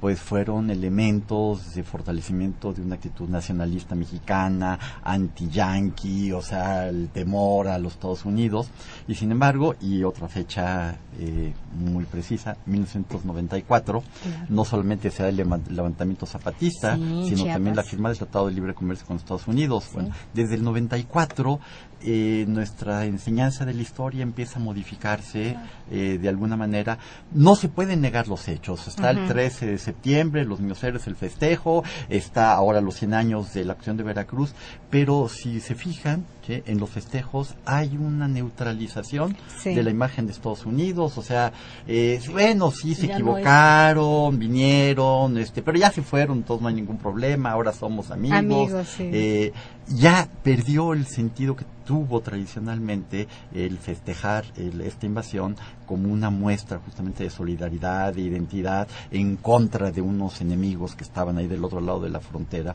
pues 0.00 0.20
fueron 0.20 0.70
elementos 0.70 1.74
de 1.74 1.82
fortalecimiento 1.82 2.72
de 2.72 2.82
una 2.82 2.96
actitud 2.96 3.28
nacionalista 3.28 3.94
mexicana, 3.94 4.78
anti-yanqui, 5.02 6.32
o 6.32 6.42
sea, 6.42 6.88
el 6.88 7.08
temor 7.08 7.68
a 7.68 7.78
los 7.78 7.94
Estados 7.94 8.24
Unidos. 8.24 8.68
Y 9.08 9.14
sin 9.14 9.32
embargo, 9.32 9.74
y 9.80 10.02
otra 10.04 10.28
fecha 10.28 10.96
eh, 11.18 11.52
muy 11.78 12.04
precisa, 12.04 12.56
1994, 12.66 14.02
no 14.48 14.64
solamente 14.64 15.10
se 15.10 15.22
da 15.22 15.28
el 15.28 15.36
levantamiento 15.36 16.26
zapatista, 16.26 16.96
sino 16.96 17.44
también 17.44 17.76
la 17.76 17.82
firma 17.82 18.08
del 18.08 18.18
Tratado 18.18 18.46
de 18.46 18.52
Libre 18.52 18.74
Comercio 18.74 19.06
con 19.06 19.16
Estados 19.16 19.46
Unidos 19.46 19.84
Bueno, 19.96 20.14
desde 20.34 20.54
el 20.54 20.62
94 20.62 21.60
eh, 22.02 22.44
nuestra 22.46 23.06
enseñanza 23.06 23.64
de 23.64 23.72
la 23.72 23.80
historia 23.80 24.22
empieza 24.22 24.58
a 24.58 24.62
modificarse 24.62 25.56
eh, 25.90 26.18
de 26.20 26.28
alguna 26.28 26.56
manera. 26.56 26.98
No 27.32 27.56
se 27.56 27.68
pueden 27.68 28.02
negar 28.02 28.28
los 28.28 28.46
hechos. 28.48 28.86
Está 28.86 29.10
el 29.10 29.26
13 29.26 29.66
de 29.66 29.78
septiembre, 29.78 30.44
los 30.44 30.60
héroes, 30.84 31.06
el 31.06 31.16
festejo, 31.16 31.82
está 32.10 32.52
ahora 32.52 32.80
los 32.80 32.96
100 32.96 33.14
años 33.14 33.54
de 33.54 33.64
la 33.64 33.72
acción 33.72 33.96
de 33.96 34.04
Veracruz, 34.04 34.54
pero 34.90 35.28
si 35.28 35.60
se 35.60 35.74
fijan, 35.74 36.26
en 36.48 36.78
los 36.78 36.90
festejos 36.90 37.54
hay 37.64 37.96
una 37.96 38.28
neutralización 38.28 39.36
de 39.64 39.82
la 39.82 39.90
imagen 39.90 40.26
de 40.26 40.32
Estados 40.32 40.64
Unidos, 40.64 41.18
o 41.18 41.22
sea, 41.22 41.52
eh, 41.86 42.20
bueno, 42.30 42.70
sí 42.70 42.94
se 42.94 43.06
equivocaron, 43.06 44.38
vinieron, 44.38 45.38
este, 45.38 45.62
pero 45.62 45.78
ya 45.78 45.90
se 45.90 46.02
fueron, 46.02 46.42
todos 46.42 46.60
no 46.60 46.68
hay 46.68 46.74
ningún 46.74 46.98
problema, 46.98 47.50
ahora 47.50 47.72
somos 47.72 48.10
amigos. 48.10 48.38
amigos 48.38 48.86
eh, 48.98 49.52
ya 49.88 50.28
perdió 50.42 50.92
el 50.92 51.06
sentido 51.06 51.56
que 51.56 51.64
tuvo 51.84 52.20
tradicionalmente 52.20 53.28
el 53.54 53.78
festejar 53.78 54.44
esta 54.56 55.06
invasión 55.06 55.56
como 55.86 56.12
una 56.12 56.30
muestra 56.30 56.80
justamente 56.84 57.22
de 57.22 57.30
solidaridad, 57.30 58.12
de 58.12 58.22
identidad 58.22 58.88
en 59.12 59.36
contra 59.36 59.92
de 59.92 60.00
unos 60.00 60.40
enemigos 60.40 60.96
que 60.96 61.04
estaban 61.04 61.38
ahí 61.38 61.46
del 61.46 61.64
otro 61.64 61.80
lado 61.80 62.00
de 62.00 62.10
la 62.10 62.20
frontera. 62.20 62.74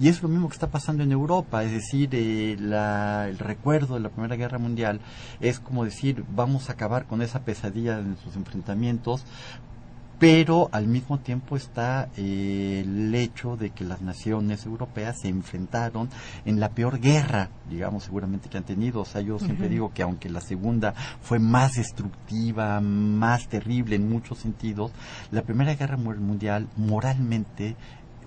Y 0.00 0.08
es 0.08 0.22
lo 0.22 0.28
mismo 0.28 0.48
que 0.48 0.54
está 0.54 0.68
pasando 0.68 1.04
en 1.04 1.12
Europa, 1.12 1.62
es 1.62 1.72
decir, 1.72 2.10
eh, 2.12 2.52
el 2.52 3.38
recuerdo 3.38 3.94
de 3.94 4.00
la 4.00 4.08
Primera 4.08 4.36
Guerra 4.36 4.58
Mundial 4.58 5.00
es 5.40 5.60
como 5.60 5.84
decir, 5.84 6.24
vamos 6.34 6.68
a 6.68 6.72
acabar 6.72 7.06
con 7.06 7.22
esa 7.22 7.44
pesadilla 7.44 7.98
de 7.98 8.16
sus 8.16 8.34
enfrentamientos 8.34 9.24
pero 10.18 10.68
al 10.72 10.86
mismo 10.86 11.18
tiempo 11.18 11.56
está 11.56 12.08
eh, 12.16 12.82
el 12.84 13.14
hecho 13.14 13.56
de 13.56 13.70
que 13.70 13.84
las 13.84 14.02
naciones 14.02 14.66
europeas 14.66 15.20
se 15.20 15.28
enfrentaron 15.28 16.08
en 16.44 16.58
la 16.58 16.70
peor 16.70 17.00
guerra, 17.00 17.50
digamos, 17.70 18.04
seguramente 18.04 18.48
que 18.48 18.58
han 18.58 18.64
tenido. 18.64 19.02
O 19.02 19.04
sea, 19.04 19.20
yo 19.20 19.38
siempre 19.38 19.68
digo 19.68 19.92
que 19.94 20.02
aunque 20.02 20.28
la 20.28 20.40
segunda 20.40 20.94
fue 21.22 21.38
más 21.38 21.74
destructiva, 21.74 22.80
más 22.80 23.48
terrible 23.48 23.96
en 23.96 24.08
muchos 24.08 24.38
sentidos, 24.38 24.90
la 25.30 25.42
Primera 25.42 25.74
Guerra 25.74 25.96
Mundial 25.96 26.68
moralmente 26.76 27.76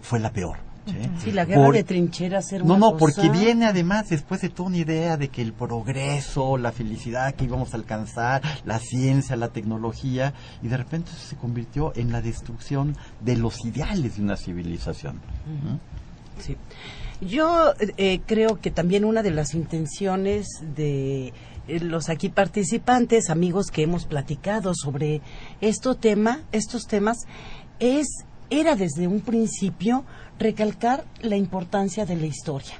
fue 0.01 0.19
la 0.19 0.31
peor 0.31 0.70
¿sí? 1.19 1.31
la 1.31 1.45
guerra 1.45 1.71
de 1.71 1.83
trincheras 1.83 2.51
era 2.51 2.63
No, 2.63 2.77
no, 2.77 2.97
porque 2.97 3.29
viene 3.29 3.65
además 3.65 4.09
después 4.09 4.41
de 4.41 4.49
toda 4.49 4.69
una 4.69 4.77
idea 4.77 5.17
de 5.17 5.29
que 5.29 5.41
el 5.41 5.53
progreso, 5.53 6.57
la 6.57 6.71
felicidad 6.71 7.33
que 7.35 7.45
íbamos 7.45 7.73
a 7.73 7.77
alcanzar, 7.77 8.41
la 8.65 8.79
ciencia, 8.79 9.35
la 9.35 9.49
tecnología, 9.49 10.33
y 10.61 10.67
de 10.67 10.77
repente 10.77 11.11
se 11.11 11.35
convirtió 11.35 11.93
en 11.95 12.11
la 12.11 12.21
destrucción 12.21 12.95
de 13.19 13.37
los 13.37 13.65
ideales 13.65 14.17
de 14.17 14.23
una 14.23 14.37
civilización. 14.37 15.19
Sí. 16.39 16.57
Yo 17.21 17.73
eh, 17.97 18.19
creo 18.25 18.59
que 18.59 18.71
también 18.71 19.05
una 19.05 19.21
de 19.21 19.29
las 19.29 19.53
intenciones 19.53 20.47
de 20.75 21.33
eh, 21.67 21.79
los 21.79 22.09
aquí 22.09 22.29
participantes, 22.29 23.29
amigos 23.29 23.67
que 23.67 23.83
hemos 23.83 24.05
platicado 24.05 24.73
sobre 24.73 25.21
esto 25.61 25.95
tema, 25.95 26.41
estos 26.51 26.87
temas, 26.87 27.17
es 27.79 28.07
era 28.51 28.75
desde 28.75 29.07
un 29.07 29.21
principio 29.21 30.03
recalcar 30.37 31.05
la 31.21 31.37
importancia 31.37 32.05
de 32.05 32.17
la 32.17 32.25
historia. 32.27 32.75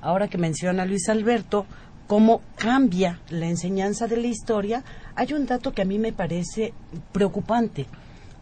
Ahora 0.00 0.28
que 0.28 0.38
menciona 0.38 0.86
Luis 0.86 1.08
Alberto 1.08 1.66
cómo 2.06 2.40
cambia 2.56 3.20
la 3.28 3.46
enseñanza 3.46 4.08
de 4.08 4.16
la 4.16 4.26
historia, 4.26 4.82
hay 5.14 5.34
un 5.34 5.46
dato 5.46 5.72
que 5.72 5.82
a 5.82 5.84
mí 5.84 5.98
me 5.98 6.12
parece 6.12 6.72
preocupante. 7.12 7.86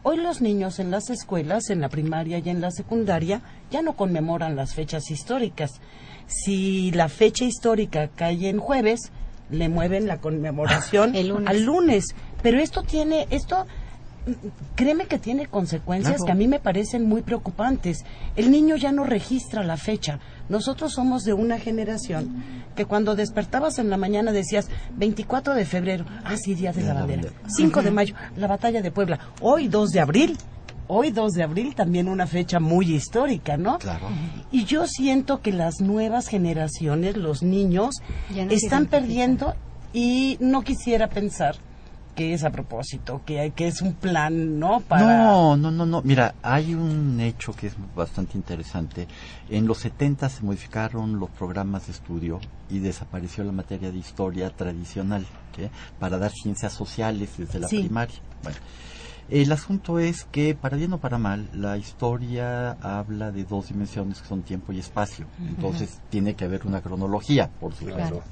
Hoy 0.05 0.19
los 0.19 0.41
niños 0.41 0.79
en 0.79 0.93
las 0.93 1.11
escuelas, 1.11 1.69
en 1.69 1.81
la 1.81 1.89
primaria 1.89 2.39
y 2.39 2.49
en 2.49 2.61
la 2.61 2.71
secundaria, 2.71 3.43
ya 3.71 3.83
no 3.83 3.95
conmemoran 3.95 4.55
las 4.55 4.75
fechas 4.75 5.11
históricas. 5.11 5.81
Si 6.29 6.93
la 6.93 7.09
fecha 7.09 7.45
histórica 7.45 8.09
cae 8.15 8.49
en 8.49 8.59
jueves, 8.59 9.11
le 9.51 9.69
mueven 9.69 10.07
la 10.07 10.21
conmemoración 10.21 11.15
al 11.47 11.63
lunes. 11.63 12.15
Pero 12.41 12.61
esto 12.61 12.85
tiene, 12.85 13.27
esto 13.31 13.67
créeme 14.75 15.07
que 15.07 15.19
tiene 15.19 15.47
consecuencias 15.47 16.23
que 16.23 16.33
a 16.33 16.35
mí 16.35 16.49
me 16.49 16.59
parecen 16.59 17.07
muy 17.07 17.23
preocupantes. 17.23 18.05
El 18.37 18.51
niño 18.51 18.77
ya 18.77 18.93
no 18.93 19.05
registra 19.05 19.63
la 19.63 19.77
fecha. 19.77 20.19
Nosotros 20.49 20.93
somos 20.93 21.25
de 21.25 21.33
una 21.33 21.59
generación 21.59 22.43
que 22.75 22.85
cuando 22.85 23.17
despertabas 23.17 23.79
en 23.79 23.91
la 23.91 23.97
mañana 23.97 24.33
decías 24.33 24.69
24 24.97 25.55
de 25.55 25.65
febrero, 25.65 26.05
ah, 26.25 26.37
sí, 26.37 26.55
Día 26.55 26.73
de 26.73 26.83
la 26.83 26.95
Bandera. 26.95 27.33
5 27.47 27.83
de 27.83 27.91
mayo, 27.91 28.15
la 28.37 28.47
batalla 28.47 28.83
de 28.83 28.91
Puebla. 28.91 29.19
Hoy 29.41 29.69
2 29.69 29.91
de 29.91 30.01
abril. 30.01 30.39
Hoy 30.91 31.11
2 31.11 31.33
de 31.35 31.43
abril 31.43 31.75
también 31.75 32.09
una 32.09 32.27
fecha 32.27 32.61
muy 32.61 32.95
histórica, 32.95 33.59
¿no? 33.59 33.79
Claro. 33.79 34.09
Y 34.51 34.65
yo 34.65 34.87
siento 34.87 35.43
que 35.43 35.53
las 35.53 35.83
nuevas 35.83 36.29
generaciones, 36.29 37.17
los 37.19 37.43
niños, 37.43 37.97
están 38.49 38.87
perdiendo 38.87 39.55
y 39.93 40.39
no 40.41 40.63
quisiera 40.63 41.09
pensar 41.09 41.57
que 42.19 42.35
es 42.35 42.43
a 42.43 42.51
propósito, 42.51 43.23
que, 43.25 43.53
que 43.55 43.69
es 43.69 43.81
un 43.81 43.95
plan, 43.95 44.59
¿no? 44.59 44.83
No, 44.91 45.57
no, 45.57 45.71
no, 45.71 45.87
no. 45.87 46.03
Mira, 46.03 46.35
hay 46.43 46.75
un 46.75 47.21
hecho 47.21 47.53
que 47.53 47.69
es 47.69 47.77
bastante 47.95 48.37
interesante. 48.37 49.07
En 49.49 49.69
los 49.69 49.79
70 49.79 50.29
se 50.29 50.43
modificaron 50.43 51.21
los 51.21 51.31
programas 51.31 51.87
de 51.87 51.93
estudio 51.93 52.41
y 52.69 52.81
desapareció 52.81 53.45
la 53.45 53.53
materia 53.53 53.93
de 53.93 53.99
historia 53.99 54.51
tradicional, 54.51 55.25
Para 56.01 56.19
dar 56.19 56.33
ciencias 56.33 56.73
sociales 56.73 57.31
desde 57.39 57.61
la 57.61 57.69
primaria. 57.69 58.19
Bueno. 58.43 58.59
El 59.29 59.53
asunto 59.53 59.99
es 59.99 60.25
que, 60.25 60.55
para 60.55 60.79
bien 60.79 60.95
o 60.95 60.99
para 60.99 61.19
mal, 61.19 61.51
la 61.53 61.77
historia 61.77 62.73
habla 62.81 63.31
de 63.31 63.45
dos 63.45 63.69
dimensiones 63.69 64.23
que 64.23 64.29
son 64.29 64.43
tiempo 64.43 64.73
y 64.73 64.79
espacio. 64.79 65.27
Entonces, 65.47 66.01
tiene 66.09 66.35
que 66.35 66.47
haber 66.47 66.67
una 66.67 66.81
cronología, 66.81 67.51
por 67.61 67.75
supuesto. 67.75 68.23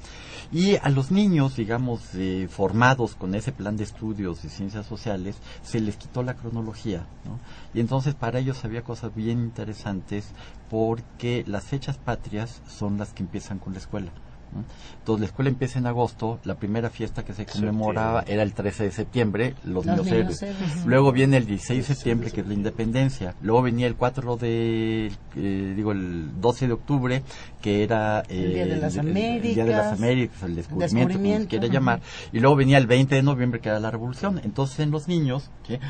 Y 0.51 0.75
a 0.77 0.89
los 0.89 1.11
niños, 1.11 1.55
digamos, 1.55 2.01
eh, 2.15 2.47
formados 2.49 3.15
con 3.15 3.35
ese 3.35 3.51
plan 3.51 3.77
de 3.77 3.83
estudios 3.83 4.41
de 4.41 4.49
ciencias 4.49 4.87
sociales, 4.87 5.35
se 5.61 5.81
les 5.81 5.97
quitó 5.97 6.23
la 6.23 6.35
cronología, 6.35 7.05
¿no? 7.25 7.39
Y 7.73 7.79
entonces 7.79 8.15
para 8.15 8.39
ellos 8.39 8.63
había 8.65 8.81
cosas 8.81 9.13
bien 9.13 9.39
interesantes 9.39 10.31
porque 10.69 11.43
las 11.47 11.65
fechas 11.65 11.97
patrias 11.97 12.61
son 12.67 12.97
las 12.97 13.13
que 13.13 13.23
empiezan 13.23 13.59
con 13.59 13.73
la 13.73 13.79
escuela. 13.79 14.11
Entonces 14.99 15.21
la 15.21 15.25
escuela 15.27 15.49
empieza 15.49 15.79
en 15.79 15.87
agosto, 15.87 16.39
la 16.43 16.55
primera 16.55 16.89
fiesta 16.89 17.23
que 17.23 17.33
se 17.33 17.45
conmemoraba 17.45 18.23
era 18.27 18.43
el 18.43 18.53
13 18.53 18.83
de 18.83 18.91
septiembre, 18.91 19.55
los, 19.63 19.85
niños 19.85 20.07
héroes. 20.07 20.45
Luego 20.85 21.11
viene 21.11 21.37
el 21.37 21.45
16 21.45 21.87
de 21.87 21.95
septiembre, 21.95 22.31
que 22.31 22.41
es 22.41 22.47
la 22.47 22.53
independencia. 22.53 23.33
Luego 23.41 23.61
venía 23.61 23.87
el 23.87 23.95
4 23.95 24.37
de, 24.37 25.11
eh, 25.35 25.73
digo, 25.75 25.91
el 25.91 26.41
12 26.41 26.67
de 26.67 26.73
octubre, 26.73 27.23
que 27.61 27.83
era 27.83 28.21
el, 28.27 28.53
Día 28.53 28.65
de 28.65 28.77
las 28.77 28.97
Américas, 28.97 29.47
el, 29.47 29.53
Día 29.55 29.65
de 29.65 29.71
las 29.71 29.93
Américas, 29.93 30.43
el 30.43 30.55
descubrimiento, 30.55 31.13
como 31.13 31.39
se 31.39 31.47
quiera 31.47 31.67
llamar. 31.67 32.01
Y 32.33 32.39
luego 32.39 32.55
venía 32.55 32.77
el 32.77 32.87
20 32.87 33.15
de 33.15 33.23
noviembre, 33.23 33.59
que 33.61 33.69
era 33.69 33.79
la 33.79 33.91
revolución. 33.91 34.41
Entonces 34.43 34.79
en 34.79 34.91
los 34.91 35.07
niños 35.07 35.49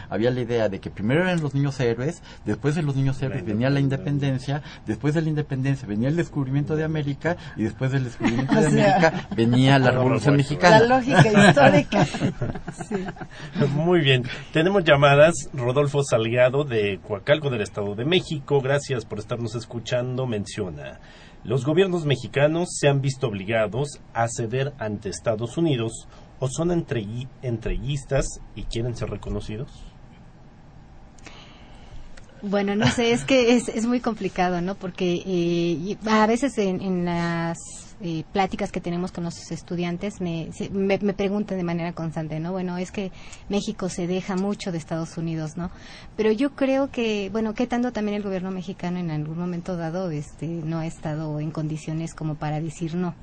había 0.09 0.31
la 0.31 0.41
idea 0.41 0.69
de 0.69 0.79
que 0.79 0.89
primero 0.89 1.21
eran 1.21 1.41
los 1.41 1.53
niños 1.53 1.79
héroes, 1.79 2.21
después 2.45 2.75
de 2.75 2.83
los 2.83 2.95
niños 2.95 3.21
héroes 3.21 3.45
venía 3.45 3.69
la 3.69 3.79
independencia, 3.79 4.61
después 4.85 5.13
de 5.13 5.21
la 5.21 5.29
independencia 5.29 5.87
venía 5.87 6.09
el 6.09 6.15
descubrimiento 6.15 6.75
de 6.75 6.83
América 6.83 7.37
y 7.55 7.63
después 7.63 7.91
del 7.91 8.03
descubrimiento 8.05 8.46
de 8.55 8.67
América 8.67 9.27
venía 9.35 9.79
la 9.79 9.91
Revolución 9.97 10.37
Mexicana. 10.37 10.79
La 10.79 10.97
lógica 10.97 11.49
histórica. 11.49 12.07
Muy 13.75 14.01
bien. 14.01 14.23
Tenemos 14.51 14.83
llamadas. 14.83 15.33
Rodolfo 15.53 16.03
Salgado 16.03 16.63
de 16.63 16.99
Coacalco 17.05 17.49
del 17.49 17.61
Estado 17.61 17.95
de 17.95 18.05
México. 18.05 18.61
Gracias 18.61 19.05
por 19.05 19.19
estarnos 19.19 19.55
escuchando. 19.55 20.25
Menciona. 20.25 20.99
Los 21.43 21.65
gobiernos 21.65 22.05
mexicanos 22.05 22.69
se 22.77 22.87
han 22.87 23.01
visto 23.01 23.27
obligados 23.27 24.01
a 24.13 24.27
ceder 24.27 24.73
ante 24.79 25.09
Estados 25.09 25.57
Unidos 25.57 26.07
o 26.39 26.49
son 26.49 26.71
entreguistas 26.71 28.41
y 28.55 28.63
quieren 28.63 28.95
ser 28.95 29.09
reconocidos. 29.09 29.71
Bueno, 32.41 32.75
no 32.75 32.87
sé, 32.87 33.11
es 33.11 33.23
que 33.23 33.55
es, 33.55 33.67
es 33.69 33.85
muy 33.85 33.99
complicado, 33.99 34.61
¿no? 34.61 34.75
Porque 34.75 35.23
eh, 35.25 35.97
a 36.05 36.27
veces 36.27 36.57
en 36.57 37.05
las 37.05 37.57
eh, 38.01 38.23
pláticas 38.31 38.71
que 38.71 38.79
tenemos 38.79 39.11
con 39.11 39.23
los 39.23 39.51
estudiantes 39.51 40.21
me, 40.21 40.49
me, 40.71 40.97
preguntan 41.13 41.57
de 41.57 41.63
manera 41.63 41.93
constante, 41.93 42.39
¿no? 42.39 42.51
Bueno, 42.51 42.77
es 42.77 42.91
que 42.91 43.11
México 43.49 43.89
se 43.89 44.05
deja 44.05 44.35
mucho 44.35 44.71
de 44.71 44.77
Estados 44.77 45.17
Unidos, 45.17 45.57
¿no? 45.57 45.71
Pero 46.15 46.31
yo 46.31 46.51
creo 46.51 46.91
que, 46.91 47.29
bueno, 47.31 47.53
que 47.53 47.65
tanto 47.65 47.91
también 47.91 48.17
el 48.17 48.23
gobierno 48.23 48.51
mexicano 48.51 48.99
en 48.99 49.09
algún 49.09 49.39
momento 49.39 49.77
dado 49.77 50.11
este, 50.11 50.47
no 50.47 50.79
ha 50.79 50.85
estado 50.85 51.39
en 51.39 51.51
condiciones 51.51 52.13
como 52.13 52.35
para 52.35 52.61
decir 52.61 52.95
no 52.95 53.15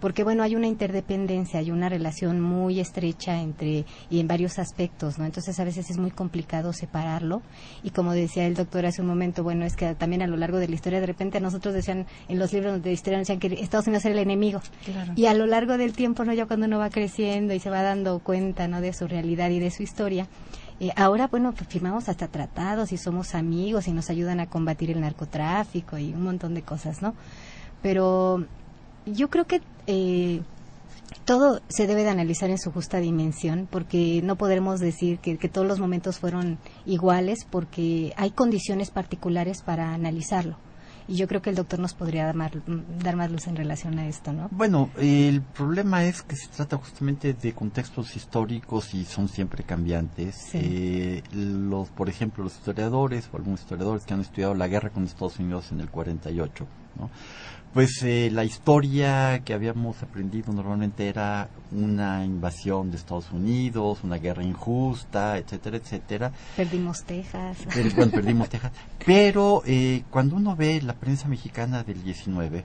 porque 0.00 0.24
bueno, 0.24 0.42
hay 0.42 0.56
una 0.56 0.66
interdependencia, 0.66 1.60
hay 1.60 1.70
una 1.70 1.88
relación 1.88 2.40
muy 2.40 2.80
estrecha 2.80 3.40
entre 3.40 3.84
y 4.10 4.20
en 4.20 4.28
varios 4.28 4.58
aspectos, 4.58 5.18
¿no? 5.18 5.24
Entonces 5.24 5.58
a 5.60 5.64
veces 5.64 5.90
es 5.90 5.98
muy 5.98 6.10
complicado 6.10 6.72
separarlo 6.72 7.42
y 7.82 7.90
como 7.90 8.12
decía 8.12 8.46
el 8.46 8.54
doctor 8.54 8.86
hace 8.86 9.02
un 9.02 9.08
momento, 9.08 9.42
bueno, 9.42 9.64
es 9.64 9.76
que 9.76 9.94
también 9.94 10.22
a 10.22 10.26
lo 10.26 10.36
largo 10.36 10.58
de 10.58 10.68
la 10.68 10.74
historia 10.74 11.00
de 11.00 11.06
repente 11.06 11.38
a 11.38 11.40
nosotros 11.40 11.74
decían 11.74 12.06
en 12.28 12.38
los 12.38 12.52
libros 12.52 12.82
de 12.82 12.92
historia 12.92 13.18
decían 13.18 13.38
que 13.38 13.46
Estados 13.60 13.86
Unidos 13.86 14.04
era 14.04 14.14
el 14.14 14.20
enemigo. 14.20 14.60
Y 15.16 15.26
a 15.26 15.34
lo 15.34 15.46
largo 15.46 15.76
del 15.76 15.92
tiempo, 15.92 16.24
¿no? 16.24 16.32
Ya 16.32 16.46
cuando 16.46 16.66
uno 16.66 16.78
va 16.78 16.90
creciendo 16.90 17.54
y 17.54 17.60
se 17.60 17.70
va 17.70 17.82
dando 17.82 18.18
cuenta, 18.18 18.68
¿no? 18.68 18.80
de 18.80 18.92
su 18.92 19.06
realidad 19.06 19.50
y 19.50 19.58
de 19.58 19.70
su 19.70 19.82
historia, 19.82 20.26
eh, 20.80 20.90
ahora, 20.96 21.26
bueno, 21.26 21.52
pues, 21.52 21.68
firmamos 21.68 22.08
hasta 22.08 22.28
tratados 22.28 22.92
y 22.92 22.96
somos 22.96 23.34
amigos 23.34 23.86
y 23.86 23.92
nos 23.92 24.08
ayudan 24.10 24.40
a 24.40 24.46
combatir 24.46 24.90
el 24.90 25.00
narcotráfico 25.00 25.98
y 25.98 26.12
un 26.12 26.22
montón 26.22 26.54
de 26.54 26.62
cosas, 26.62 27.02
¿no? 27.02 27.14
pero 27.82 28.44
yo 29.06 29.30
creo 29.30 29.46
que 29.46 29.60
eh, 29.86 30.40
todo 31.24 31.60
se 31.68 31.86
debe 31.86 32.04
de 32.04 32.10
analizar 32.10 32.50
en 32.50 32.58
su 32.58 32.72
justa 32.72 32.98
dimensión, 32.98 33.68
porque 33.70 34.20
no 34.22 34.36
podremos 34.36 34.80
decir 34.80 35.18
que, 35.18 35.38
que, 35.38 35.48
todos 35.48 35.66
los 35.66 35.80
momentos 35.80 36.18
fueron 36.18 36.58
iguales, 36.86 37.46
porque 37.48 38.12
hay 38.16 38.30
condiciones 38.30 38.90
particulares 38.90 39.62
para 39.62 39.94
analizarlo. 39.94 40.56
Y 41.10 41.16
yo 41.16 41.26
creo 41.26 41.42
que 41.42 41.50
el 41.50 41.56
doctor 41.56 41.80
nos 41.80 41.92
podría 41.92 42.24
dar 42.24 42.36
más, 42.36 42.52
dar 43.02 43.16
más 43.16 43.32
luz 43.32 43.48
en 43.48 43.56
relación 43.56 43.98
a 43.98 44.06
esto, 44.06 44.32
¿no? 44.32 44.48
Bueno, 44.52 44.90
el 44.96 45.42
problema 45.42 46.04
es 46.04 46.22
que 46.22 46.36
se 46.36 46.46
trata 46.46 46.76
justamente 46.76 47.34
de 47.34 47.52
contextos 47.52 48.14
históricos 48.14 48.94
y 48.94 49.04
son 49.04 49.28
siempre 49.28 49.64
cambiantes. 49.64 50.36
Sí. 50.36 50.58
Eh, 50.62 51.22
los, 51.32 51.88
por 51.88 52.08
ejemplo, 52.08 52.44
los 52.44 52.54
historiadores 52.54 53.28
o 53.32 53.36
algunos 53.38 53.60
historiadores 53.60 54.04
que 54.04 54.14
han 54.14 54.20
estudiado 54.20 54.54
la 54.54 54.68
guerra 54.68 54.90
con 54.90 55.02
Estados 55.02 55.40
Unidos 55.40 55.72
en 55.72 55.80
el 55.80 55.90
48, 55.90 56.66
¿no? 56.96 57.10
Pues 57.72 58.02
eh, 58.02 58.30
la 58.32 58.44
historia 58.44 59.42
que 59.44 59.54
habíamos 59.54 60.02
aprendido 60.02 60.52
normalmente 60.52 61.08
era 61.08 61.48
una 61.70 62.24
invasión 62.24 62.90
de 62.90 62.96
Estados 62.96 63.30
Unidos, 63.30 64.00
una 64.02 64.16
guerra 64.16 64.42
injusta, 64.42 65.38
etcétera, 65.38 65.76
etcétera. 65.76 66.32
Perdimos 66.56 67.04
Texas. 67.04 67.58
Pero, 67.72 67.90
bueno, 67.94 68.12
perdimos 68.12 68.48
Texas. 68.48 68.72
Pero 69.06 69.62
eh, 69.66 70.02
cuando 70.10 70.36
uno 70.36 70.56
ve 70.56 70.82
la 70.82 70.94
prensa 70.94 71.28
mexicana 71.28 71.84
del 71.84 72.02
19, 72.02 72.64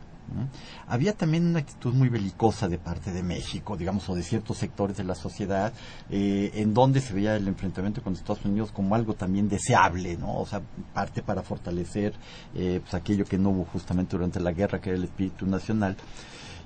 había 0.88 1.14
también 1.14 1.48
una 1.48 1.60
actitud 1.60 1.94
muy 1.94 2.10
belicosa 2.10 2.68
de 2.68 2.78
parte 2.78 3.12
de 3.12 3.24
México, 3.24 3.78
digamos, 3.78 4.08
o 4.10 4.16
de 4.16 4.24
ciertos 4.24 4.58
sectores 4.58 4.98
de 4.98 5.04
la 5.04 5.16
sociedad, 5.16 5.74
eh, 6.10 6.52
en 6.56 6.74
donde 6.74 7.02
se 7.02 7.14
veía 7.14 7.36
el 7.36 7.48
enfrentamiento 7.48 8.02
con 8.02 8.14
Estados 8.14 8.46
Unidos 8.46 8.72
como 8.72 8.96
algo 8.96 9.14
también 9.14 9.50
deseable, 9.50 10.18
¿no? 10.18 10.38
O 10.40 10.46
sea, 10.46 10.62
parte 10.94 11.22
para 11.22 11.42
fortalecer 11.42 12.14
eh, 12.54 12.80
pues 12.82 12.94
aquello 12.94 13.26
que 13.26 13.38
no 13.38 13.50
hubo 13.50 13.66
justamente 13.66 14.16
durante 14.16 14.40
la 14.40 14.52
guerra, 14.52 14.80
que 14.80 14.90
era 14.90 14.98
el 14.98 15.06
espíritu 15.06 15.46
nacional. 15.46 15.98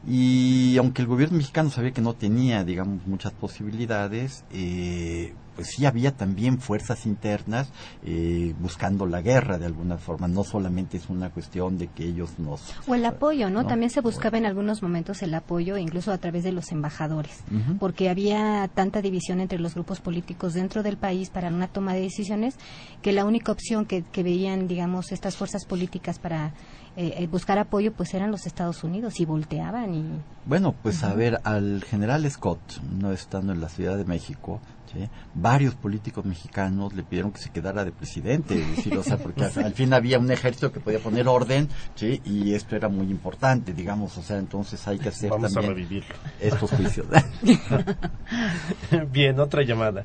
Y 0.08 0.78
aunque 0.78 1.02
el 1.02 1.08
gobierno 1.08 1.38
mexicano 1.38 1.70
sabía 1.70 1.92
que 1.92 2.02
no 2.02 2.14
tenía, 2.14 2.64
digamos, 2.64 3.06
muchas 3.06 3.34
posibilidades, 3.34 4.46
eh, 4.52 5.34
pues 5.60 5.72
sí 5.76 5.86
había 5.86 6.16
también 6.16 6.58
fuerzas 6.58 7.06
internas 7.06 7.70
eh, 8.06 8.56
buscando 8.62 9.06
la 9.06 9.22
guerra 9.22 9.58
de 9.58 9.66
alguna 9.66 9.98
forma. 9.98 10.30
No 10.30 10.46
solamente 10.46 10.96
es 10.96 11.10
una 11.10 11.32
cuestión 11.32 11.78
de 11.78 11.88
que 11.88 12.06
ellos 12.06 12.40
nos... 12.40 12.62
O 12.88 12.96
el 12.96 13.04
apoyo, 13.04 13.50
¿no? 13.50 13.64
¿no? 13.64 13.68
También 13.68 13.90
se 13.90 14.00
buscaba 14.00 14.38
en 14.38 14.46
algunos 14.46 14.82
momentos 14.82 15.22
el 15.22 15.34
apoyo, 15.34 15.76
incluso 15.76 16.14
a 16.14 16.18
través 16.18 16.46
de 16.46 16.54
los 16.54 16.72
embajadores, 16.72 17.44
porque 17.78 18.10
había 18.10 18.70
tanta 18.74 19.02
división 19.02 19.42
entre 19.42 19.60
los 19.60 19.74
grupos 19.74 20.00
políticos 20.00 20.54
dentro 20.54 20.82
del 20.82 20.96
país 20.96 21.30
para 21.30 21.50
una 21.50 21.68
toma 21.68 21.94
de 21.94 22.04
decisiones 22.04 22.56
que 23.02 23.12
la 23.12 23.26
única 23.26 23.52
opción 23.52 23.86
que, 23.86 24.04
que 24.04 24.24
veían, 24.24 24.70
digamos, 24.70 25.12
estas 25.12 25.36
fuerzas 25.36 25.66
políticas 25.66 26.20
para 26.20 26.54
eh, 27.02 27.28
buscar 27.28 27.58
apoyo, 27.60 27.94
pues 27.94 28.14
eran 28.14 28.30
los 28.30 28.46
Estados 28.46 28.84
Unidos 28.84 29.20
y 29.22 29.26
volteaban 29.26 29.94
y... 29.94 30.06
Bueno, 30.46 30.76
pues 30.84 31.04
a 31.04 31.14
ver, 31.14 31.40
al 31.46 31.84
general 31.84 32.30
Scott, 32.30 32.60
no 33.00 33.14
estando 33.14 33.54
en 33.54 33.62
la 33.62 33.70
Ciudad 33.70 33.96
de 33.96 34.04
México, 34.04 34.60
¿sí? 34.92 35.08
varios 35.34 35.76
políticos 35.76 36.26
mexicanos 36.26 36.94
le 36.94 37.04
pidieron 37.04 37.32
que 37.32 37.40
se 37.40 37.52
quedara 37.52 37.86
de 37.86 37.94
presidente, 37.94 38.60
es 38.60 38.76
decir, 38.76 38.98
o 38.98 39.04
sea, 39.04 39.16
porque 39.18 39.46
al, 39.46 39.64
al 39.64 39.74
fin 39.74 39.94
había 39.94 40.20
un 40.20 40.30
ejército 40.30 40.74
que 40.74 40.82
podía 40.82 41.00
poner 41.00 41.30
orden, 41.30 41.70
¿sí? 41.96 42.22
y 42.26 42.54
esto 42.54 42.76
era 42.76 42.90
muy 42.90 43.10
importante, 43.10 43.72
digamos, 43.72 44.18
o 44.18 44.22
sea, 44.22 44.38
entonces 44.38 44.86
hay 44.86 45.00
que 45.00 45.08
hacer 45.08 45.30
Vamos 45.30 45.56
a 45.56 45.62
revivirlo. 45.62 46.16
estos 46.42 46.70
juicios. 46.72 47.08
Bien, 49.12 49.40
otra 49.40 49.64
llamada. 49.64 50.04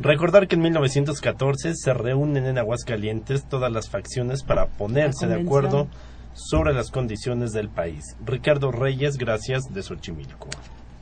Recordar 0.00 0.48
que 0.48 0.56
en 0.56 0.62
1914 0.62 1.74
se 1.76 1.94
reúnen 1.94 2.46
en 2.46 2.58
Aguascalientes 2.58 3.44
todas 3.44 3.70
las 3.70 3.88
facciones 3.88 4.42
para 4.42 4.66
ponerse 4.66 5.28
de 5.28 5.40
acuerdo 5.40 5.86
sobre 6.34 6.74
las 6.74 6.90
condiciones 6.90 7.52
del 7.52 7.68
país. 7.68 8.16
Ricardo 8.24 8.72
Reyes, 8.72 9.16
gracias 9.16 9.72
de 9.72 9.82
Xochimilco. 9.82 10.48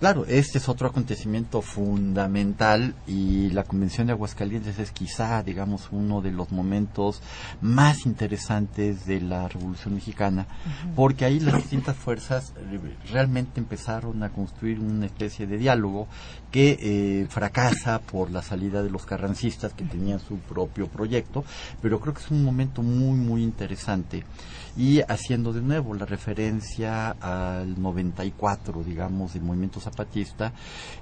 Claro, 0.00 0.24
este 0.26 0.56
es 0.56 0.66
otro 0.70 0.88
acontecimiento 0.88 1.60
fundamental 1.60 2.94
y 3.06 3.50
la 3.50 3.64
Convención 3.64 4.06
de 4.06 4.14
Aguascalientes 4.14 4.78
es 4.78 4.92
quizá, 4.92 5.42
digamos, 5.42 5.88
uno 5.92 6.22
de 6.22 6.30
los 6.30 6.52
momentos 6.52 7.20
más 7.60 8.06
interesantes 8.06 9.04
de 9.04 9.20
la 9.20 9.46
Revolución 9.46 9.92
Mexicana, 9.92 10.46
porque 10.96 11.26
ahí 11.26 11.38
las 11.38 11.56
distintas 11.56 11.96
fuerzas 11.96 12.54
realmente 13.12 13.60
empezaron 13.60 14.22
a 14.22 14.30
construir 14.30 14.80
una 14.80 15.04
especie 15.04 15.46
de 15.46 15.58
diálogo 15.58 16.08
que 16.50 16.78
eh, 16.80 17.26
fracasa 17.28 17.98
por 17.98 18.30
la 18.30 18.40
salida 18.40 18.82
de 18.82 18.88
los 18.88 19.04
carrancistas 19.04 19.74
que 19.74 19.84
tenían 19.84 20.18
su 20.18 20.38
propio 20.38 20.88
proyecto, 20.88 21.44
pero 21.82 22.00
creo 22.00 22.14
que 22.14 22.22
es 22.22 22.30
un 22.30 22.42
momento 22.42 22.80
muy, 22.80 23.18
muy 23.18 23.42
interesante 23.42 24.24
y 24.76 25.00
haciendo 25.08 25.52
de 25.52 25.60
nuevo 25.60 25.94
la 25.94 26.06
referencia 26.06 27.10
al 27.20 27.80
94, 27.80 28.82
digamos, 28.82 29.34
del 29.34 29.42
movimiento 29.42 29.80
zapatista, 29.80 30.52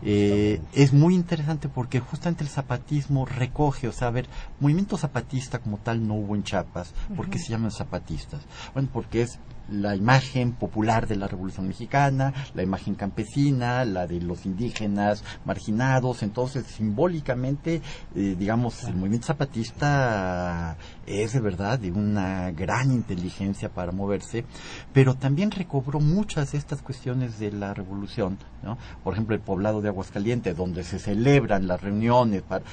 eh, 0.03 0.61
es 0.73 0.93
muy 0.93 1.15
interesante 1.15 1.69
porque 1.69 2.01
justamente 2.01 2.45
el 2.45 2.51
zapatismo 2.51 3.27
recoge, 3.27 3.89
o 3.89 3.93
sea, 3.93 4.09
a 4.09 4.13
ver, 4.13 4.29
movimiento 4.61 4.97
zapatista 4.97 5.59
como 5.59 5.79
tal 5.79 6.07
no 6.07 6.15
hubo 6.15 6.35
en 6.35 6.43
Chiapas, 6.43 6.93
¿por 7.17 7.27
qué 7.29 7.37
Ujú. 7.37 7.45
se 7.47 7.53
llaman 7.53 7.71
zapatistas? 7.71 8.41
Bueno, 8.75 8.89
porque 8.93 9.23
es 9.23 9.39
la 9.71 9.95
imagen 9.97 10.53
popular 10.53 11.07
de 11.07 11.17
la 11.17 11.29
Revolución 11.29 11.69
Mexicana, 11.69 12.33
la 12.55 12.63
imagen 12.63 12.95
campesina, 12.95 13.85
la 13.85 14.07
de 14.07 14.21
los 14.21 14.47
indígenas 14.47 15.23
marginados, 15.45 16.23
entonces 16.23 16.65
simbólicamente, 16.67 17.83
eh, 18.15 18.37
digamos, 18.39 18.85
el 18.85 18.95
movimiento 18.97 19.27
zapatista 19.29 20.77
es 21.07 21.33
de 21.33 21.41
verdad 21.41 21.79
de 21.79 21.91
una 21.91 22.51
gran 22.53 22.91
inteligencia 22.93 23.69
para 23.69 23.93
moverse, 23.93 24.45
pero 24.93 25.15
también 25.15 25.51
recobró 25.51 26.01
muchas 26.01 26.53
de 26.53 26.59
estas 26.59 26.83
cuestiones 26.83 27.39
de 27.39 27.53
la 27.53 27.75
revolución, 27.75 28.39
¿no? 28.63 28.79
Por 29.05 29.15
ejemplo, 29.15 29.35
el 29.35 29.41
poblado 29.41 29.81
de 29.81 29.89
Aguascalientes, 29.89 30.57
donde 30.57 30.85
se 30.85 30.99
celebran 30.99 31.67
las 31.67 31.81
reuniones 31.81 32.43
para, 32.43 32.65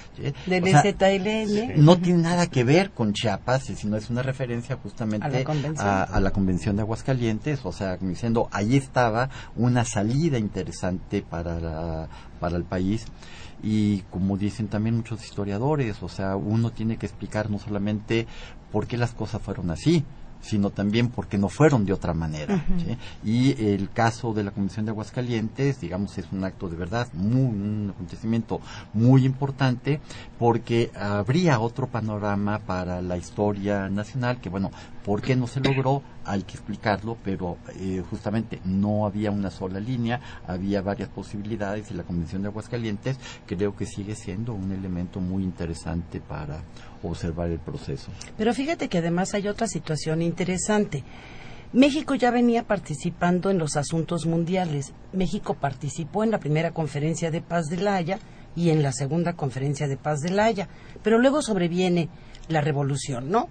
EZLN. 0.47 1.83
no 1.83 1.97
tiene 1.97 2.21
nada 2.23 2.47
que 2.47 2.63
ver 2.63 2.91
con 2.91 3.13
Chiapas, 3.13 3.63
sino 3.65 3.97
es 3.97 4.09
una 4.09 4.21
referencia 4.21 4.77
justamente 4.81 5.25
A 5.27 5.29
la 5.29 5.43
convención. 5.43 5.87
a- 5.87 6.03
a 6.03 6.19
la 6.19 6.31
convención 6.31 6.75
de 6.75 6.81
Aguascalientes, 6.85 7.65
o 7.65 7.71
sea, 7.71 7.97
como 7.97 8.11
diciendo, 8.11 8.47
ahí 8.51 8.75
estaba 8.77 9.29
una 9.55 9.83
salida 9.85 10.37
interesante 10.37 11.21
para, 11.21 11.59
la- 11.59 12.07
para 12.39 12.55
el 12.57 12.63
país. 12.63 13.05
Y 13.63 14.01
como 14.11 14.37
dicen 14.37 14.67
también 14.67 14.95
muchos 14.95 15.23
historiadores, 15.23 16.01
o 16.03 16.09
sea, 16.09 16.35
uno 16.35 16.71
tiene 16.71 16.97
que 16.97 17.05
explicar 17.07 17.49
no 17.49 17.57
solamente 17.59 18.27
por 18.71 18.85
qué 18.87 18.97
las 18.97 19.13
cosas 19.13 19.41
fueron 19.41 19.71
así, 19.71 20.03
sino 20.41 20.69
también 20.69 21.09
por 21.09 21.25
qué 21.27 21.39
no 21.39 21.49
fueron 21.49 21.85
de 21.85 21.93
otra 21.93 22.13
manera. 22.13 22.63
Y 23.23 23.59
el 23.65 23.89
caso 23.89 24.31
de 24.33 24.43
la 24.43 24.51
Convención 24.51 24.85
de 24.85 24.91
Aguascalientes, 24.91 25.79
digamos, 25.81 26.15
es 26.19 26.31
un 26.31 26.43
acto 26.43 26.69
de 26.69 26.75
verdad, 26.75 27.07
muy, 27.13 27.41
un 27.45 27.91
acontecimiento 27.95 28.61
muy 28.93 29.25
importante, 29.25 29.99
porque 30.37 30.91
habría 30.93 31.59
otro 31.59 31.87
panorama 31.87 32.59
para 32.59 33.01
la 33.01 33.17
historia 33.17 33.89
nacional, 33.89 34.39
que 34.39 34.49
bueno, 34.49 34.69
¿por 35.03 35.23
qué 35.23 35.35
no 35.35 35.47
se 35.47 35.61
logró? 35.61 36.03
Hay 36.25 36.43
que 36.43 36.53
explicarlo, 36.53 37.17
pero 37.23 37.57
eh, 37.79 38.03
justamente 38.09 38.59
no 38.65 39.05
había 39.05 39.31
una 39.31 39.51
sola 39.51 39.79
línea, 39.79 40.19
había 40.47 40.81
varias 40.81 41.09
posibilidades 41.09 41.91
y 41.91 41.93
la 41.93 42.03
Convención 42.03 42.41
de 42.41 42.47
Aguascalientes 42.47 43.19
creo 43.45 43.75
que 43.75 43.85
sigue 43.85 44.15
siendo 44.15 44.53
un 44.53 44.71
elemento 44.71 45.19
muy 45.19 45.43
interesante 45.43 46.19
para 46.19 46.63
observar 47.03 47.49
el 47.49 47.59
proceso. 47.59 48.11
Pero 48.37 48.53
fíjate 48.53 48.89
que 48.89 48.97
además 48.97 49.33
hay 49.33 49.47
otra 49.47 49.67
situación 49.67 50.21
interesante. 50.21 51.03
México 51.73 52.15
ya 52.15 52.31
venía 52.31 52.63
participando 52.63 53.49
en 53.49 53.57
los 53.57 53.75
asuntos 53.75 54.25
mundiales. 54.25 54.93
México 55.11 55.55
participó 55.55 56.23
en 56.23 56.31
la 56.31 56.39
primera 56.39 56.71
conferencia 56.71 57.31
de 57.31 57.41
paz 57.41 57.65
de 57.65 57.77
La 57.77 57.95
Haya 57.95 58.19
y 58.55 58.69
en 58.69 58.81
la 58.81 58.93
segunda 58.93 59.33
conferencia 59.33 59.87
de 59.87 59.97
paz 59.97 60.21
de 60.21 60.29
La 60.29 60.45
Haya. 60.45 60.69
Pero 61.03 61.19
luego 61.19 61.41
sobreviene 61.41 62.09
la 62.47 62.61
revolución, 62.61 63.29
¿no? 63.29 63.49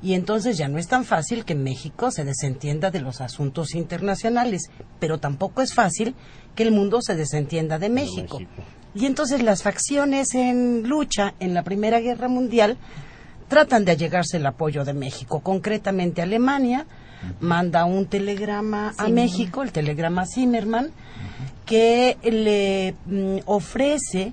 Y 0.00 0.14
entonces 0.14 0.56
ya 0.56 0.68
no 0.68 0.78
es 0.78 0.86
tan 0.86 1.04
fácil 1.04 1.44
que 1.44 1.54
México 1.54 2.10
se 2.10 2.24
desentienda 2.24 2.90
de 2.90 3.00
los 3.00 3.20
asuntos 3.20 3.74
internacionales, 3.74 4.70
pero 5.00 5.18
tampoco 5.18 5.60
es 5.60 5.74
fácil 5.74 6.14
que 6.54 6.62
el 6.62 6.70
mundo 6.70 7.00
se 7.02 7.16
desentienda 7.16 7.78
de 7.78 7.88
México. 7.88 8.38
Y 8.94 9.06
entonces 9.06 9.42
las 9.42 9.62
facciones 9.62 10.34
en 10.34 10.88
lucha 10.88 11.34
en 11.40 11.54
la 11.54 11.62
Primera 11.62 12.00
Guerra 12.00 12.28
Mundial 12.28 12.78
tratan 13.48 13.84
de 13.84 13.92
allegarse 13.92 14.36
el 14.36 14.46
apoyo 14.46 14.84
de 14.84 14.94
México. 14.94 15.40
Concretamente 15.40 16.22
Alemania 16.22 16.86
manda 17.40 17.84
un 17.84 18.06
telegrama 18.06 18.94
a. 18.96 19.08
México, 19.08 19.62
el 19.62 19.72
telegrama 19.72 20.26
Zimmerman, 20.26 20.90
que 21.66 22.16
le 22.22 22.94
mm, 23.06 23.40
ofrece 23.46 24.32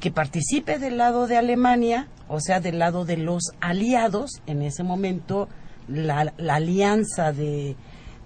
que 0.00 0.10
participe 0.10 0.78
del 0.78 0.96
lado 0.98 1.26
de 1.26 1.36
Alemania, 1.36 2.08
o 2.28 2.40
sea, 2.40 2.60
del 2.60 2.78
lado 2.78 3.04
de 3.04 3.16
los 3.16 3.52
aliados, 3.60 4.42
en 4.46 4.62
ese 4.62 4.82
momento 4.84 5.48
la, 5.88 6.32
la 6.36 6.54
alianza 6.56 7.32
de, 7.32 7.74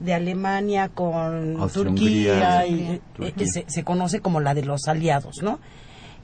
de 0.01 0.15
Alemania 0.15 0.89
con 0.89 1.57
Turquía, 1.73 2.67
y, 2.67 3.01
Turquía. 3.15 3.29
eh, 3.29 3.33
que 3.37 3.47
se, 3.47 3.65
se 3.69 3.85
conoce 3.85 4.21
como 4.21 4.41
la 4.41 4.55
de 4.55 4.65
los 4.65 4.87
aliados, 4.89 5.43
¿no? 5.43 5.61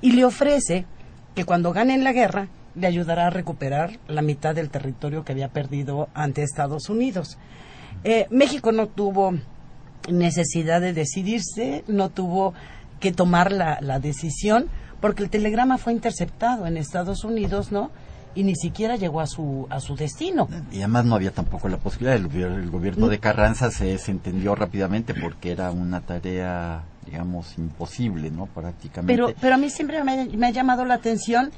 Y 0.03 0.13
le 0.13 0.25
ofrece 0.25 0.85
que 1.35 1.45
cuando 1.45 1.73
ganen 1.73 2.05
la 2.05 2.13
guerra 2.13 2.49
le 2.75 2.87
ayudará 2.87 3.27
a 3.29 3.31
recuperar 3.31 3.99
la 4.07 4.23
mitad 4.23 4.55
del 4.55 4.71
territorio 4.71 5.25
que 5.25 5.33
había 5.33 5.49
perdido 5.49 6.09
ante 6.15 6.43
Estados 6.43 6.89
Unidos. 6.91 7.39
Eh, 8.05 8.27
México 8.31 8.71
no 8.71 8.87
tuvo 8.87 9.35
necesidad 10.11 10.81
de 10.81 10.93
decidirse, 10.93 11.85
no 11.89 12.11
tuvo 12.11 12.55
que 13.01 13.13
tomar 13.13 13.51
la, 13.53 13.79
la 13.81 13.99
decisión, 13.99 14.67
porque 15.01 15.23
el 15.23 15.31
telegrama 15.31 15.79
fue 15.79 15.93
interceptado 15.93 16.67
en 16.67 16.77
Estados 16.77 17.25
Unidos, 17.25 17.73
¿no? 17.73 17.91
y 18.35 18.45
ni 18.45 18.55
siquiera 18.55 18.95
llegó 18.95 19.21
a 19.21 19.27
su 19.27 19.67
a 19.69 19.81
su 19.81 19.97
destino. 19.97 20.49
Y 20.71 20.79
además 20.79 21.07
no 21.07 21.17
había 21.17 21.33
tampoco 21.33 21.69
la 21.69 21.79
posibilidad. 21.79 22.15
El, 22.15 22.31
el 22.61 22.71
gobierno 22.71 23.09
de 23.09 23.19
Carranza 23.19 23.71
se 23.73 23.87
desentendió 23.87 24.55
rápidamente 24.55 25.13
porque 25.13 25.51
era 25.51 25.73
una 25.73 26.03
tarea, 26.03 26.85
digamos, 27.07 27.59
imposible, 27.59 28.31
¿no? 28.31 28.47
Prácticamente. 28.47 29.13
Pero, 29.13 29.35
pero 29.41 29.55
a 29.55 29.59
mí 29.59 29.71
siempre 29.71 30.05
me, 30.05 30.27
me 30.27 30.47
ha 30.47 30.51
llamado 30.51 30.85
la 30.85 30.95
atención 30.95 31.51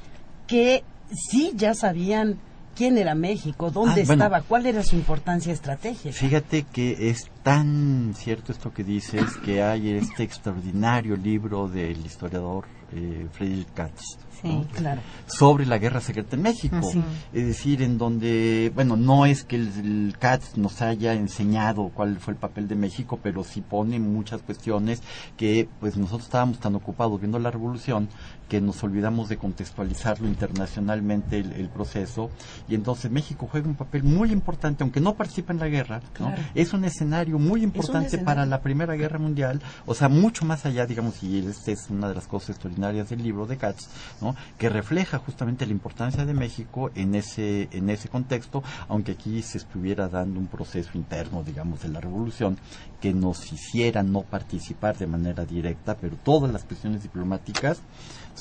que 0.47 0.83
sí 1.13 1.51
ya 1.55 1.75
sabían 1.75 2.39
quién 2.75 2.97
era 2.97 3.13
México, 3.15 3.69
dónde 3.69 4.01
Ah, 4.01 4.05
bueno. 4.07 4.23
estaba, 4.23 4.41
cuál 4.41 4.65
era 4.65 4.81
su 4.81 4.95
importancia 4.95 5.53
estratégica. 5.53 6.15
Fíjate 6.15 6.63
que 6.63 7.09
es 7.11 7.29
tan 7.43 8.13
cierto 8.15 8.53
esto 8.53 8.73
que 8.73 8.83
dices 8.83 9.25
que 9.45 9.61
hay 9.61 9.91
este 9.91 10.23
extraordinario 10.23 11.15
libro 11.15 11.67
del 11.67 12.03
historiador 12.05 12.65
eh, 12.93 13.27
Friedrich 13.31 13.73
Katz. 13.73 14.01
Sí, 14.41 14.47
¿no? 14.47 14.65
claro. 14.75 15.01
sobre 15.27 15.67
la 15.67 15.77
guerra 15.77 16.01
secreta 16.01 16.35
en 16.35 16.41
México. 16.41 16.77
Ah, 16.79 16.81
sí. 16.83 17.01
Es 17.31 17.45
decir, 17.45 17.83
en 17.83 17.99
donde, 17.99 18.71
bueno, 18.73 18.95
no 18.95 19.27
es 19.27 19.43
que 19.43 19.55
el, 19.55 19.67
el 19.77 20.15
Katz 20.17 20.57
nos 20.57 20.81
haya 20.81 21.13
enseñado 21.13 21.91
cuál 21.93 22.17
fue 22.17 22.33
el 22.33 22.39
papel 22.39 22.67
de 22.67 22.75
México, 22.75 23.19
pero 23.21 23.43
sí 23.43 23.61
pone 23.61 23.99
muchas 23.99 24.41
cuestiones 24.41 25.03
que 25.37 25.69
pues 25.79 25.95
nosotros 25.95 26.23
estábamos 26.23 26.59
tan 26.59 26.73
ocupados 26.73 27.19
viendo 27.19 27.37
la 27.37 27.51
revolución 27.51 28.09
que 28.51 28.59
nos 28.59 28.83
olvidamos 28.83 29.29
de 29.29 29.37
contextualizarlo 29.37 30.27
internacionalmente 30.27 31.39
el, 31.39 31.53
el 31.53 31.69
proceso 31.69 32.29
y 32.67 32.75
entonces 32.75 33.09
México 33.09 33.47
juega 33.49 33.69
un 33.69 33.75
papel 33.75 34.03
muy 34.03 34.29
importante 34.29 34.83
aunque 34.83 34.99
no 34.99 35.15
participa 35.15 35.53
en 35.53 35.59
la 35.59 35.69
guerra 35.69 36.01
¿no? 36.19 36.33
Es 36.53 36.73
un 36.73 36.83
escenario 36.83 37.39
muy 37.39 37.63
importante 37.63 38.07
escenario. 38.07 38.25
para 38.25 38.45
la 38.45 38.59
primera 38.59 38.95
guerra 38.95 39.19
mundial 39.19 39.61
o 39.85 39.93
sea 39.93 40.09
mucho 40.09 40.43
más 40.43 40.65
allá 40.65 40.85
digamos 40.85 41.23
y 41.23 41.39
esta 41.39 41.71
es 41.71 41.89
una 41.89 42.09
de 42.09 42.15
las 42.15 42.27
cosas 42.27 42.49
extraordinarias 42.49 43.07
del 43.07 43.23
libro 43.23 43.45
de 43.45 43.55
Katz 43.55 43.87
¿no? 44.19 44.35
que 44.57 44.67
refleja 44.67 45.19
justamente 45.19 45.65
la 45.65 45.71
importancia 45.71 46.25
de 46.25 46.33
México 46.33 46.91
en 46.93 47.15
ese 47.15 47.69
en 47.71 47.89
ese 47.89 48.09
contexto 48.09 48.63
aunque 48.89 49.13
aquí 49.13 49.41
se 49.43 49.59
estuviera 49.59 50.09
dando 50.09 50.41
un 50.41 50.47
proceso 50.47 50.89
interno 50.95 51.41
digamos 51.41 51.83
de 51.83 51.87
la 51.87 52.01
revolución 52.01 52.57
que 52.99 53.13
nos 53.13 53.53
hiciera 53.53 54.03
no 54.03 54.23
participar 54.23 54.97
de 54.97 55.07
manera 55.07 55.45
directa 55.45 55.95
pero 55.95 56.17
todas 56.17 56.51
las 56.51 56.65
cuestiones 56.65 57.01
diplomáticas 57.01 57.81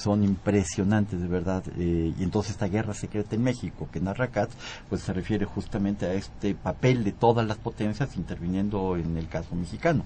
son 0.00 0.24
impresionantes 0.24 1.20
de 1.20 1.28
verdad. 1.28 1.62
Eh, 1.78 2.12
y 2.18 2.22
entonces 2.22 2.52
esta 2.52 2.68
guerra 2.68 2.94
secreta 2.94 3.36
en 3.36 3.42
México 3.42 3.88
que 3.92 4.00
narra 4.00 4.28
Katz 4.28 4.54
pues 4.88 5.02
se 5.02 5.12
refiere 5.12 5.44
justamente 5.44 6.06
a 6.06 6.14
este 6.14 6.54
papel 6.54 7.04
de 7.04 7.12
todas 7.12 7.46
las 7.46 7.58
potencias 7.58 8.16
interviniendo 8.16 8.96
en 8.96 9.16
el 9.16 9.28
caso 9.28 9.54
mexicano. 9.54 10.04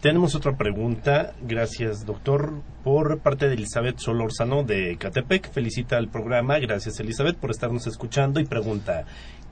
Tenemos 0.00 0.34
otra 0.34 0.56
pregunta, 0.56 1.32
gracias 1.42 2.04
doctor, 2.04 2.60
por 2.84 3.20
parte 3.20 3.48
de 3.48 3.54
Elizabeth 3.54 3.98
Solórzano 3.98 4.64
de 4.64 4.96
Catepec. 4.98 5.50
Felicita 5.50 5.96
al 5.96 6.08
programa, 6.08 6.58
gracias 6.58 7.00
Elizabeth 7.00 7.36
por 7.36 7.50
estarnos 7.50 7.86
escuchando 7.86 8.40
y 8.40 8.44
pregunta, 8.44 9.04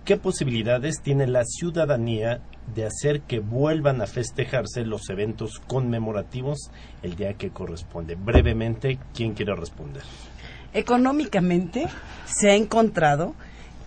¿qué 0.04 0.16
posibilidades 0.16 1.00
tiene 1.02 1.26
la 1.26 1.44
ciudadanía 1.44 2.40
de 2.74 2.86
hacer 2.86 3.22
que 3.22 3.40
vuelvan 3.40 4.00
a 4.00 4.06
festejarse 4.06 4.84
los 4.84 5.08
eventos 5.10 5.60
conmemorativos 5.66 6.70
el 7.02 7.16
día 7.16 7.34
que 7.34 7.50
corresponde? 7.50 8.14
Brevemente, 8.14 8.98
¿quién 9.14 9.34
quiere 9.34 9.54
responder? 9.54 10.02
Económicamente 10.72 11.86
se 12.24 12.50
ha 12.50 12.54
encontrado 12.54 13.34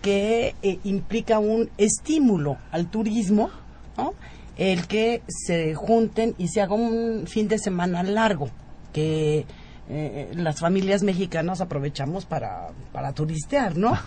que 0.02 0.54
eh, 0.62 0.78
implica 0.84 1.38
un 1.38 1.70
estímulo 1.78 2.58
al 2.70 2.90
turismo, 2.90 3.50
¿no? 3.96 4.12
el 4.56 4.86
que 4.86 5.22
se 5.26 5.74
junten 5.74 6.34
y 6.38 6.48
se 6.48 6.60
haga 6.60 6.74
un 6.74 7.26
fin 7.26 7.48
de 7.48 7.58
semana 7.58 8.02
largo, 8.02 8.50
que 8.92 9.46
eh, 9.88 10.30
las 10.34 10.60
familias 10.60 11.02
mexicanas 11.02 11.60
aprovechamos 11.60 12.24
para, 12.24 12.68
para 12.92 13.12
turistear, 13.12 13.76
¿no? 13.76 13.98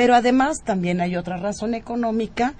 Pero 0.00 0.14
además 0.14 0.62
también 0.64 1.02
hay 1.02 1.14
otra 1.14 1.36
razón 1.36 1.74
económica 1.74 2.54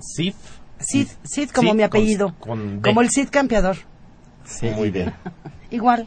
Cid. 0.00 0.34
Sid, 0.78 1.06
Sid 1.22 1.50
como 1.50 1.70
Cid 1.70 1.76
mi 1.76 1.82
con- 1.82 1.86
apellido. 2.00 2.34
con 2.40 2.82
D. 2.82 2.88
como 2.88 3.02
el 3.02 3.10
Cid 3.10 3.28
campeador. 3.30 3.76
Sí, 4.46 4.70
Muy 4.70 4.90
bien. 4.90 5.12
Igual. 5.70 6.06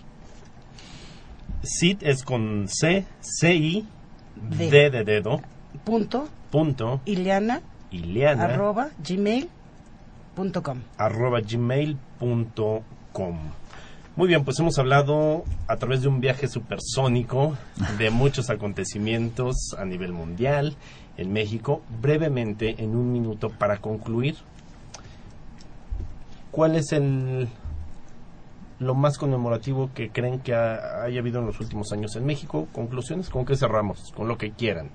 Cid 1.63 1.97
es 2.01 2.23
con 2.23 2.67
C, 2.69 3.05
C, 3.19 3.53
I, 3.55 3.85
D. 4.35 4.69
D 4.71 4.89
de 4.89 5.03
dedo, 5.03 5.41
Punto. 5.83 6.29
punto, 6.49 7.01
Ileana. 7.05 7.61
Ileana, 7.91 8.45
Arroba 8.45 8.89
gmail.com. 9.05 10.77
arroba 10.97 11.41
gmail.com. 11.41 13.37
Muy 14.15 14.27
bien, 14.27 14.43
pues 14.45 14.59
hemos 14.59 14.79
hablado 14.79 15.43
a 15.67 15.75
través 15.77 16.01
de 16.01 16.07
un 16.07 16.21
viaje 16.21 16.47
supersónico 16.47 17.57
de 17.97 18.09
muchos 18.11 18.49
acontecimientos 18.49 19.75
a 19.77 19.83
nivel 19.85 20.13
mundial 20.13 20.75
en 21.17 21.33
México. 21.33 21.81
Brevemente, 22.01 22.81
en 22.81 22.95
un 22.95 23.11
minuto, 23.11 23.49
para 23.49 23.77
concluir, 23.77 24.35
¿cuál 26.51 26.75
es 26.75 26.91
el 26.93 27.47
lo 28.80 28.95
más 28.95 29.17
conmemorativo 29.17 29.91
que 29.93 30.09
creen 30.09 30.39
que 30.39 30.53
ha- 30.53 31.03
haya 31.03 31.19
habido 31.19 31.39
en 31.39 31.45
los 31.47 31.59
últimos 31.59 31.91
años 31.91 32.15
en 32.15 32.25
México? 32.25 32.67
Conclusiones, 32.71 33.30
¿con 33.30 33.45
qué 33.45 33.55
cerramos? 33.55 34.11
Con 34.15 34.27
lo 34.27 34.38
que 34.38 34.51
quieran, 34.51 34.89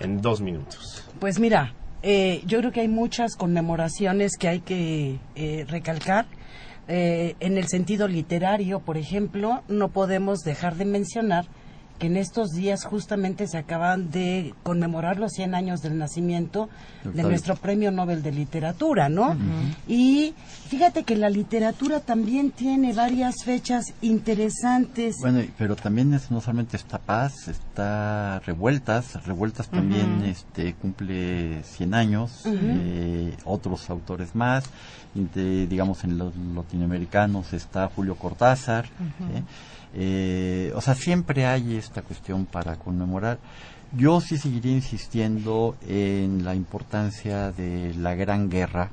en 0.00 0.20
dos 0.20 0.40
minutos. 0.40 1.04
Pues 1.20 1.38
mira, 1.38 1.74
eh, 2.02 2.42
yo 2.46 2.58
creo 2.58 2.72
que 2.72 2.80
hay 2.80 2.88
muchas 2.88 3.36
conmemoraciones 3.36 4.36
que 4.36 4.48
hay 4.48 4.60
que 4.60 5.18
eh, 5.36 5.64
recalcar. 5.68 6.26
Eh, 6.88 7.36
en 7.38 7.56
el 7.58 7.68
sentido 7.68 8.08
literario, 8.08 8.80
por 8.80 8.96
ejemplo, 8.96 9.62
no 9.68 9.88
podemos 9.90 10.40
dejar 10.40 10.74
de 10.74 10.84
mencionar 10.84 11.44
en 12.06 12.16
estos 12.16 12.50
días 12.50 12.84
justamente 12.84 13.46
se 13.46 13.58
acaban 13.58 14.10
de 14.10 14.54
conmemorar 14.62 15.18
los 15.18 15.32
100 15.32 15.54
años 15.54 15.82
del 15.82 15.98
nacimiento 15.98 16.68
de 17.04 17.22
nuestro 17.22 17.56
Premio 17.56 17.90
Nobel 17.90 18.22
de 18.22 18.32
Literatura, 18.32 19.08
¿no? 19.08 19.36
Y 19.88 20.34
fíjate 20.68 21.04
que 21.04 21.16
la 21.16 21.30
literatura 21.30 22.00
también 22.00 22.50
tiene 22.50 22.92
varias 22.92 23.44
fechas 23.44 23.92
interesantes. 24.00 25.16
Bueno, 25.20 25.40
pero 25.58 25.76
también 25.76 26.12
es, 26.14 26.30
no 26.30 26.40
solamente 26.40 26.76
está 26.76 26.98
Paz, 26.98 27.48
está 27.48 28.40
Revueltas. 28.46 29.24
Revueltas 29.26 29.68
también 29.68 30.22
este, 30.24 30.74
cumple 30.74 31.62
100 31.64 31.94
años. 31.94 32.42
Eh, 32.46 33.36
otros 33.44 33.88
autores 33.90 34.34
más. 34.34 34.64
De- 35.14 35.66
digamos, 35.66 36.04
en 36.04 36.16
los 36.18 36.32
latinoamericanos 36.36 37.52
está 37.52 37.88
Julio 37.94 38.14
Cortázar. 38.16 38.86
¿eh? 38.86 39.42
Eh, 39.94 40.72
o 40.74 40.80
sea, 40.80 40.94
siempre 40.94 41.46
hay 41.46 41.76
esta 41.76 42.02
cuestión 42.02 42.46
para 42.46 42.76
conmemorar. 42.76 43.38
Yo 43.94 44.20
sí 44.20 44.38
seguiría 44.38 44.72
insistiendo 44.72 45.76
en 45.86 46.44
la 46.44 46.54
importancia 46.54 47.52
de 47.52 47.92
la 47.94 48.14
Gran 48.14 48.48
Guerra, 48.48 48.90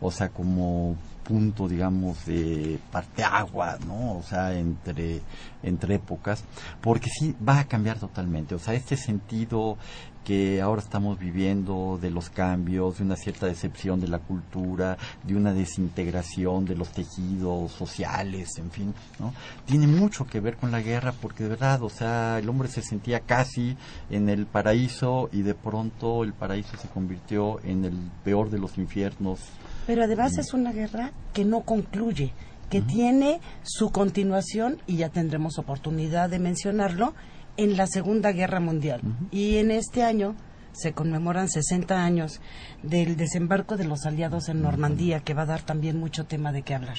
o 0.00 0.10
sea, 0.10 0.28
como 0.28 0.96
punto, 1.24 1.66
digamos, 1.66 2.26
de 2.26 2.78
parteagua, 2.92 3.78
¿no? 3.86 4.18
O 4.18 4.22
sea, 4.22 4.52
entre, 4.52 5.22
entre 5.62 5.94
épocas, 5.94 6.44
porque 6.82 7.08
sí 7.08 7.34
va 7.46 7.60
a 7.60 7.64
cambiar 7.64 7.98
totalmente. 7.98 8.54
O 8.54 8.58
sea, 8.58 8.74
este 8.74 8.96
sentido 8.96 9.78
que 10.24 10.62
ahora 10.62 10.80
estamos 10.80 11.18
viviendo, 11.18 11.98
de 12.00 12.10
los 12.10 12.30
cambios, 12.30 12.98
de 12.98 13.04
una 13.04 13.16
cierta 13.16 13.46
decepción 13.46 14.00
de 14.00 14.08
la 14.08 14.18
cultura, 14.18 14.96
de 15.22 15.36
una 15.36 15.52
desintegración 15.52 16.64
de 16.64 16.74
los 16.74 16.88
tejidos 16.88 17.72
sociales, 17.72 18.58
en 18.58 18.70
fin, 18.70 18.94
¿no? 19.18 19.32
Tiene 19.66 19.86
mucho 19.86 20.26
que 20.26 20.40
ver 20.40 20.56
con 20.56 20.70
la 20.70 20.80
guerra 20.80 21.12
porque 21.12 21.44
de 21.44 21.50
verdad, 21.50 21.82
o 21.82 21.90
sea, 21.90 22.38
el 22.38 22.48
hombre 22.48 22.68
se 22.68 22.82
sentía 22.82 23.20
casi 23.20 23.76
en 24.10 24.28
el 24.28 24.46
paraíso 24.46 25.28
y 25.32 25.42
de 25.42 25.54
pronto 25.54 26.24
el 26.24 26.32
paraíso 26.32 26.76
se 26.76 26.88
convirtió 26.88 27.60
en 27.62 27.84
el 27.84 27.96
peor 28.24 28.50
de 28.50 28.58
los 28.58 28.78
infiernos. 28.78 29.40
Pero 29.86 30.04
además 30.04 30.38
es 30.38 30.54
una 30.54 30.72
guerra 30.72 31.12
que 31.32 31.44
no 31.44 31.60
concluye, 31.60 32.32
que 32.70 32.80
tiene 32.80 33.40
su 33.62 33.90
continuación 33.90 34.78
y 34.86 34.96
ya 34.96 35.10
tendremos 35.10 35.58
oportunidad 35.58 36.30
de 36.30 36.38
mencionarlo 36.38 37.14
en 37.56 37.76
la 37.76 37.86
Segunda 37.86 38.32
Guerra 38.32 38.60
Mundial. 38.60 39.00
Y 39.30 39.56
en 39.56 39.70
este 39.70 40.02
año 40.02 40.34
se 40.74 40.92
conmemoran 40.92 41.48
60 41.48 42.04
años 42.04 42.40
del 42.82 43.16
desembarco 43.16 43.76
de 43.76 43.84
los 43.84 44.06
aliados 44.06 44.48
en 44.48 44.62
Normandía, 44.62 45.20
que 45.20 45.34
va 45.34 45.42
a 45.42 45.46
dar 45.46 45.62
también 45.62 45.98
mucho 45.98 46.26
tema 46.26 46.52
de 46.52 46.62
qué 46.62 46.74
hablar. 46.74 46.98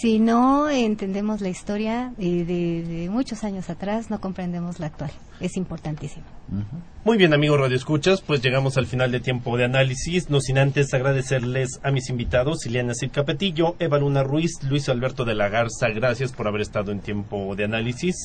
si 0.00 0.18
no 0.18 0.68
entendemos 0.68 1.40
la 1.40 1.48
historia 1.48 2.12
de, 2.18 2.44
de 2.84 3.08
muchos 3.10 3.44
años 3.44 3.70
atrás, 3.70 4.10
no 4.10 4.20
comprendemos 4.20 4.80
la 4.80 4.86
actual. 4.86 5.10
Es 5.40 5.56
importantísimo. 5.56 6.24
Muy 7.04 7.16
bien, 7.16 7.32
amigos 7.32 7.60
Radio 7.60 7.76
Escuchas, 7.76 8.22
pues 8.22 8.42
llegamos 8.42 8.76
al 8.76 8.86
final 8.86 9.12
de 9.12 9.20
tiempo 9.20 9.56
de 9.56 9.64
análisis. 9.64 10.30
No 10.30 10.40
sin 10.40 10.58
antes 10.58 10.92
agradecerles 10.92 11.78
a 11.82 11.90
mis 11.90 12.10
invitados, 12.10 12.66
Ileana 12.66 12.94
Cid 12.94 13.12
Capetillo, 13.12 13.76
Eva 13.78 13.98
Luna 13.98 14.24
Ruiz, 14.24 14.62
Luis 14.68 14.88
Alberto 14.88 15.24
de 15.24 15.34
la 15.34 15.48
Garza. 15.48 15.88
Gracias 15.90 16.32
por 16.32 16.48
haber 16.48 16.62
estado 16.62 16.90
en 16.90 17.00
tiempo 17.00 17.54
de 17.54 17.64
análisis. 17.64 18.16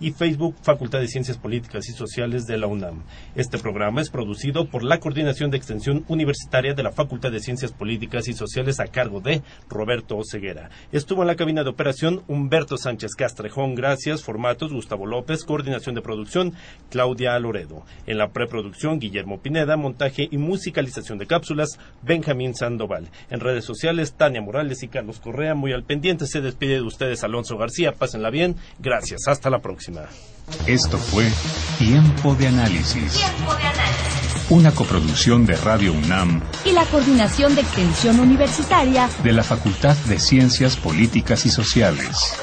y 0.00 0.12
Facebook 0.12 0.56
Facultad 0.62 1.00
de 1.00 1.08
Ciencias 1.08 1.36
Políticas 1.36 1.90
y 1.90 1.92
Sociales 1.92 2.46
de 2.46 2.56
la 2.56 2.68
UNAM. 2.68 3.02
Este 3.34 3.58
programa 3.58 4.00
es 4.00 4.08
producido 4.08 4.70
por 4.70 4.82
la 4.82 4.98
Coordinación 4.98 5.50
de 5.50 5.58
Extensión 5.58 6.06
Universitaria 6.08 6.72
de 6.72 6.82
la 6.82 6.92
Facultad 6.92 7.30
de 7.30 7.40
Ciencias 7.40 7.72
Políticas 7.72 8.28
y 8.28 8.32
Sociales 8.32 8.80
a 8.80 8.86
cargo 8.86 9.20
de 9.20 9.42
Roberto 9.68 10.16
Oceguera. 10.16 10.70
Estuvo 10.90 11.20
en 11.20 11.26
la 11.26 11.36
cabina 11.36 11.64
de 11.64 11.70
operación 11.70 12.22
Humberto 12.28 12.78
Sánchez 12.78 13.14
Castrejón. 13.14 13.74
Gracias. 13.74 14.22
Formatos 14.22 14.72
Gustavo 14.72 15.04
López. 15.04 15.44
Coordinación 15.44 15.94
de 15.94 16.00
producción 16.00 16.54
Claudia 16.88 17.38
Loredo. 17.38 17.84
En 18.06 18.16
la 18.16 18.30
preproducción 18.30 19.00
Guillermo 19.00 19.40
Pineda. 19.42 19.76
Montaje 19.98 20.28
y 20.30 20.38
musicalización 20.38 21.18
de 21.18 21.26
cápsulas 21.26 21.76
Benjamín 22.02 22.54
Sandoval. 22.54 23.08
En 23.30 23.40
redes 23.40 23.64
sociales 23.64 24.12
Tania 24.16 24.40
Morales 24.40 24.84
y 24.84 24.88
Carlos 24.88 25.18
Correa. 25.18 25.56
Muy 25.56 25.72
al 25.72 25.82
pendiente. 25.82 26.28
Se 26.28 26.40
despide 26.40 26.74
de 26.74 26.82
ustedes 26.82 27.24
Alonso 27.24 27.58
García. 27.58 27.90
Pásenla 27.90 28.30
bien. 28.30 28.54
Gracias. 28.78 29.26
Hasta 29.26 29.50
la 29.50 29.58
próxima. 29.58 30.02
Esto 30.68 30.98
fue 30.98 31.28
Tiempo 31.78 32.36
de 32.36 32.46
Análisis. 32.46 33.24
Una 34.50 34.70
coproducción 34.70 35.44
de 35.46 35.56
Radio 35.56 35.92
UNAM 35.92 36.42
y 36.64 36.70
la 36.70 36.84
Coordinación 36.84 37.56
de 37.56 37.62
Extensión 37.62 38.20
Universitaria 38.20 39.10
de 39.24 39.32
la 39.32 39.42
Facultad 39.42 39.96
de 40.06 40.20
Ciencias 40.20 40.76
Políticas 40.76 41.44
y 41.44 41.50
Sociales. 41.50 42.38